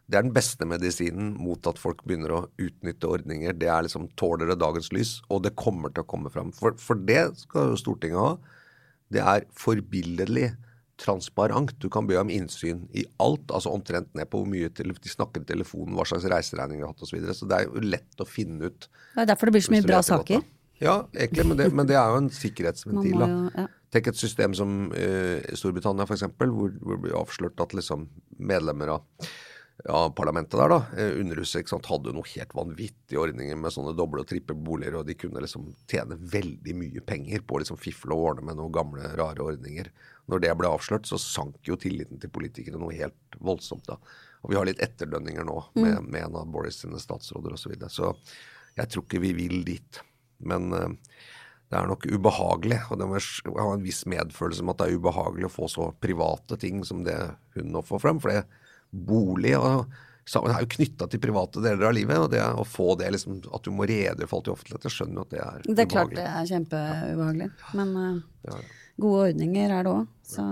Det 0.07 0.19
er 0.19 0.25
den 0.27 0.35
beste 0.37 0.67
medisinen 0.69 1.31
mot 1.40 1.64
at 1.67 1.79
folk 1.81 2.03
begynner 2.05 2.33
å 2.37 2.40
utnytte 2.61 3.09
ordninger. 3.09 3.55
Det 3.57 3.71
er 3.73 3.87
liksom 3.87 4.11
tåler 4.21 4.51
det 4.53 4.59
dagens 4.61 4.90
lys, 4.93 5.14
og 5.33 5.45
det 5.47 5.55
kommer 5.57 5.93
til 5.95 6.05
å 6.05 6.09
komme 6.09 6.33
fram. 6.33 6.51
For, 6.57 6.77
for 6.81 7.01
det 7.09 7.31
skal 7.40 7.73
jo 7.73 7.81
Stortinget 7.81 8.21
ha. 8.21 8.35
Det 9.12 9.21
er 9.21 9.45
forbilledlig 9.59 10.53
transparent. 11.01 11.75
Du 11.83 11.88
kan 11.93 12.07
be 12.07 12.17
om 12.21 12.31
innsyn 12.31 12.85
i 12.95 13.05
alt, 13.23 13.51
altså 13.51 13.73
omtrent 13.75 14.12
ned 14.14 14.31
på 14.31 14.40
hvor 14.40 14.51
mye 14.51 14.71
de 14.71 15.11
snakker 15.11 15.43
i 15.43 15.49
telefonen, 15.49 15.95
hva 15.99 16.07
slags 16.09 16.27
reiseregning 16.31 16.81
de 16.81 16.87
har 16.87 16.93
hatt 16.95 17.03
osv. 17.03 17.11
Så, 17.11 17.19
videre. 17.19 17.37
så 17.38 17.49
det 17.51 17.59
er 17.59 17.69
jo 17.69 17.87
lett 17.95 18.23
å 18.23 18.29
finne 18.29 18.71
ut 18.71 18.88
Det 18.88 19.25
er 19.25 19.31
derfor 19.33 19.51
det 19.51 19.57
blir 19.57 19.67
så 19.67 19.75
mye 19.75 19.87
bra 19.87 20.03
saker. 20.07 20.43
godt. 20.43 20.53
Ja, 20.83 20.99
egentlig, 21.14 21.47
men 21.49 21.59
det, 21.59 21.71
men 21.73 21.88
det 21.88 21.97
er 21.97 22.12
jo 22.12 22.21
en 22.25 22.31
sikkerhetsventil. 22.35 23.23
jo, 23.23 23.40
ja. 23.55 23.67
Tenk 23.95 24.09
et 24.11 24.19
system 24.19 24.55
som 24.59 24.88
uh, 24.90 25.38
Storbritannia, 25.55 26.07
f.eks., 26.07 26.27
hvor, 26.35 26.73
hvor 26.83 26.97
det 26.97 27.03
blir 27.05 27.19
avslørt 27.19 27.61
at 27.62 27.77
liksom 27.79 28.09
medlemmer 28.43 28.97
av 28.97 29.29
ja, 29.85 29.99
parlamentet 30.16 30.57
der, 30.57 30.73
da, 30.73 30.79
eh, 30.97 31.18
Underhuset, 31.20 31.61
ikke 31.61 31.75
sant, 31.75 31.88
hadde 31.92 32.14
noe 32.16 32.29
helt 32.31 32.55
vanvittige 32.57 33.20
ordninger 33.20 33.59
med 33.61 33.75
sånne 33.75 33.92
doble 33.97 34.23
og 34.25 34.31
trippe 34.31 34.57
boliger, 34.57 34.97
og 34.97 35.09
de 35.09 35.16
kunne 35.20 35.42
liksom 35.44 35.66
tjene 35.90 36.16
veldig 36.16 36.77
mye 36.81 37.03
penger 37.05 37.44
på 37.44 37.59
å 37.59 37.61
liksom 37.61 37.81
fifle 37.81 38.16
og 38.16 38.31
ordne 38.31 38.49
med 38.49 38.59
noen 38.61 38.73
gamle, 38.73 39.11
rare 39.20 39.44
ordninger. 39.44 39.90
Når 40.33 40.40
det 40.40 40.55
ble 40.57 40.73
avslørt, 40.73 41.05
så 41.11 41.20
sank 41.20 41.68
jo 41.68 41.77
tilliten 41.77 42.23
til 42.23 42.33
politikere 42.33 42.81
noe 42.81 42.97
helt 42.97 43.38
voldsomt. 43.44 43.85
da. 43.90 43.99
Og 44.40 44.55
vi 44.55 44.57
har 44.57 44.64
litt 44.68 44.81
etterdønninger 44.81 45.44
nå 45.44 45.61
med, 45.77 46.01
med 46.09 46.31
en 46.31 46.40
av 46.40 46.49
Boris 46.53 46.81
sine 46.81 47.01
statsråder 47.01 47.53
osv. 47.53 47.66
Så, 47.66 47.75
videre. 47.75 47.92
så 47.92 48.14
jeg 48.81 48.88
tror 48.88 49.05
ikke 49.05 49.20
vi 49.20 49.37
vil 49.37 49.64
dit. 49.68 50.01
Men 50.49 50.73
eh, 50.73 50.90
det 51.68 51.77
er 51.77 51.92
nok 51.92 52.09
ubehagelig, 52.09 52.81
og 52.88 53.01
det 53.01 53.12
må 53.12 53.20
ha 53.61 53.70
en 53.75 53.85
viss 53.85 54.05
medfølelse 54.09 54.64
med 54.64 54.79
at 54.79 54.81
det 54.81 54.88
er 54.88 55.01
ubehagelig 55.01 55.49
å 55.51 55.57
få 55.61 55.68
så 55.68 55.92
private 56.01 56.57
ting 56.61 56.81
som 56.88 57.05
det 57.05 57.18
hun 57.57 57.73
nå 57.75 57.85
får 57.85 58.01
frem. 58.01 58.20
For 58.23 58.33
det 58.33 58.44
bolig 58.95 59.57
og 59.59 59.85
sammen 60.29 60.55
er 60.55 60.65
jo 60.65 60.71
knytta 60.77 61.09
til 61.11 61.21
private 61.21 61.61
deler 61.65 61.89
av 61.91 61.97
livet. 61.97 62.21
Og 62.23 62.31
det 62.33 62.41
å 62.45 62.65
få 62.69 62.95
det 63.01 63.11
liksom, 63.17 63.43
at 63.53 63.67
du 63.67 63.73
må 63.75 63.89
redegjøre 63.89 64.31
for 64.31 64.41
alt 64.41 64.49
i 64.49 64.55
offentlighet, 64.55 64.95
skjønner 64.95 65.21
jo 65.21 65.27
at 65.27 65.35
det 65.35 65.41
er 65.41 65.45
ubehagelig. 65.51 65.75
Det 65.75 65.85
er 65.85 65.91
klart 65.93 66.17
det 66.17 66.29
er 66.31 66.49
kjempeubehagelig. 66.53 67.51
Men 67.81 67.93
uh, 67.99 68.23
Ja, 68.49 68.57
ja. 68.63 68.79
gode 69.05 69.29
ordninger 69.29 69.77
er 69.79 69.87
det 69.89 69.95
òg, 69.99 70.09
så 70.29 70.49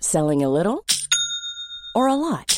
Selling 0.00 0.44
a 0.44 0.48
little 0.48 0.84
or 1.96 2.06
a 2.08 2.14
lot? 2.14 2.57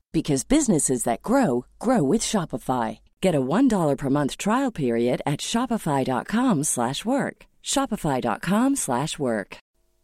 because 0.11 0.43
businesses 0.43 1.03
that 1.03 1.21
grow 1.21 1.65
grow 1.79 2.03
with 2.03 2.21
Shopify. 2.21 2.99
Get 3.21 3.35
a 3.35 3.41
$1 3.41 3.97
per 3.97 4.09
month 4.09 4.37
trial 4.37 4.71
period 4.71 5.21
at 5.25 5.39
shopify.com/work. 5.39 7.45
shopify.com/work. 7.63 9.57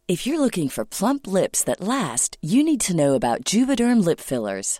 If 0.07 0.25
you're 0.25 0.39
looking 0.39 0.69
for 0.69 0.85
plump 0.85 1.27
lips 1.27 1.63
that 1.65 1.81
last, 1.81 2.37
you 2.41 2.63
need 2.63 2.79
to 2.87 2.95
know 2.95 3.15
about 3.15 3.43
Juvederm 3.43 4.05
lip 4.05 4.21
fillers. 4.21 4.79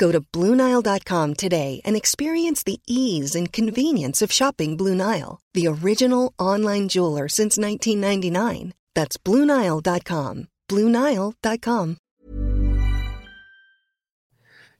Go 0.00 0.10
to 0.12 0.20
BlueNile.com 0.20 1.34
today 1.34 1.80
and 1.84 1.96
experience 1.96 2.64
the 2.64 2.80
ease 2.86 3.36
and 3.36 3.52
convenience 3.52 4.24
of 4.24 4.32
shopping 4.32 4.76
Blue 4.76 4.94
Nile, 4.94 5.40
the 5.52 5.68
original 5.68 6.32
online 6.38 6.88
jeweler 6.88 7.28
since 7.28 7.58
1999. 7.60 8.72
That's 8.94 9.18
BlueNile.com. 9.18 10.46
BlueNile.com. 10.68 11.96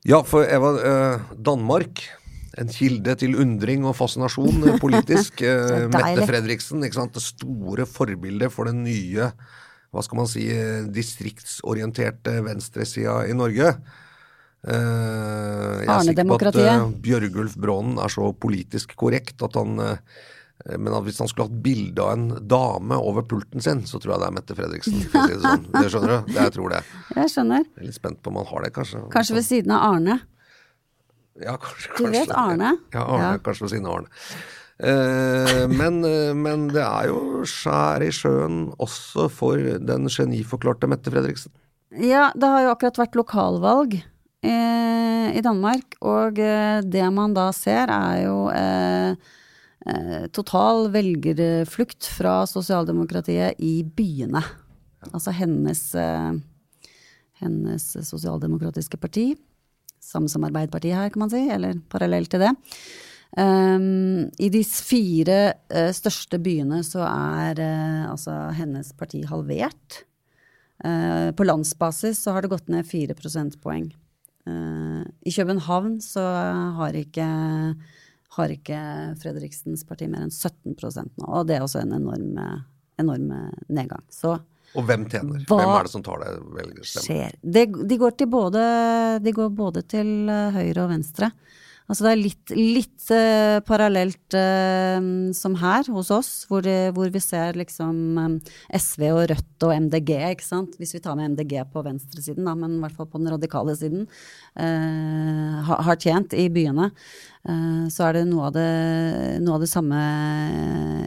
Ja, 0.02 0.22
for 0.24 0.48
Eva, 0.48 0.70
eh, 0.80 1.20
Danmark. 1.36 2.00
En 2.56 2.68
kilde 2.68 3.14
til 3.14 3.36
undring 3.36 3.84
og 3.84 3.96
fascinasjon 4.00 4.68
eh, 4.68 4.80
politisk. 4.80 5.42
Eh, 5.50 5.88
Mette. 5.92 6.26
Fredriksen, 6.26 6.84
ikke 6.84 6.96
sant? 6.96 7.14
det 7.14 7.22
store 7.22 7.84
forbildet 7.86 8.52
for 8.52 8.72
den 8.72 8.84
nye 8.88 9.32
hva 9.90 10.02
skal 10.06 10.20
man 10.22 10.28
si, 10.30 10.46
eh, 10.54 10.86
distriktsorienterte 10.88 12.40
venstresida 12.46 13.26
i 13.28 13.34
Norge. 13.36 13.74
Eh, 14.60 15.80
jeg 15.80 15.88
er 15.88 16.04
sikker 16.04 16.26
på 16.28 16.36
at 16.50 16.58
eh, 16.60 16.82
Bjørgulf 17.00 17.54
Brånen 17.60 17.96
er 18.02 18.12
så 18.12 18.26
politisk 18.36 18.92
korrekt 19.00 19.40
at 19.46 19.56
han 19.56 19.78
eh, 19.80 20.02
men 20.76 20.92
at 20.92 21.06
hvis 21.06 21.16
han 21.22 21.30
skulle 21.30 21.46
hatt 21.48 21.62
bilde 21.64 22.04
av 22.04 22.10
en 22.18 22.26
dame 22.44 22.98
over 23.00 23.24
pulten 23.24 23.62
sin, 23.64 23.78
så 23.88 23.96
tror 23.96 24.12
jeg 24.12 24.20
det 24.20 24.26
er 24.28 24.34
Mette 24.36 24.56
Fredriksen. 24.58 24.98
For 25.08 25.22
å 25.22 25.30
si 25.30 25.32
det 25.32 25.40
sånn. 25.46 25.62
Det 25.72 25.84
skjønner 25.94 26.10
du? 26.12 26.32
Det 26.34 26.42
jeg 26.44 26.52
tror 26.58 26.74
det. 26.74 26.80
Jeg 27.16 27.32
skjønner. 27.32 27.62
Jeg 27.64 27.80
er 27.80 27.86
litt 27.88 27.96
spent 27.96 28.20
på 28.20 28.28
om 28.28 28.36
han 28.42 28.48
har 28.50 28.66
det, 28.66 28.70
kanskje. 28.76 29.00
Kanskje 29.14 29.36
ved 29.38 29.46
siden 29.46 29.72
av 29.72 29.86
Arne. 29.94 30.18
Ja, 31.40 31.54
kanskje, 31.64 31.94
Du 31.96 32.10
vet. 32.12 32.34
Arne? 32.36 32.74
Ja, 32.92 33.06
Arne, 33.06 33.30
Ja. 33.30 33.40
kanskje 33.48 33.64
ved 33.64 33.72
siden 33.72 33.88
av 33.88 33.96
Arne. 34.02 34.12
Eh, 34.90 35.64
men, 35.72 35.98
men 36.44 36.68
det 36.76 36.84
er 36.84 37.08
jo 37.08 37.40
skjær 37.48 38.04
i 38.04 38.12
sjøen 38.12 38.60
også 38.76 39.30
for 39.32 39.56
den 39.80 40.12
geniforklarte 40.12 40.92
Mette 40.92 41.08
Fredriksen. 41.08 41.56
Ja, 41.96 42.28
det 42.36 42.52
har 42.52 42.68
jo 42.68 42.74
akkurat 42.76 43.00
vært 43.00 43.16
lokalvalg 43.16 44.02
i 44.46 45.42
Danmark, 45.44 45.96
og 46.04 46.38
eh, 46.40 46.80
det 46.84 47.04
man 47.14 47.34
da 47.36 47.50
ser 47.56 47.90
er 47.92 48.22
jo 48.24 48.36
eh, 48.54 49.12
eh, 49.86 50.24
total 50.36 50.88
velgerflukt 50.94 52.08
fra 52.18 52.40
sosialdemokratiet 52.48 53.60
i 53.60 53.80
byene. 53.84 54.42
Altså 55.10 55.34
hennes, 55.36 55.82
eh, 55.96 56.32
hennes 57.40 57.86
sosialdemokratiske 58.08 59.00
parti, 59.00 59.32
samme 60.00 60.28
som 60.32 60.44
Arbeiderpartiet 60.48 60.96
her, 60.96 61.12
kan 61.12 61.24
man 61.24 61.32
si, 61.32 61.44
eller 61.52 61.80
parallelt 61.92 62.32
til 62.32 62.44
det. 62.44 62.52
Um, 63.38 64.26
I 64.42 64.48
de 64.50 64.64
fire 64.66 65.38
uh, 65.70 65.92
største 65.94 66.40
byene 66.42 66.80
så 66.82 67.04
er 67.06 67.60
uh, 67.62 68.08
altså 68.10 68.34
hennes 68.56 68.90
parti 68.98 69.22
halvert. 69.28 70.00
Uh, 70.82 71.30
på 71.36 71.46
landsbasis 71.46 72.24
så 72.24 72.34
har 72.34 72.42
det 72.42 72.50
gått 72.50 72.72
ned 72.72 72.88
fire 72.88 73.14
prosentpoeng. 73.14 73.92
Eh, 74.50 75.08
I 75.30 75.32
København 75.34 75.98
så 76.04 76.24
har 76.78 76.98
ikke, 76.98 77.26
har 78.36 78.54
ikke 78.56 78.80
Fredriksens 79.22 79.86
parti 79.88 80.08
mer 80.10 80.26
enn 80.26 80.34
17 80.34 80.74
nå, 80.74 81.26
og 81.26 81.46
det 81.48 81.58
er 81.58 81.66
også 81.66 81.84
en 81.84 81.96
enorm, 81.96 82.38
enorm 83.00 83.32
nedgang. 83.68 84.04
Så 84.10 84.38
Og 84.74 84.84
hvem 84.86 85.08
tjener? 85.10 85.44
Hva 85.48 85.56
Hvem 85.58 85.74
er 85.74 85.86
det 85.86 85.94
som 85.94 86.02
tar 86.06 86.20
det 86.22 86.34
velgerstemmen? 86.58 87.06
skjer? 87.06 87.32
De, 87.42 87.96
går 87.98 88.26
både, 88.30 88.62
de 89.22 89.32
går 89.34 89.48
både 89.50 89.82
til 89.82 90.30
høyre 90.30 90.84
og 90.84 90.92
venstre. 90.92 91.32
Altså 91.90 92.06
det 92.06 92.10
er 92.12 92.20
litt, 92.20 92.52
litt 92.54 93.08
uh, 93.10 93.58
parallelt 93.66 94.36
uh, 94.38 95.00
som 95.34 95.56
her 95.58 95.88
hos 95.90 96.12
oss, 96.14 96.30
hvor, 96.46 96.62
det, 96.62 96.92
hvor 96.94 97.10
vi 97.10 97.22
ser 97.22 97.58
liksom 97.58 98.20
um, 98.20 98.36
SV 98.70 99.08
og 99.10 99.24
Rødt 99.32 99.66
og 99.66 99.74
MDG, 99.88 100.12
ikke 100.36 100.46
sant. 100.46 100.78
Hvis 100.78 100.94
vi 100.94 101.02
tar 101.02 101.18
med 101.18 101.34
MDG 101.34 101.56
på 101.72 101.82
venstresiden, 101.86 102.46
da, 102.46 102.54
men 102.54 102.78
i 102.78 102.84
hvert 102.84 102.94
fall 102.94 103.10
på 103.10 103.18
den 103.18 103.32
radikale 103.34 103.74
siden, 103.78 104.06
uh, 104.54 105.58
har, 105.66 105.82
har 105.90 106.00
tjent 106.00 106.38
i 106.38 106.46
byene. 106.52 106.92
Eh, 107.48 107.84
så 107.88 108.04
er 108.08 108.18
det 108.18 108.26
noe 108.28 108.50
av 108.50 108.56
det, 108.56 108.70
noe 109.40 109.56
av 109.56 109.62
det 109.64 109.70
samme 109.70 110.00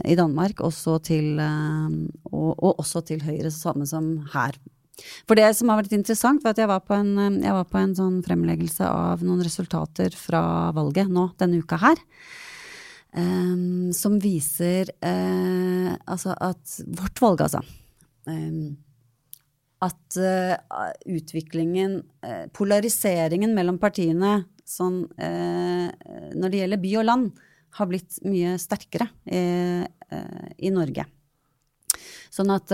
i 0.02 0.16
Danmark, 0.18 0.64
også 0.66 0.98
til, 1.06 1.36
eh, 1.38 1.98
og, 2.32 2.50
og 2.58 2.80
også 2.82 3.04
til 3.06 3.22
høyre, 3.22 3.52
samme 3.54 3.86
som 3.86 4.16
her. 4.34 4.58
For 5.26 5.38
det 5.38 5.50
som 5.58 5.70
har 5.70 5.80
vært 5.80 5.96
interessant, 5.96 6.42
var 6.44 6.54
at 6.54 6.62
jeg 6.62 6.70
var 6.70 6.82
på 6.86 6.94
en, 6.96 7.12
eh, 7.18 7.52
var 7.52 7.66
på 7.68 7.80
en 7.80 7.94
sånn 7.96 8.22
fremleggelse 8.26 8.86
av 8.86 9.24
noen 9.26 9.42
resultater 9.44 10.14
fra 10.14 10.70
valget 10.76 11.10
nå 11.10 11.30
denne 11.40 11.60
uka 11.62 11.80
her. 11.82 12.00
Um, 13.14 13.92
som 13.94 14.16
viser 14.18 14.88
uh, 15.06 15.92
altså 16.10 16.32
at 16.34 16.80
Vårt 16.98 17.20
valg, 17.22 17.44
altså. 17.44 17.60
Um, 18.26 18.74
at 19.84 20.16
uh, 20.18 20.56
utviklingen, 21.06 22.00
uh, 22.26 22.46
polariseringen 22.56 23.54
mellom 23.54 23.78
partiene 23.78 24.40
sånn, 24.64 25.02
når 25.20 26.48
det 26.48 26.60
gjelder 26.62 26.80
by 26.80 26.90
og 26.96 27.04
land, 27.04 27.42
har 27.76 27.88
blitt 27.90 28.14
mye 28.24 28.54
sterkere 28.56 29.10
i 29.28 30.70
Norge. 30.72 31.04
Sånn 32.32 32.48
at 32.54 32.72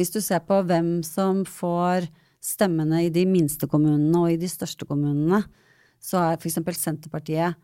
hvis 0.00 0.12
du 0.16 0.20
ser 0.24 0.40
på 0.48 0.62
hvem 0.66 1.02
som 1.06 1.44
får 1.44 2.08
stemmene 2.40 3.02
i 3.04 3.12
de 3.12 3.26
minste 3.28 3.68
kommunene 3.68 4.16
og 4.24 4.32
i 4.32 4.38
de 4.40 4.48
største 4.48 4.86
kommunene, 4.88 5.42
så 6.00 6.22
er 6.30 6.38
f.eks. 6.40 6.56
Senterpartiet 6.80 7.58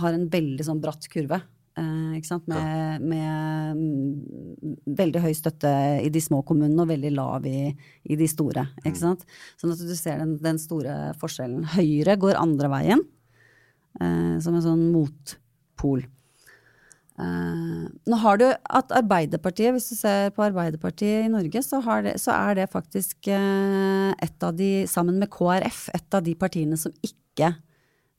har 0.00 0.14
en 0.16 0.28
veldig 0.32 0.64
sånn 0.64 0.80
bratt 0.80 1.04
kurve. 1.12 1.42
Eh, 1.78 2.16
ikke 2.16 2.26
sant? 2.30 2.48
Med, 2.50 3.04
med 3.04 4.94
veldig 4.98 5.20
høy 5.22 5.34
støtte 5.36 5.70
i 6.02 6.08
de 6.12 6.22
små 6.24 6.40
kommunene 6.48 6.82
og 6.82 6.88
veldig 6.90 7.12
lav 7.14 7.44
i, 7.46 7.68
i 8.10 8.16
de 8.18 8.28
store. 8.28 8.64
Ikke 8.80 8.96
Mm. 8.96 9.02
sant? 9.04 9.26
Sånn 9.60 9.74
at 9.76 9.84
du 9.84 9.94
ser 9.96 10.18
den, 10.24 10.34
den 10.42 10.58
store 10.58 10.96
forskjellen. 11.20 11.68
Høyre 11.76 12.16
går 12.24 12.40
andre 12.40 12.72
veien, 12.72 13.04
eh, 14.00 14.38
som 14.42 14.56
en 14.56 14.64
sånn 14.64 14.88
motpol. 14.96 16.06
Eh, 17.20 17.88
nå 18.08 18.18
har 18.22 18.38
du 18.40 18.46
at 18.48 18.94
Arbeiderpartiet, 18.96 19.74
hvis 19.74 19.90
du 19.92 19.96
ser 19.98 20.30
på 20.36 20.44
Arbeiderpartiet 20.46 21.26
i 21.26 21.32
Norge, 21.32 21.62
så, 21.64 21.80
det, 22.06 22.16
så 22.22 22.32
er 22.36 22.60
det 22.62 22.70
faktisk 22.72 23.28
eh, 23.28 24.12
et 24.14 24.46
av 24.46 24.56
de, 24.56 24.70
sammen 24.90 25.20
med 25.20 25.30
KrF, 25.32 25.88
et 25.96 26.16
av 26.16 26.24
de 26.24 26.36
partiene 26.38 26.78
som 26.80 26.94
ikke 27.04 27.52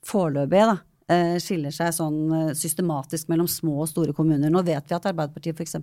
foreløpig 0.05 0.67
da, 0.69 0.77
eh, 1.13 1.37
skiller 1.41 1.73
seg 1.73 1.95
sånn 1.97 2.53
systematisk 2.57 3.31
mellom 3.31 3.49
små 3.49 3.79
og 3.85 3.89
store 3.89 4.15
kommuner. 4.17 4.53
Nå 4.53 4.63
vet 4.67 4.85
vi 4.85 4.97
at 4.97 5.09
Arbeiderpartiet 5.09 5.57
f.eks. 5.57 5.79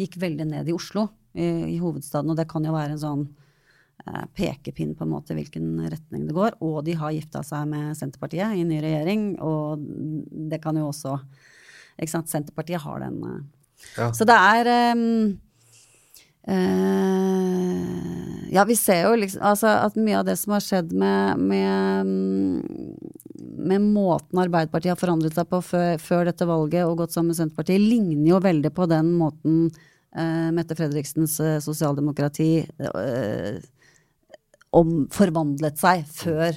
gikk 0.00 0.16
veldig 0.22 0.48
ned 0.54 0.70
i 0.70 0.76
Oslo, 0.76 1.10
i, 1.36 1.76
i 1.76 1.78
hovedstaden, 1.82 2.32
og 2.32 2.40
det 2.40 2.48
kan 2.50 2.64
jo 2.64 2.76
være 2.76 2.96
en 2.96 3.04
sånn 3.04 3.28
pekepinn 4.32 4.94
på 4.96 5.04
en 5.04 5.10
måte 5.12 5.34
hvilken 5.36 5.74
retning 5.92 6.22
det 6.24 6.32
går. 6.32 6.54
Og 6.64 6.78
de 6.86 6.94
har 6.96 7.12
gifta 7.12 7.42
seg 7.44 7.66
med 7.68 7.92
Senterpartiet 7.98 8.56
i 8.56 8.64
ny 8.64 8.78
regjering, 8.80 9.34
og 9.44 9.82
det 10.48 10.62
kan 10.64 10.78
jo 10.80 10.86
også? 10.88 11.18
Senterpartiet 12.08 12.80
har 12.80 13.00
den. 13.04 13.22
eh. 13.24 13.40
Ja. 13.96 14.12
Så 14.12 14.24
det 14.28 14.36
er 14.36 14.92
um, 14.94 15.38
uh, 16.50 17.84
Ja, 18.52 18.64
vi 18.68 18.76
ser 18.76 19.06
jo 19.06 19.14
liksom 19.20 19.42
altså, 19.46 19.66
at 19.86 19.96
mye 19.96 20.18
av 20.20 20.26
det 20.28 20.36
som 20.40 20.52
har 20.56 20.64
skjedd 20.64 20.92
med, 20.92 21.38
med, 21.38 22.06
med 23.70 23.80
måten 23.94 24.42
Arbeiderpartiet 24.42 24.92
har 24.94 25.00
forandret 25.00 25.36
seg 25.38 25.46
på 25.50 25.62
før, 25.64 25.94
før 26.02 26.26
dette 26.28 26.48
valget 26.48 26.84
og 26.86 26.98
gått 27.04 27.14
sammen 27.14 27.30
med 27.30 27.38
Senterpartiet, 27.38 27.80
ligner 27.80 28.28
jo 28.32 28.42
veldig 28.42 28.72
på 28.74 28.88
den 28.90 29.12
måten 29.20 29.54
uh, 29.70 30.50
Mette 30.56 30.76
Fredriksens 30.78 31.38
uh, 31.40 31.58
sosialdemokrati 31.62 32.50
om, 34.70 34.90
forvandlet 35.14 35.78
seg 35.80 36.04
før 36.10 36.50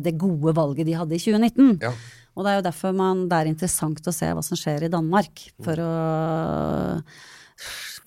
det 0.00 0.12
gode 0.16 0.52
valget 0.56 0.86
de 0.88 0.94
hadde 0.96 1.16
i 1.16 1.20
2019. 1.20 1.82
Ja. 1.82 1.90
Og 2.36 2.44
det 2.44 2.52
er 2.52 2.58
jo 2.58 2.66
derfor 2.66 2.92
man, 2.96 3.24
det 3.30 3.38
er 3.38 3.50
interessant 3.50 4.08
å 4.08 4.14
se 4.14 4.28
hva 4.36 4.44
som 4.44 4.58
skjer 4.60 4.86
i 4.86 4.92
Danmark, 4.92 5.46
for 5.64 5.80
å 5.80 5.92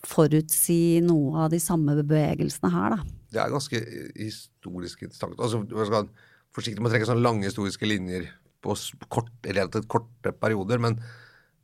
forutsi 0.06 1.00
noe 1.04 1.46
av 1.46 1.54
de 1.54 1.60
samme 1.62 1.96
bevegelsene 1.98 2.70
her, 2.74 2.96
da. 2.96 3.16
Det 3.30 3.42
er 3.42 3.54
ganske 3.54 3.80
historisk 4.16 5.04
interessant. 5.06 5.38
Altså, 5.38 5.64
man 5.66 5.90
skal 5.90 6.10
forsiktig 6.56 6.82
med 6.82 6.90
å 6.90 6.94
trekke 6.94 7.10
sånne 7.10 7.26
lange 7.26 7.50
historiske 7.50 7.90
linjer 7.90 8.30
på 8.66 8.76
kort, 9.12 9.32
relativt 9.46 9.90
korte 9.92 10.34
perioder, 10.36 10.82
men, 10.82 10.98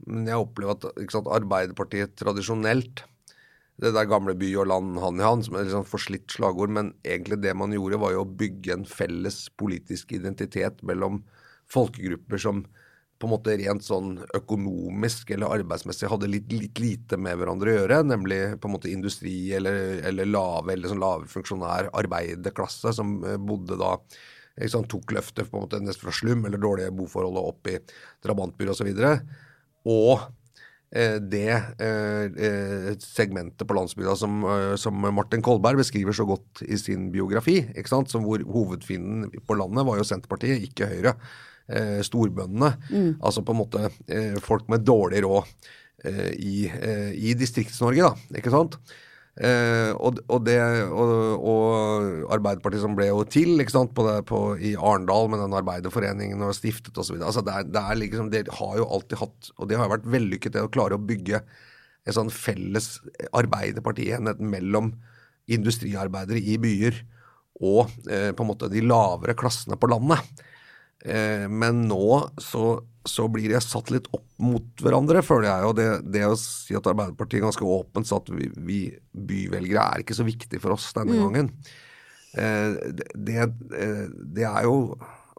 men 0.05 0.29
jeg 0.29 0.41
opplever 0.41 0.77
at 0.77 1.13
sant, 1.13 1.29
Arbeiderpartiet 1.37 2.15
tradisjonelt 2.21 3.05
det 3.81 3.91
der 3.91 4.07
gamle 4.07 4.35
by 4.39 4.49
og 4.61 4.69
land 4.71 4.99
hand 5.03 5.19
i 5.19 5.25
hand, 5.25 5.45
som 5.45 5.57
er 5.57 5.65
et 5.65 5.73
sånn 5.73 5.87
forslitt 5.87 6.31
slagord, 6.31 6.71
men 6.71 6.93
egentlig 7.03 7.41
det 7.43 7.51
man 7.59 7.73
gjorde, 7.75 7.99
var 7.99 8.13
jo 8.15 8.21
å 8.23 8.29
bygge 8.39 8.77
en 8.77 8.85
felles 8.87 9.41
politisk 9.59 10.13
identitet 10.15 10.79
mellom 10.87 11.25
folkegrupper 11.73 12.41
som 12.41 12.65
på 13.15 13.27
en 13.27 13.31
måte 13.31 13.55
rent 13.57 13.83
sånn 13.85 14.17
økonomisk 14.35 15.31
eller 15.31 15.53
arbeidsmessig 15.61 16.09
hadde 16.11 16.29
litt, 16.29 16.51
litt 16.51 16.79
lite 16.83 17.19
med 17.21 17.39
hverandre 17.39 17.71
å 17.71 17.75
gjøre, 17.77 17.99
nemlig 18.11 18.39
på 18.59 18.67
en 18.67 18.75
måte 18.75 18.91
industri 18.91 19.37
eller, 19.55 20.01
eller 20.09 20.27
lave 20.27 20.75
eller 20.75 20.91
sånn 20.91 21.03
lave 21.03 21.29
funksjonær 21.31 21.93
arbeiderklasse 21.95 22.91
som 22.97 23.17
eh, 23.23 23.39
bodde 23.39 23.79
da 23.79 23.95
sant, 24.71 24.89
tok 24.91 25.15
løftet 25.15 25.47
på 25.47 25.57
en 25.57 25.65
måte 25.65 25.79
nesten 25.83 26.07
fra 26.07 26.15
slum 26.15 26.43
eller 26.47 26.59
dårlige 26.61 26.95
boforhold 26.95 27.39
og 27.39 27.53
opp 27.53 27.71
i 27.71 27.77
drabantbyer 28.25 28.73
osv. 28.75 28.91
Og, 28.91 28.99
så 28.99 29.95
og 29.95 30.27
eh, 30.91 31.17
det 31.23 31.55
eh, 31.87 32.91
segmentet 32.99 33.63
på 33.63 33.79
landsbygda 33.79 34.19
som, 34.19 34.43
som 34.79 35.07
Martin 35.15 35.43
Kolberg 35.45 35.79
beskriver 35.79 36.15
så 36.15 36.27
godt 36.27 36.65
i 36.67 36.79
sin 36.81 37.09
biografi? 37.15 37.61
Som 37.87 38.27
hvor 38.27 38.43
hovedfienden 38.43 39.31
på 39.39 39.59
landet 39.59 39.87
var 39.87 40.03
jo 40.03 40.07
Senterpartiet, 40.07 40.67
ikke 40.67 40.91
Høyre. 40.91 41.15
Eh, 41.65 42.01
storbøndene. 42.05 42.67
Altså 43.25 43.41
på 43.41 43.55
en 43.55 43.57
måte 43.63 43.87
eh, 44.13 44.35
folk 44.45 44.67
med 44.69 44.83
dårlig 44.85 45.23
råd 45.25 45.47
eh, 46.05 46.27
i, 46.37 46.67
eh, 46.69 47.09
i 47.17 47.31
Distrikts-Norge, 47.39 48.05
da. 48.05 48.37
Ikke 48.37 48.51
sant? 48.53 48.75
Eh, 49.35 49.89
og, 49.97 50.19
og, 50.31 50.43
det, 50.45 50.59
og, 50.93 51.09
og 51.41 52.29
Arbeiderpartiet 52.37 52.83
som 52.85 52.93
ble 52.95 53.07
jo 53.09 53.23
til 53.27 53.57
ikke 53.59 53.73
sant, 53.73 53.95
på 53.97 54.05
det, 54.05 54.13
på, 54.29 54.43
i 54.61 54.75
Arendal 54.77 55.25
med 55.33 55.41
den 55.41 55.57
arbeiderforeningen 55.57 56.45
og 56.45 56.53
stiftet 56.55 57.01
osv. 57.01 57.17
Altså 57.17 57.41
det, 57.43 57.57
er- 57.57 57.67
det, 57.73 57.81
er 57.81 57.99
liksom, 58.03 58.29
det 58.31 58.43
har 58.61 58.77
jo 58.79 58.85
alltid 58.99 59.17
hatt, 59.25 59.49
og 59.57 59.67
det 59.73 59.81
har 59.81 59.89
vært 59.91 60.05
vellykket, 60.13 60.53
det 60.55 60.63
å 60.67 60.71
klare 60.71 60.99
å 60.99 61.03
bygge 61.09 61.41
en 62.05 62.13
sånn 62.19 62.29
felles 62.29 62.99
arbeiderpartienhet 63.33 64.37
mellom 64.53 64.93
industriarbeidere 65.51 66.39
i 66.41 66.55
byer 66.61 67.01
og 67.65 67.89
eh, 68.11 68.29
på 68.35 68.43
en 68.45 68.49
måte 68.53 68.69
de 68.69 68.81
lavere 68.85 69.33
klassene 69.37 69.77
på 69.81 69.89
landet. 69.89 70.45
Eh, 71.03 71.47
men 71.51 71.83
nå 71.89 72.05
så, 72.41 72.77
så 73.05 73.27
blir 73.31 73.53
jeg 73.53 73.65
satt 73.65 73.91
litt 73.93 74.07
opp 74.15 74.23
mot 74.41 74.83
hverandre, 74.83 75.23
føler 75.25 75.49
jeg. 75.49 75.67
Og 75.69 75.75
det, 75.79 75.89
det 76.15 76.23
å 76.27 76.37
si 76.39 76.77
at 76.77 76.87
Arbeiderpartiet 76.91 77.43
ganske 77.43 77.67
åpent 77.67 78.07
sa 78.09 78.21
at 78.21 78.31
vi, 78.33 78.49
vi 78.55 78.79
byvelgere 79.11 79.83
er 79.83 80.05
ikke 80.05 80.17
så 80.17 80.27
viktig 80.27 80.61
for 80.63 80.77
oss 80.77 80.91
denne 80.95 81.19
gangen, 81.19 81.51
eh, 82.37 82.79
det, 82.95 83.11
det, 83.15 83.37
eh, 83.43 84.07
det 84.37 84.47
er 84.49 84.69
jo 84.69 84.79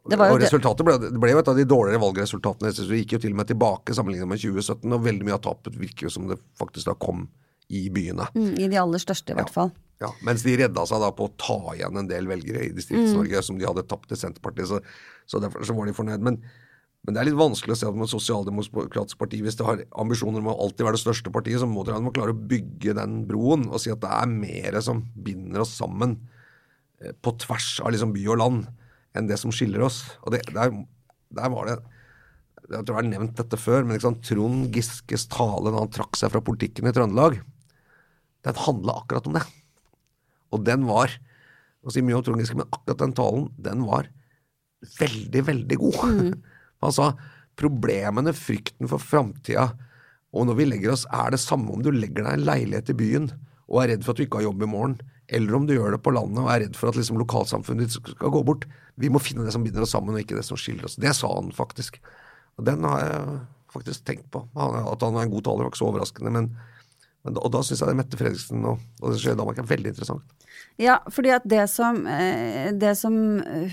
Det 0.07 0.21
jo 0.21 0.37
og 0.37 0.43
resultatet 0.45 0.87
ble, 0.87 0.99
det 1.03 1.19
ble 1.23 1.33
jo 1.33 1.41
et 1.43 1.49
av 1.51 1.59
de 1.59 1.67
dårligere 1.67 2.03
valgresultatene. 2.05 2.71
Jeg 2.71 2.79
synes 2.81 2.93
Vi 2.93 3.03
gikk 3.03 3.17
jo 3.17 3.25
til 3.25 3.35
og 3.35 3.41
med 3.41 3.51
tilbake 3.51 3.97
sammenlignet 3.97 4.31
med 4.31 4.43
2017, 4.43 4.87
og 4.93 5.09
veldig 5.09 5.27
mye 5.27 5.39
av 5.41 5.45
tapet 5.49 5.81
virker 5.81 6.07
jo 6.07 6.15
som 6.15 6.31
det 6.31 6.39
faktisk 6.61 6.93
da 6.93 6.99
kom 7.01 7.27
i 7.73 7.87
byene. 7.91 8.29
Mm, 8.37 8.53
I 8.63 8.69
de 8.71 8.79
aller 8.81 9.03
største, 9.03 9.35
i 9.35 9.39
hvert 9.39 9.53
fall. 9.53 9.73
Ja, 10.03 10.11
mens 10.27 10.45
de 10.45 10.53
redda 10.61 10.85
seg 10.89 11.01
da 11.01 11.09
på 11.17 11.25
å 11.25 11.35
ta 11.41 11.57
igjen 11.73 11.97
en 11.97 12.09
del 12.11 12.29
velgere 12.29 12.67
i 12.67 12.73
Distrikts-Norge 12.77 13.41
som 13.47 13.57
de 13.57 13.65
hadde 13.65 13.87
tapt 13.89 14.11
til 14.11 14.21
Senterpartiet. 14.21 14.69
Så, 14.69 14.81
så 15.25 15.41
derfor 15.41 15.65
så 15.65 15.77
var 15.77 15.89
de 15.89 15.97
fornøyd. 15.97 16.25
Men, 16.27 16.37
men 17.07 17.17
det 17.17 17.23
er 17.23 17.31
litt 17.31 17.39
vanskelig 17.39 17.73
å 17.73 17.79
se 17.81 17.89
at 17.89 17.97
et 18.05 18.13
sosialdemokratisk 18.13 19.17
parti, 19.21 19.41
hvis 19.45 19.57
det 19.57 19.65
har 19.65 19.81
ambisjoner 19.97 20.45
om 20.45 20.51
å 20.53 20.59
alltid 20.67 20.85
være 20.85 20.99
det 20.99 21.05
største 21.07 21.33
partiet, 21.33 21.63
så 21.63 21.71
må 21.71 21.87
de 21.89 21.97
må 22.05 22.13
klare 22.13 22.37
å 22.37 22.45
bygge 22.53 22.97
den 22.99 23.23
broen 23.31 23.71
og 23.71 23.81
si 23.81 23.95
at 23.95 24.03
det 24.05 24.13
er 24.13 24.37
mer 24.37 24.79
som 24.85 25.01
binder 25.17 25.65
oss 25.65 25.73
sammen 25.81 26.19
eh, 27.01 27.17
på 27.17 27.33
tvers 27.47 27.79
av 27.81 27.97
liksom 27.97 28.13
by 28.13 28.29
og 28.35 28.41
land 28.45 28.67
enn 29.17 29.33
det 29.33 29.41
som 29.41 29.55
skiller 29.55 29.89
oss. 29.89 30.03
Og 30.27 30.37
det, 30.37 30.45
der, 30.53 30.77
der 31.33 31.53
var 31.57 31.71
det 31.71 31.81
Jeg 32.67 32.83
tror 32.83 32.97
jeg 32.97 33.05
har 33.05 33.13
nevnt 33.15 33.39
dette 33.39 33.57
før, 33.63 33.85
men 33.87 34.21
Trond 34.27 34.75
Giskes 34.75 35.29
tale 35.33 35.71
da 35.71 35.81
han 35.87 35.93
trakk 35.95 36.19
seg 36.19 36.33
fra 36.35 36.45
politikken 36.45 36.91
i 36.91 36.93
Trøndelag, 36.93 37.39
den 38.47 38.61
handla 38.67 39.01
akkurat 39.03 39.27
om 39.29 39.39
det. 39.39 39.45
Og 40.55 40.63
den 40.67 40.87
var 40.89 41.13
å 41.87 41.93
si 41.95 42.03
mye 42.03 42.19
om 42.19 42.25
trondgiske, 42.27 42.59
men 42.59 42.69
akkurat 42.71 43.03
den 43.03 43.17
talen, 43.17 43.49
den 43.63 43.83
var 43.87 44.09
veldig, 45.01 45.43
veldig 45.51 45.81
god. 45.81 46.37
Han 46.85 46.95
sa 46.95 47.11
problemene, 47.57 48.35
frykten 48.37 48.91
for 48.91 49.03
framtida, 49.03 49.71
og 50.37 50.49
når 50.49 50.59
vi 50.59 50.69
legger 50.69 50.93
oss, 50.93 51.07
er 51.15 51.33
det 51.33 51.41
samme 51.41 51.73
om 51.73 51.83
du 51.85 51.91
legger 51.95 52.27
deg 52.27 52.35
i 52.35 52.41
en 52.41 52.49
leilighet 52.49 52.91
i 52.93 52.97
byen 52.99 53.29
og 53.67 53.81
er 53.81 53.95
redd 53.95 54.05
for 54.05 54.13
at 54.13 54.19
du 54.21 54.27
ikke 54.27 54.41
har 54.43 54.47
jobb 54.47 54.63
i 54.63 54.69
morgen, 54.71 54.99
eller 55.27 55.57
om 55.57 55.65
du 55.67 55.73
gjør 55.75 55.97
det 55.97 56.03
på 56.05 56.13
landet 56.15 56.43
og 56.43 56.51
er 56.53 56.61
redd 56.67 56.77
for 56.79 56.91
at 56.91 56.99
liksom, 56.99 57.19
lokalsamfunnet 57.19 57.89
ditt 57.89 57.97
skal 57.97 58.35
gå 58.35 58.43
bort. 58.47 58.67
Vi 59.01 59.11
må 59.11 59.23
finne 59.23 59.47
det 59.47 59.55
som 59.57 59.65
binder 59.65 59.83
oss 59.83 59.95
sammen, 59.97 60.15
og 60.15 60.23
ikke 60.23 60.37
det 60.39 60.45
som 60.47 60.61
skiller 60.61 60.87
oss. 60.87 60.99
Det 61.03 61.11
sa 61.17 61.31
han 61.33 61.51
faktisk. 61.57 61.99
Og 62.61 62.69
den 62.69 62.87
har 62.87 63.01
jeg 63.03 63.41
faktisk 63.75 64.05
tenkt 64.07 64.29
på. 64.35 64.45
At 64.55 65.03
han 65.03 65.19
er 65.19 65.27
en 65.27 65.33
god 65.33 65.49
taler, 65.49 65.67
var 65.67 65.73
ikke 65.73 65.81
så 65.83 65.89
overraskende. 65.89 66.35
men 66.37 66.53
men, 67.27 67.39
og 67.43 67.53
da 67.55 67.63
syns 67.67 67.83
jeg 67.83 67.91
det 67.91 67.99
Mette 67.99 68.19
Fredriksen 68.21 68.65
og, 68.65 68.83
og 69.03 69.11
det 69.11 69.17
som 69.17 69.23
skjer 69.25 69.37
i 69.37 69.41
Danmark 69.41 69.61
er 69.61 69.71
veldig 69.71 69.93
interessant. 69.93 70.35
Ja, 70.81 70.99
fordi 71.13 71.31
at 71.33 71.45
det 71.49 71.63
som, 71.73 72.03
eh, 72.07 72.73
det 72.77 72.93
som 73.01 73.15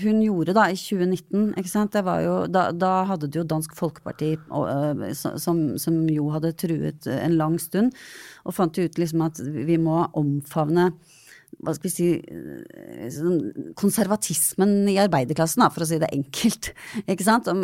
hun 0.00 0.20
gjorde 0.24 0.54
da 0.56 0.66
i 0.72 0.76
2019, 0.78 1.50
ikke 1.60 1.70
sant, 1.70 1.92
det 1.92 2.04
var 2.06 2.22
jo 2.24 2.36
Da, 2.48 2.70
da 2.72 3.04
hadde 3.08 3.28
du 3.28 3.38
jo 3.42 3.48
Dansk 3.48 3.74
Folkeparti 3.76 4.34
eh, 4.34 5.04
som, 5.14 5.60
som 5.78 5.98
jo 6.08 6.30
hadde 6.32 6.54
truet 6.56 7.06
en 7.06 7.36
lang 7.36 7.58
stund, 7.60 7.92
og 8.44 8.56
fant 8.56 8.78
ut 8.78 8.98
liksom 9.00 9.24
at 9.26 9.40
vi 9.40 9.76
må 9.80 10.06
omfavne 10.16 10.92
hva 11.62 11.74
skal 11.76 11.88
vi 11.88 11.92
si 11.92 12.08
eh, 12.18 13.06
sånn 13.12 13.72
konservatismen 13.78 14.88
i 14.90 14.98
arbeiderklassen, 15.02 15.62
da, 15.64 15.70
for 15.72 15.84
å 15.84 15.88
si 15.88 16.00
det 16.02 16.10
enkelt. 16.14 16.70
Ikke 17.10 17.26
sant? 17.26 17.48
Eh, 17.50 17.56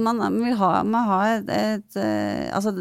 man, 0.00 0.20
man 0.20 0.38
vil 0.42 0.56
ha, 0.60 0.70
man 0.86 1.08
ha 1.10 1.20
et, 1.36 1.50
et 1.52 1.98
eh, 2.00 2.50
Altså 2.54 2.72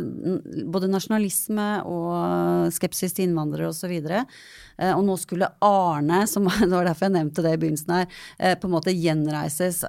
både 0.70 0.90
nasjonalisme 0.92 1.68
og 1.90 2.74
skepsis 2.76 3.16
til 3.16 3.30
innvandrere 3.30 3.72
osv. 3.72 3.94
Eh, 3.94 4.94
Og 4.94 5.04
nå 5.06 5.18
skulle 5.22 5.50
Arne, 5.66 6.24
som 6.30 6.48
det 6.62 6.72
var 6.72 6.88
derfor 6.90 7.10
jeg 7.10 7.16
nevnte 7.18 7.46
det 7.46 7.56
i 7.56 7.62
begynnelsen 7.62 7.96
her, 7.98 8.58
på 8.60 8.70
en 8.70 8.76
måte 8.76 8.94
gjenreises. 8.96 9.84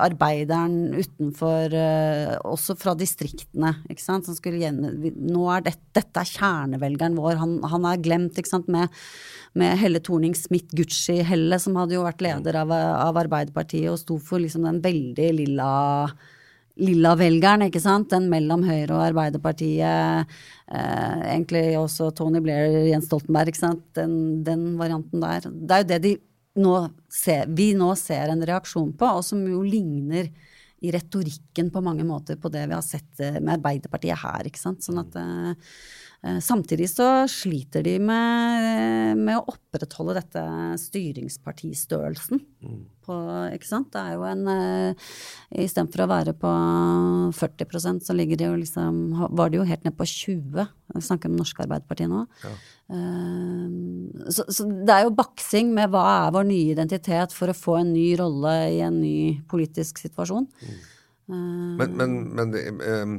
Arbeideren 0.00 0.94
utenfor, 0.96 1.74
også 2.48 2.76
fra 2.80 2.94
distriktene. 2.98 3.74
ikke 3.90 4.04
sant? 4.04 4.28
Som 4.28 4.36
skulle 4.38 4.62
gjen, 4.62 4.80
nå 4.80 5.46
er 5.54 5.68
dette, 5.70 5.84
dette 5.96 6.22
er 6.22 6.32
kjernevelgeren 6.32 7.18
vår. 7.18 7.38
Han, 7.40 7.58
han 7.72 7.88
er 7.90 8.02
glemt 8.02 8.38
ikke 8.40 8.52
sant? 8.52 8.68
med 8.70 8.90
med 9.58 9.78
Helle 9.80 10.00
Thorning-Smith, 10.04 10.74
Gucci-Helle, 10.78 11.58
som 11.58 11.78
hadde 11.80 11.96
jo 11.96 12.04
vært 12.06 12.22
leder 12.22 12.60
av, 12.60 12.70
av 12.74 13.18
Arbeiderpartiet 13.24 13.90
og 13.90 13.98
sto 13.98 14.18
for 14.22 14.42
liksom 14.42 14.68
den 14.68 14.82
veldig 14.84 15.32
lilla 15.40 15.70
lilla-velgeren, 16.80 17.66
ikke 17.66 17.82
sant. 17.82 18.08
Den 18.12 18.28
mellom 18.32 18.62
Høyre 18.64 18.94
og 18.94 19.04
Arbeiderpartiet. 19.10 20.30
Eh, 20.70 21.16
egentlig 21.34 21.64
også 21.76 22.10
Tony 22.16 22.40
Blair, 22.44 22.70
Jens 22.88 23.08
Stoltenberg, 23.10 23.52
ikke 23.52 23.64
sant. 23.64 23.84
Den, 23.98 24.14
den 24.46 24.74
varianten 24.80 25.22
der. 25.22 25.48
Det 25.50 25.76
er 25.76 25.84
jo 25.84 25.90
det 25.90 26.00
de 26.06 26.14
nå 26.60 26.76
ser, 27.12 27.50
vi 27.54 27.70
nå 27.78 27.92
ser 27.98 28.32
en 28.32 28.42
reaksjon 28.46 28.94
på, 28.98 29.10
og 29.20 29.26
som 29.26 29.42
jo 29.46 29.60
ligner 29.62 30.30
i 30.80 30.92
retorikken 30.94 31.70
på 31.72 31.82
mange 31.84 32.04
måter 32.08 32.38
på 32.40 32.50
det 32.52 32.64
vi 32.70 32.76
har 32.76 32.84
sett 32.84 33.20
eh, 33.20 33.38
med 33.40 33.58
Arbeiderpartiet 33.58 34.22
her. 34.22 34.46
ikke 34.48 34.60
sant? 34.60 34.84
Sånn 34.84 35.02
at 35.02 35.16
eh, 35.20 35.50
eh, 36.24 36.38
Samtidig 36.44 36.88
så 36.92 37.08
sliter 37.30 37.84
de 37.84 37.98
med, 38.00 39.20
med 39.20 39.36
å 39.36 39.44
opprettholde 39.52 40.16
dette 40.22 40.44
styringspartistørrelsen. 40.86 42.40
Mm. 42.64 42.80
På, 43.10 43.18
ikke 43.50 43.66
sant? 43.66 43.90
Det 43.92 44.00
er 44.00 44.14
jo 44.14 44.26
en 44.28 44.44
uh, 44.46 45.08
Istedenfor 45.50 46.04
å 46.04 46.10
være 46.12 46.34
på 46.38 46.50
40% 47.34 48.06
så 48.06 48.14
ligger 48.14 48.38
det 48.38 48.46
jo 48.46 48.58
liksom 48.60 49.00
Var 49.34 49.50
det 49.50 49.58
jo 49.58 49.66
helt 49.66 49.88
ned 49.88 49.96
på 49.98 50.06
20. 50.06 50.68
Vi 50.94 51.02
snakker 51.06 51.30
om 51.30 51.38
Norske 51.38 51.64
Arbeiderparti 51.64 52.06
nå. 52.10 52.24
Eh, 52.90 54.30
så, 54.34 54.46
så 54.50 54.66
det 54.66 54.94
er 54.94 55.04
jo 55.06 55.12
baksing 55.18 55.70
med 55.74 55.92
hva 55.92 56.02
er 56.24 56.32
vår 56.34 56.48
nye 56.48 56.72
identitet 56.72 57.34
for 57.34 57.50
å 57.50 57.56
få 57.56 57.76
en 57.80 57.92
ny 57.94 58.08
rolle 58.18 58.54
i 58.74 58.80
en 58.86 58.98
ny 59.02 59.40
politisk 59.50 60.02
situasjon. 60.02 60.48
Mm. 60.66 60.80
Men, 61.78 61.94
men, 61.98 62.18
men 62.34 62.58
um 62.80 63.14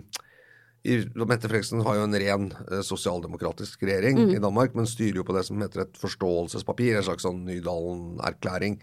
i, 0.84 0.98
Mette 1.14 1.46
Fredriksen 1.46 1.84
har 1.86 2.00
jo 2.00 2.06
en 2.08 2.18
ren 2.18 2.48
eh, 2.72 2.82
sosialdemokratisk 2.86 3.84
regjering 3.86 4.18
Mm. 4.18 4.36
i 4.36 4.42
Danmark, 4.42 4.76
men 4.76 4.90
styrer 4.90 5.22
jo 5.22 5.24
på 5.24 5.36
det 5.38 5.46
som 5.46 5.62
heter 5.62 5.82
et 5.82 5.98
forståelsespapir, 5.98 6.98
en 6.98 7.04
slags 7.06 7.24
sånn 7.24 7.46
Nydalen-erklæring. 7.46 8.80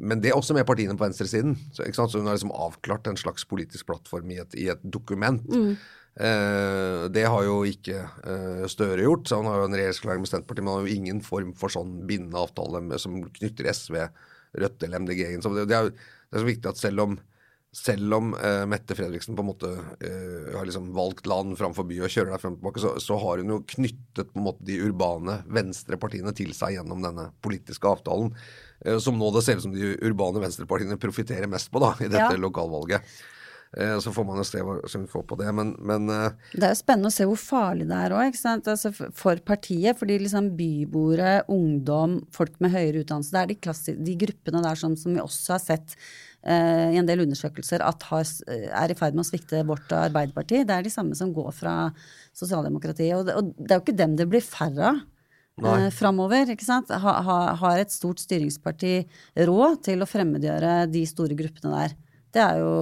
Men 0.00 0.22
det 0.24 0.32
er 0.32 0.38
også 0.38 0.56
med 0.56 0.66
partiene 0.68 0.96
på 0.96 1.04
venstresiden. 1.04 1.56
Så, 1.76 1.84
ikke 1.84 1.98
sant? 1.98 2.12
så 2.12 2.20
hun 2.20 2.28
har 2.30 2.38
liksom 2.38 2.54
avklart 2.56 3.10
en 3.10 3.18
slags 3.20 3.44
politisk 3.48 3.90
plattform 3.90 4.30
i 4.32 4.40
et, 4.42 4.56
i 4.56 4.68
et 4.72 4.82
dokument. 4.82 5.44
Mm. 5.52 5.74
Eh, 6.20 7.04
det 7.14 7.26
har 7.30 7.44
jo 7.46 7.60
ikke 7.68 8.00
eh, 8.02 8.64
Støre 8.68 9.04
gjort, 9.06 9.28
så 9.28 9.38
han 9.38 9.48
har 9.50 9.60
jo 9.60 9.68
en 9.68 9.76
regjeringserklæring 9.78 10.24
med 10.24 10.32
Senterpartiet, 10.32 10.64
men 10.64 10.72
han 10.72 10.80
har 10.80 10.88
jo 10.88 10.98
ingen 10.98 11.20
form 11.24 11.52
for 11.56 11.72
sånn 11.72 12.00
bindende 12.08 12.40
avtale 12.40 12.82
med, 12.84 12.98
som 13.02 13.20
knytter 13.38 13.70
SV, 13.72 14.00
Rødt 14.60 14.82
eller 14.82 15.04
MDG 15.04 15.20
inn. 15.28 15.44
Så 15.44 15.52
det, 15.54 15.68
det, 15.70 15.76
er, 15.78 15.92
det 15.92 16.34
er 16.34 16.42
så 16.42 16.48
viktig 16.48 16.72
at 16.72 16.80
selv 16.80 17.04
om 17.04 17.12
selv 17.72 18.14
om 18.16 18.32
eh, 18.34 18.64
Mette 18.66 18.96
Fredriksen 18.98 19.36
på 19.38 19.44
en 19.44 19.48
måte 19.52 19.68
eh, 20.02 20.48
har 20.56 20.66
liksom 20.66 20.88
valgt 20.96 21.28
land 21.30 21.54
framfor 21.60 21.86
by 21.86 22.00
og 22.02 22.10
kjører 22.10 22.32
der 22.34 22.42
frem 22.42 22.56
og 22.56 22.60
tilbake, 22.60 22.82
så, 22.82 22.94
så 22.98 23.18
har 23.22 23.38
hun 23.38 23.52
jo 23.54 23.58
knyttet 23.76 24.32
på 24.32 24.40
en 24.40 24.46
måte 24.48 24.66
de 24.66 24.80
urbane 24.88 25.36
venstrepartiene 25.54 26.32
til 26.34 26.50
seg 26.56 26.74
gjennom 26.80 27.04
denne 27.06 27.28
politiske 27.46 27.86
avtalen. 27.92 28.32
eh, 28.84 28.98
som 28.98 29.18
nå 29.20 29.30
det 29.36 29.44
ser 29.46 29.60
ut 29.60 29.68
som 29.68 29.74
de 29.76 29.92
urbane 30.02 30.42
venstrepartiene 30.42 30.98
profitterer 30.98 31.46
mest 31.50 31.70
på 31.70 31.82
da, 31.84 31.92
i 32.02 32.08
dette 32.10 32.26
Ja. 32.34 32.40
lokalvalget. 32.42 33.06
Eh, 33.78 34.00
så 34.02 34.10
får 34.10 34.24
man 34.26 34.40
jo 34.40 34.44
se 34.48 34.58
hva 34.66 34.80
som 34.90 35.04
vi 35.04 35.12
får 35.12 35.22
på 35.30 35.36
det. 35.38 35.52
Men, 35.54 35.76
men 35.78 36.10
eh, 36.10 36.32
Det 36.56 36.64
er 36.66 36.72
jo 36.74 36.78
spennende 36.80 37.12
å 37.12 37.14
se 37.14 37.28
hvor 37.30 37.38
farlig 37.38 37.86
det 37.86 38.00
er 38.02 38.16
òg, 38.18 38.34
altså 38.66 38.90
for 39.14 39.38
partiet. 39.46 39.94
Fordi 40.00 40.16
liksom 40.24 40.48
byboere, 40.58 41.44
ungdom, 41.54 42.18
folk 42.34 42.58
med 42.58 42.74
høyere 42.74 43.04
utdannelse, 43.04 43.30
det 43.30 43.44
er 43.44 43.52
de, 43.52 43.58
klassi- 43.62 43.94
de 44.10 44.16
gruppene 44.26 44.64
der 44.66 44.74
som, 44.82 44.98
som 44.98 45.14
vi 45.14 45.22
også 45.22 45.54
har 45.54 45.62
sett 45.62 45.94
i 46.40 46.96
en 46.96 47.04
del 47.04 47.20
undersøkelser 47.26 47.82
at 47.84 48.04
har, 48.08 48.28
er 48.48 48.92
i 48.92 48.94
ferd 48.96 49.12
med 49.12 49.26
å 49.26 49.28
svikte 49.28 49.58
vårt 49.68 49.92
Arbeiderparti. 49.92 50.62
Det 50.64 50.72
er 50.72 50.86
de 50.86 50.92
samme 50.92 51.16
som 51.18 51.34
går 51.36 51.50
fra 51.52 51.74
sosialdemokratiet. 52.32 53.12
Og 53.18 53.26
det, 53.28 53.34
og 53.36 53.50
det 53.58 53.74
er 53.74 53.80
jo 53.80 53.84
ikke 53.84 53.98
dem 53.98 54.14
det 54.16 54.28
blir 54.30 54.44
færre 54.44 54.94
av. 54.94 55.02
Nei. 55.60 55.74
Eh, 55.86 55.90
framover, 55.92 56.52
ikke 56.54 56.64
sant? 56.64 56.90
Ha, 57.02 57.14
ha, 57.26 57.38
har 57.60 57.82
et 57.82 57.92
stort 57.92 58.22
styringsparti 58.22 58.94
råd 59.48 59.82
til 59.90 60.00
å 60.00 60.08
fremmedgjøre 60.08 60.86
de 60.92 61.04
store 61.08 61.36
gruppene 61.38 61.74
der? 61.74 61.96
Det 62.32 62.42
er 62.44 62.62
jo 62.62 62.72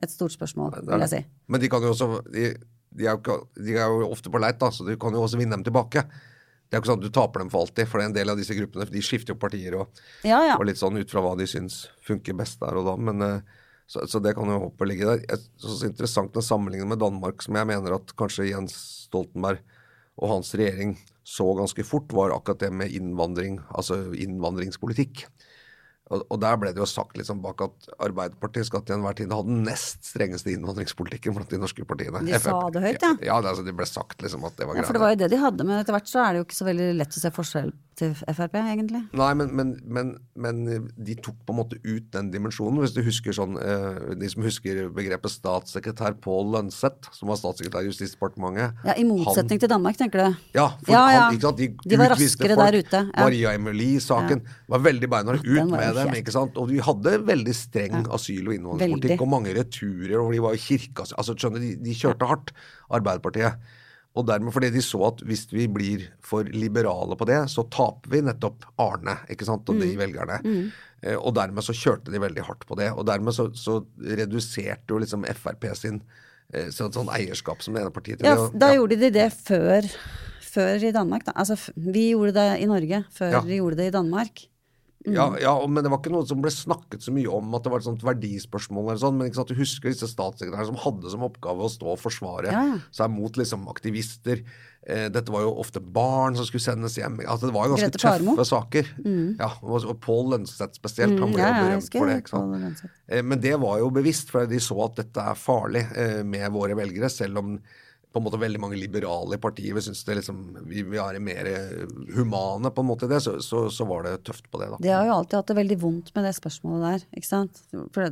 et 0.00 0.12
stort 0.12 0.34
spørsmål, 0.34 0.78
vil 0.86 1.04
jeg 1.04 1.12
si. 1.12 1.22
Men 1.50 1.62
de 1.62 1.70
kan 1.72 1.84
jo 1.84 1.92
også 1.92 2.22
de, 2.30 2.52
de, 2.94 3.06
er 3.06 3.18
jo, 3.18 3.38
de 3.58 3.76
er 3.76 3.92
jo 3.92 4.08
ofte 4.12 4.32
på 4.32 4.40
leit, 4.42 4.60
da, 4.60 4.70
så 4.72 4.86
du 4.86 4.94
kan 5.00 5.14
jo 5.14 5.24
også 5.26 5.40
vinne 5.40 5.56
dem 5.58 5.66
tilbake. 5.66 6.06
Det 6.68 6.76
er 6.76 6.80
jo 6.80 6.84
ikke 6.84 6.90
sånn 6.90 7.00
at 7.00 7.06
du 7.06 7.14
taper 7.16 7.40
dem 7.42 7.50
for 7.52 7.64
alltid, 7.64 7.88
for 7.88 8.04
en 8.04 8.12
del 8.12 8.28
av 8.28 8.36
disse 8.36 8.52
gruppene 8.56 8.84
de 8.92 9.00
skifter 9.04 9.32
jo 9.32 9.40
partier 9.40 9.78
og, 9.80 10.02
Ja, 10.26 10.42
ja. 10.44 10.58
og 10.58 10.66
litt 10.68 10.80
sånn 10.80 10.98
ut 11.00 11.10
fra 11.10 11.22
hva 11.24 11.32
de 11.38 11.46
syns 11.48 11.86
funker 12.04 12.36
best 12.36 12.60
der 12.60 12.76
og 12.76 12.84
da. 12.90 12.96
Men, 13.00 13.24
eh, 13.24 13.64
så, 13.88 14.04
så 14.04 14.20
det 14.20 14.34
kan 14.36 14.50
jo 14.52 14.58
håpe 14.66 14.88
ligge 14.88 15.08
der. 15.08 15.22
Jeg 15.24 15.40
synes 15.56 15.80
det 15.80 15.86
er 15.88 15.92
interessant 15.94 16.36
å 16.36 16.44
sammenligne 16.44 16.88
med 16.90 17.00
Danmark, 17.00 17.40
som 17.44 17.56
jeg 17.56 17.70
mener 17.70 17.96
at 17.96 18.12
kanskje 18.20 18.50
Jens 18.50 18.76
Stoltenberg 19.06 19.64
og 20.18 20.32
hans 20.34 20.52
regjering 20.58 20.98
så 21.28 21.46
ganske 21.56 21.84
fort, 21.84 22.12
var 22.12 22.32
akkurat 22.34 22.66
det 22.66 22.70
med 22.74 22.92
innvandring, 22.92 23.58
altså 23.76 24.00
innvandringspolitikk. 24.16 25.26
Og, 26.08 26.22
og 26.32 26.40
der 26.40 26.56
ble 26.60 26.72
det 26.72 26.80
jo 26.80 26.88
sagt 26.88 27.18
liksom 27.20 27.42
bak 27.44 27.60
at 27.66 27.88
Arbeiderpartiet 28.04 28.68
skal 28.68 28.84
til 28.86 28.96
enhver 28.96 29.16
tid 29.18 29.32
ha 29.34 29.42
den 29.44 29.60
nest 29.66 30.06
strengeste 30.08 30.54
innvandringspolitikken 30.54 31.36
blant 31.36 31.52
de 31.52 31.60
norske 31.60 31.84
partiene. 31.88 32.22
De 32.24 32.40
sa 32.40 32.56
det 32.72 32.84
høyt, 32.84 33.02
ja. 33.04 33.12
Ja, 33.28 33.40
det, 33.44 33.52
altså, 33.52 33.66
de 33.66 33.76
ble 33.76 33.88
sagt 33.88 34.24
liksom 34.24 34.46
at 34.48 34.56
det 34.56 34.68
var 34.70 34.80
Ja, 34.80 34.86
for 34.88 34.96
det 34.96 35.04
var 35.04 35.12
jo 35.12 35.20
det 35.24 35.30
de 35.34 35.42
hadde, 35.42 35.68
men 35.68 35.82
etter 35.82 35.96
hvert 35.96 36.08
så 36.08 36.24
er 36.24 36.32
det 36.32 36.42
jo 36.42 36.48
ikke 36.48 36.58
så 36.60 36.68
veldig 36.70 36.88
lett 37.02 37.20
å 37.20 37.22
se 37.24 37.34
forskjell 37.34 37.74
til 37.98 38.12
Frp, 38.14 38.54
egentlig. 38.60 39.00
Nei, 39.18 39.28
men, 39.38 39.50
men, 39.58 39.72
men, 39.84 40.12
men 40.38 40.60
de 40.94 41.16
tok 41.18 41.36
på 41.46 41.54
en 41.54 41.58
måte 41.58 41.78
ut 41.82 42.06
den 42.14 42.30
dimensjonen. 42.32 42.78
Hvis 42.84 42.94
du 42.96 43.00
husker 43.06 43.34
sånn, 43.36 43.56
eh, 43.58 44.14
De 44.20 44.28
som 44.30 44.44
husker 44.46 44.84
begrepet 44.94 45.32
statssekretær 45.34 46.16
Pål 46.24 46.52
Lønseth, 46.54 47.10
som 47.16 47.32
var 47.32 47.40
statssekretær 47.40 47.82
i 47.86 47.90
Justisdepartementet. 47.90 48.78
Ja, 48.86 48.94
I 48.98 49.04
motsetning 49.08 49.60
til 49.62 49.70
Danmark, 49.72 49.98
tenker 50.00 50.22
du? 50.28 50.38
Ja, 50.56 50.68
for 50.84 50.94
Ja, 50.94 51.02
ja. 51.12 51.24
Han, 51.26 51.36
ikke 51.38 51.48
sant? 51.48 51.58
De, 51.62 51.68
De 51.94 51.98
var 52.00 52.14
raskere 52.14 52.54
folk. 52.54 52.64
der 52.64 52.78
ute, 52.84 53.02
ja. 53.08 53.24
Maria 53.24 53.54
Emilie-saken 53.58 54.44
var 54.68 54.84
veldig 54.86 55.10
beinhard 55.12 55.42
ut 55.44 55.70
med 55.74 55.94
dem. 55.98 56.14
ikke 56.22 56.34
sant? 56.34 56.56
Og 56.56 56.70
de 56.72 56.78
hadde 56.84 57.16
veldig 57.28 57.54
streng 57.56 58.06
asyl- 58.14 58.48
og 58.48 58.54
innvandringspolitikk, 58.58 59.20
og 59.26 59.32
mange 59.34 59.54
returer, 59.58 60.16
og 60.22 60.32
de 60.32 60.40
var 60.46 60.54
i 60.56 60.62
kirka 60.62 61.04
altså, 61.08 61.34
skjønner, 61.34 61.60
de, 61.64 61.74
de 61.82 61.94
kjørte 61.98 62.26
hardt, 62.30 62.54
Arbeiderpartiet. 62.88 63.58
Og 64.18 64.26
dermed 64.26 64.50
fordi 64.52 64.72
de 64.74 64.82
så 64.82 64.98
at 65.12 65.20
hvis 65.28 65.44
vi 65.54 65.68
blir 65.70 66.08
for 66.26 66.42
liberale 66.50 67.14
på 67.18 67.26
det, 67.28 67.38
så 67.52 67.62
taper 67.70 68.10
vi 68.10 68.20
nettopp 68.26 68.64
Arne 68.82 69.14
ikke 69.30 69.46
sant, 69.46 69.68
og 69.70 69.76
Mm. 69.78 69.80
de 69.84 69.96
velgerne. 70.00 70.40
Mm. 70.44 70.68
og 71.22 71.30
dermed 71.36 71.62
så 71.62 71.70
kjørte 71.78 72.10
de 72.10 72.18
veldig 72.18 72.42
hardt 72.42 72.64
på 72.66 72.74
det. 72.74 72.88
Og 72.90 73.04
dermed 73.06 73.30
så, 73.32 73.44
så 73.54 73.76
reduserte 74.02 74.90
jo 74.90 74.98
liksom 74.98 75.22
Frp 75.38 75.68
sin 75.78 76.00
eh, 76.52 76.70
sånn, 76.74 76.90
sånn 76.90 77.10
eierskap 77.14 77.62
som 77.62 77.74
det 77.76 77.82
ene 77.84 77.92
partiet 77.94 78.24
Ja, 78.24 78.34
det. 78.34 78.48
f- 78.48 78.58
da 78.58 78.72
ja. 78.72 78.80
gjorde 78.80 78.98
de 78.98 79.10
det 79.14 79.28
før, 79.36 79.86
før 80.42 80.82
i 80.88 80.90
Danmark, 80.96 81.24
da. 81.28 81.32
Altså, 81.36 81.54
vi 81.76 82.08
gjorde 82.14 82.32
det 82.34 82.48
i 82.64 82.66
Norge 82.66 83.04
før 83.14 83.30
Ja. 83.36 83.40
de 83.46 83.58
gjorde 83.60 83.76
det 83.76 83.86
i 83.92 83.94
Danmark. 83.94 84.47
Ja, 85.14 85.26
Mm. 85.30 85.38
ja, 85.40 85.66
men 85.66 85.84
det 85.84 85.90
var 85.90 85.98
ikke 85.98 86.12
noe 86.12 86.26
som 86.26 86.40
ble 86.42 86.50
snakket 86.50 87.00
så 87.02 87.12
mye 87.12 87.28
om 87.32 87.54
at 87.54 87.62
det 87.64 87.70
var 87.72 87.78
et 87.78 87.84
sånt 87.88 88.02
verdispørsmål 88.02 88.90
eller 88.90 89.02
sånn, 89.02 89.16
men 89.18 89.28
ikke 89.30 89.40
sant, 89.40 89.48
du 89.48 89.54
husker 89.58 89.90
disse 89.92 90.08
statssekretærene 90.10 90.66
som 90.66 90.76
hadde 90.84 91.10
som 91.10 91.22
oppgave 91.26 91.64
å 91.64 91.70
stå 91.70 91.92
og 91.94 91.98
forsvare 92.02 92.50
Ja, 92.52 92.78
seg 92.90 93.10
mot 93.10 93.32
liksom 93.36 93.66
aktivister. 93.68 94.42
Eh, 94.88 95.08
dette 95.12 95.28
var 95.30 95.42
jo 95.42 95.54
ofte 95.60 95.80
barn 95.82 96.34
som 96.38 96.46
skulle 96.46 96.64
sendes 96.64 96.94
hjem. 96.96 97.18
Altså, 97.26 97.46
det 97.50 97.54
var 97.54 97.66
jo 97.68 97.74
ganske 97.76 97.90
Grete 97.92 98.24
tøffe 98.24 98.44
saker. 98.48 98.86
Ja, 99.38 99.50
og, 99.62 99.84
og 99.84 100.00
Pål 100.00 100.30
Lønseth 100.32 100.78
spesielt, 100.78 101.18
han 101.20 101.32
ble 101.34 101.42
Mm, 101.44 101.58
berømt 101.64 101.92
for 101.92 102.06
det. 102.06 102.14
det, 102.14 102.22
ikke 102.22 102.30
sant? 102.30 102.90
Eh, 103.08 103.22
Men 103.22 103.40
det 103.40 103.58
var 103.60 103.78
jo 103.82 103.90
bevisst, 103.90 104.30
for 104.30 104.46
de 104.46 104.56
så 104.62 104.78
at 104.86 104.96
dette 104.96 105.16
er 105.20 105.34
farlig 105.34 105.84
eh, 105.96 106.22
med 106.22 106.50
våre 106.52 106.74
velgere, 106.78 107.10
selv 107.10 107.38
om 107.38 107.58
på 108.12 108.20
en 108.20 108.24
måte 108.24 108.38
veldig 108.40 108.60
mange 108.62 108.78
liberale 108.80 109.36
i 109.36 109.40
partiet 109.42 109.74
vi 109.76 109.82
synes 109.84 110.00
det 110.08 110.14
liksom, 110.20 110.38
vi, 110.70 110.82
vi 110.88 110.96
er 111.02 111.18
mer 111.20 111.48
humane 112.16 112.70
på 112.72 112.80
en 112.84 112.88
måte 112.88 113.04
i 113.04 113.12
det, 113.12 113.20
så, 113.24 113.36
så, 113.44 113.66
så 113.70 113.84
var 113.88 114.06
det 114.06 114.14
tøft 114.24 114.46
på 114.50 114.60
det. 114.62 114.70
da. 114.72 114.78
De 114.80 114.92
har 114.94 115.06
jo 115.06 115.16
alltid 115.18 115.38
hatt 115.42 115.50
det 115.52 115.58
veldig 115.60 115.78
vondt 115.82 116.12
med 116.16 116.24
det 116.28 116.34
spørsmålet 116.38 116.86
der, 116.88 117.06
ikke 117.20 117.28
sant. 117.28 117.62
For 117.92 118.08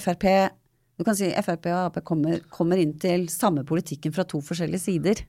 Frp 0.00 0.28
du 0.94 1.02
kan 1.02 1.16
si 1.18 1.26
Frp 1.42 1.64
og 1.72 1.78
Ap 1.88 1.96
kommer, 2.06 2.38
kommer 2.54 2.78
inn 2.78 2.92
til 3.02 3.24
samme 3.32 3.64
politikken 3.66 4.12
fra 4.14 4.22
to 4.30 4.38
forskjellige 4.46 4.78
sider. 4.84 5.24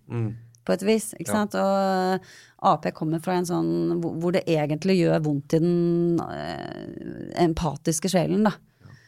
På 0.66 0.74
et 0.74 0.84
vis. 0.86 1.08
ikke 1.18 1.30
Ja. 1.32 1.40
sant? 1.40 1.56
Og 1.58 2.28
Ap 2.70 2.86
kommer 2.98 3.22
fra 3.22 3.40
en 3.40 3.46
sånn 3.50 3.72
hvor 4.02 4.14
hvor 4.22 4.32
det 4.34 4.44
egentlig 4.46 5.00
gjør 5.00 5.24
vondt 5.26 5.54
i 5.58 5.60
den 5.62 6.20
eh, 6.22 7.42
empatiske 7.48 8.10
sjelen, 8.14 8.46
da. 8.46 8.54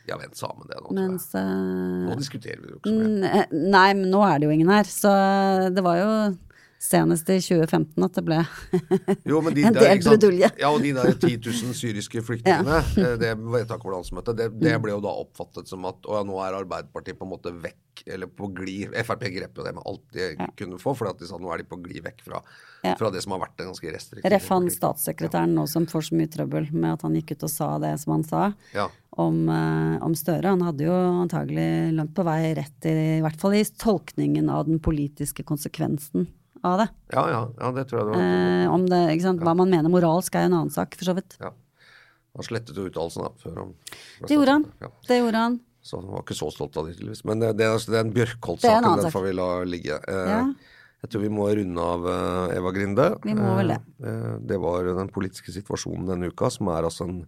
De 0.08 0.14
har 0.16 0.22
vent 0.24 0.40
sammen 0.40 0.70
det 0.72 0.78
nå, 0.80 0.88
tror 0.88 1.02
jeg. 1.04 1.22
Eh, 1.36 2.04
Nå 2.08 2.16
diskuterer 2.22 2.62
vi 2.64 2.70
det 2.70 2.76
jo 2.78 2.80
ikke 2.80 2.94
så 2.94 3.00
mye. 3.04 3.32
Eh, 3.42 3.56
Nei, 3.76 3.88
men 4.00 4.08
nå 4.14 4.22
er 4.24 4.40
det 4.40 4.48
jo 4.48 4.54
ingen 4.56 4.72
her. 4.72 4.88
Så 4.88 5.12
det 5.76 5.84
var 5.84 5.98
jo 6.00 6.12
senest 6.80 7.30
i 7.34 7.40
2015 7.42 8.04
at 8.06 8.14
det 8.20 8.24
ble 8.28 8.38
Jo, 9.26 9.40
men 9.42 9.56
de 9.58 9.64
en 9.68 9.74
del 9.74 10.00
brudulje. 10.06 10.50
Ja, 10.62 10.70
og 10.70 10.84
de 10.86 10.92
der 10.94 11.14
10 11.18 11.40
000 11.42 11.74
syriske 11.78 12.22
flyktningene, 12.22 12.82
ja. 12.98 13.16
det 13.18 13.32
vedtaket 13.42 13.84
på 13.88 13.94
landsmøtet, 13.96 14.38
det, 14.38 14.48
Mm. 14.54 14.60
det 14.64 14.76
ble 14.84 14.92
jo 14.94 15.02
da 15.04 15.12
oppfattet 15.24 15.68
som 15.68 15.84
at 15.90 16.06
å 16.08 16.20
ja, 16.20 16.24
nå 16.28 16.38
er 16.46 16.56
Arbeiderpartiet 16.62 17.18
på 17.20 17.26
en 17.26 17.32
måte 17.34 17.52
vekk, 17.52 18.04
eller 18.14 18.30
på 18.30 18.48
glid 18.54 18.94
Frp 19.06 19.26
grep 19.34 19.58
jo 19.58 19.66
det 19.66 19.74
med 19.74 19.84
alt 19.90 20.04
de 20.14 20.28
kunne 20.60 20.78
få, 20.80 20.94
for 20.96 21.10
at 21.10 21.18
de 21.20 21.26
sa 21.30 21.40
nå 21.42 21.50
er 21.54 21.64
de 21.64 21.68
på 21.68 21.80
glid 21.82 22.04
vekk 22.06 22.22
fra, 22.28 22.42
Ja. 22.86 22.94
fra 23.00 23.10
det 23.12 23.24
som 23.26 23.34
har 23.34 23.42
vært 23.42 23.60
en 23.66 23.72
ganske 23.74 23.92
restriktiv 23.92 24.30
Ref 24.32 24.48
han 24.54 24.70
statssekretæren 24.72 25.56
nå 25.58 25.66
som 25.68 25.88
får 25.90 26.08
så 26.12 26.16
mye 26.20 26.30
trøbbel 26.30 26.70
med 26.72 26.94
at 26.94 27.02
han 27.08 27.18
gikk 27.18 27.34
ut 27.36 27.48
og 27.50 27.50
sa 27.52 27.72
det 27.82 27.96
som 28.00 28.14
han 28.14 28.24
sa 28.24 28.44
Ja. 28.78 28.88
om, 29.18 29.50
eh, 29.50 29.98
om 30.06 30.14
Støre. 30.14 30.46
Han 30.54 30.62
hadde 30.62 30.86
jo 30.86 30.94
antagelig 30.94 31.96
langt 31.98 32.14
på 32.14 32.24
vei 32.24 32.54
rett 32.54 32.86
i, 32.86 33.18
i 33.18 33.22
hvert 33.26 33.40
fall 33.42 33.58
i 33.58 33.64
tolkningen 33.66 34.48
av 34.54 34.68
den 34.70 34.78
politiske 34.80 35.44
konsekvensen 35.44 36.28
av 36.66 36.80
det. 36.82 36.88
Ja, 37.14 37.24
ja, 37.32 37.42
ja, 37.60 37.72
det 37.76 37.88
tror 37.90 38.00
jeg 38.00 38.08
det 38.08 38.16
var. 38.18 38.26
Eh, 38.26 38.74
om 38.74 38.86
det, 38.90 39.02
ikke 39.16 39.28
sant? 39.28 39.42
Hva 39.46 39.54
man 39.58 39.70
mener 39.74 39.92
moralsk 39.94 40.36
er 40.36 40.46
jo 40.48 40.52
en 40.52 40.58
annen 40.62 40.74
sak, 40.74 40.96
for 40.98 41.10
så 41.10 41.16
vidt. 41.18 41.38
Ja. 41.44 41.52
Han 42.38 42.46
slettet 42.46 42.78
jo 42.78 42.86
uttalelsen 42.90 43.26
da, 43.26 43.32
før 43.42 43.56
han 43.64 43.74
Det 44.28 44.36
gjorde 44.38 44.54
han. 44.60 44.66
Ja. 44.84 44.92
Det 45.10 45.20
gjorde 45.20 45.44
han. 45.46 45.60
Så 45.88 46.02
han 46.02 46.10
var 46.12 46.24
ikke 46.26 46.36
så 46.38 46.50
stolt 46.54 46.76
av 46.78 46.88
det, 46.88 46.98
tydeligvis. 46.98 47.24
Men 47.26 47.40
det, 47.42 47.54
det, 47.58 47.66
det 47.66 47.68
er 47.68 47.76
en 47.78 47.86
Det 47.94 48.00
er 48.00 48.06
en 48.06 48.16
Bjørkholt-saken, 48.18 48.90
den 49.02 49.14
får 49.16 49.24
vi 49.30 49.36
la 49.38 49.52
ligge. 49.66 50.02
Eh, 50.08 50.32
Ja. 50.34 50.42
Jeg 51.06 51.12
tror 51.14 51.22
vi 51.22 51.30
må 51.30 51.44
runde 51.54 51.84
av 51.94 52.06
eh, 52.10 52.56
Eva 52.58 52.72
Grinde. 52.74 53.04
Vi 53.24 53.36
må 53.38 53.52
vel 53.60 53.70
det. 53.76 53.78
Eh, 54.02 54.08
eh, 54.10 54.38
det 54.50 54.58
var 54.60 54.88
den 54.98 55.12
politiske 55.14 55.54
situasjonen 55.54 56.08
denne 56.10 56.32
uka, 56.34 56.50
som 56.50 56.72
er 56.74 56.88
altså 56.90 57.06
en 57.06 57.20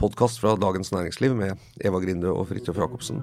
podkast 0.00 0.40
fra 0.40 0.54
Dagens 0.56 0.90
Næringsliv 0.94 1.34
med 1.36 1.60
Eva 1.84 2.00
Grinde 2.00 2.32
og 2.32 2.48
Fridtjof 2.48 2.80
Jacobsen. 2.80 3.20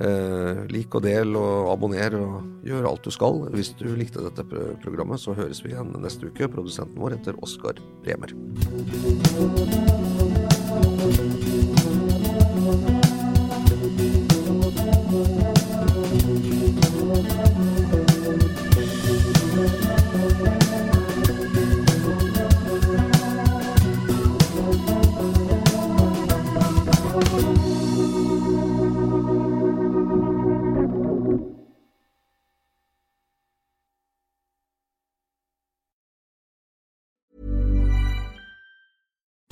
Eh, 0.00 0.62
lik 0.72 0.94
og 0.96 1.04
del 1.04 1.36
og 1.36 1.72
abonner 1.74 2.16
og 2.16 2.64
gjør 2.64 2.88
alt 2.88 3.04
du 3.04 3.12
skal. 3.12 3.42
Hvis 3.52 3.74
du 3.76 3.90
likte 3.98 4.24
dette 4.24 4.46
programmet, 4.84 5.20
så 5.20 5.36
høres 5.36 5.60
vi 5.64 5.74
igjen 5.74 5.92
neste 6.00 6.30
uke. 6.30 6.48
Produsenten 6.52 7.02
vår 7.02 7.18
heter 7.18 7.38
Oskar 7.44 7.82
Bremer. 8.04 8.32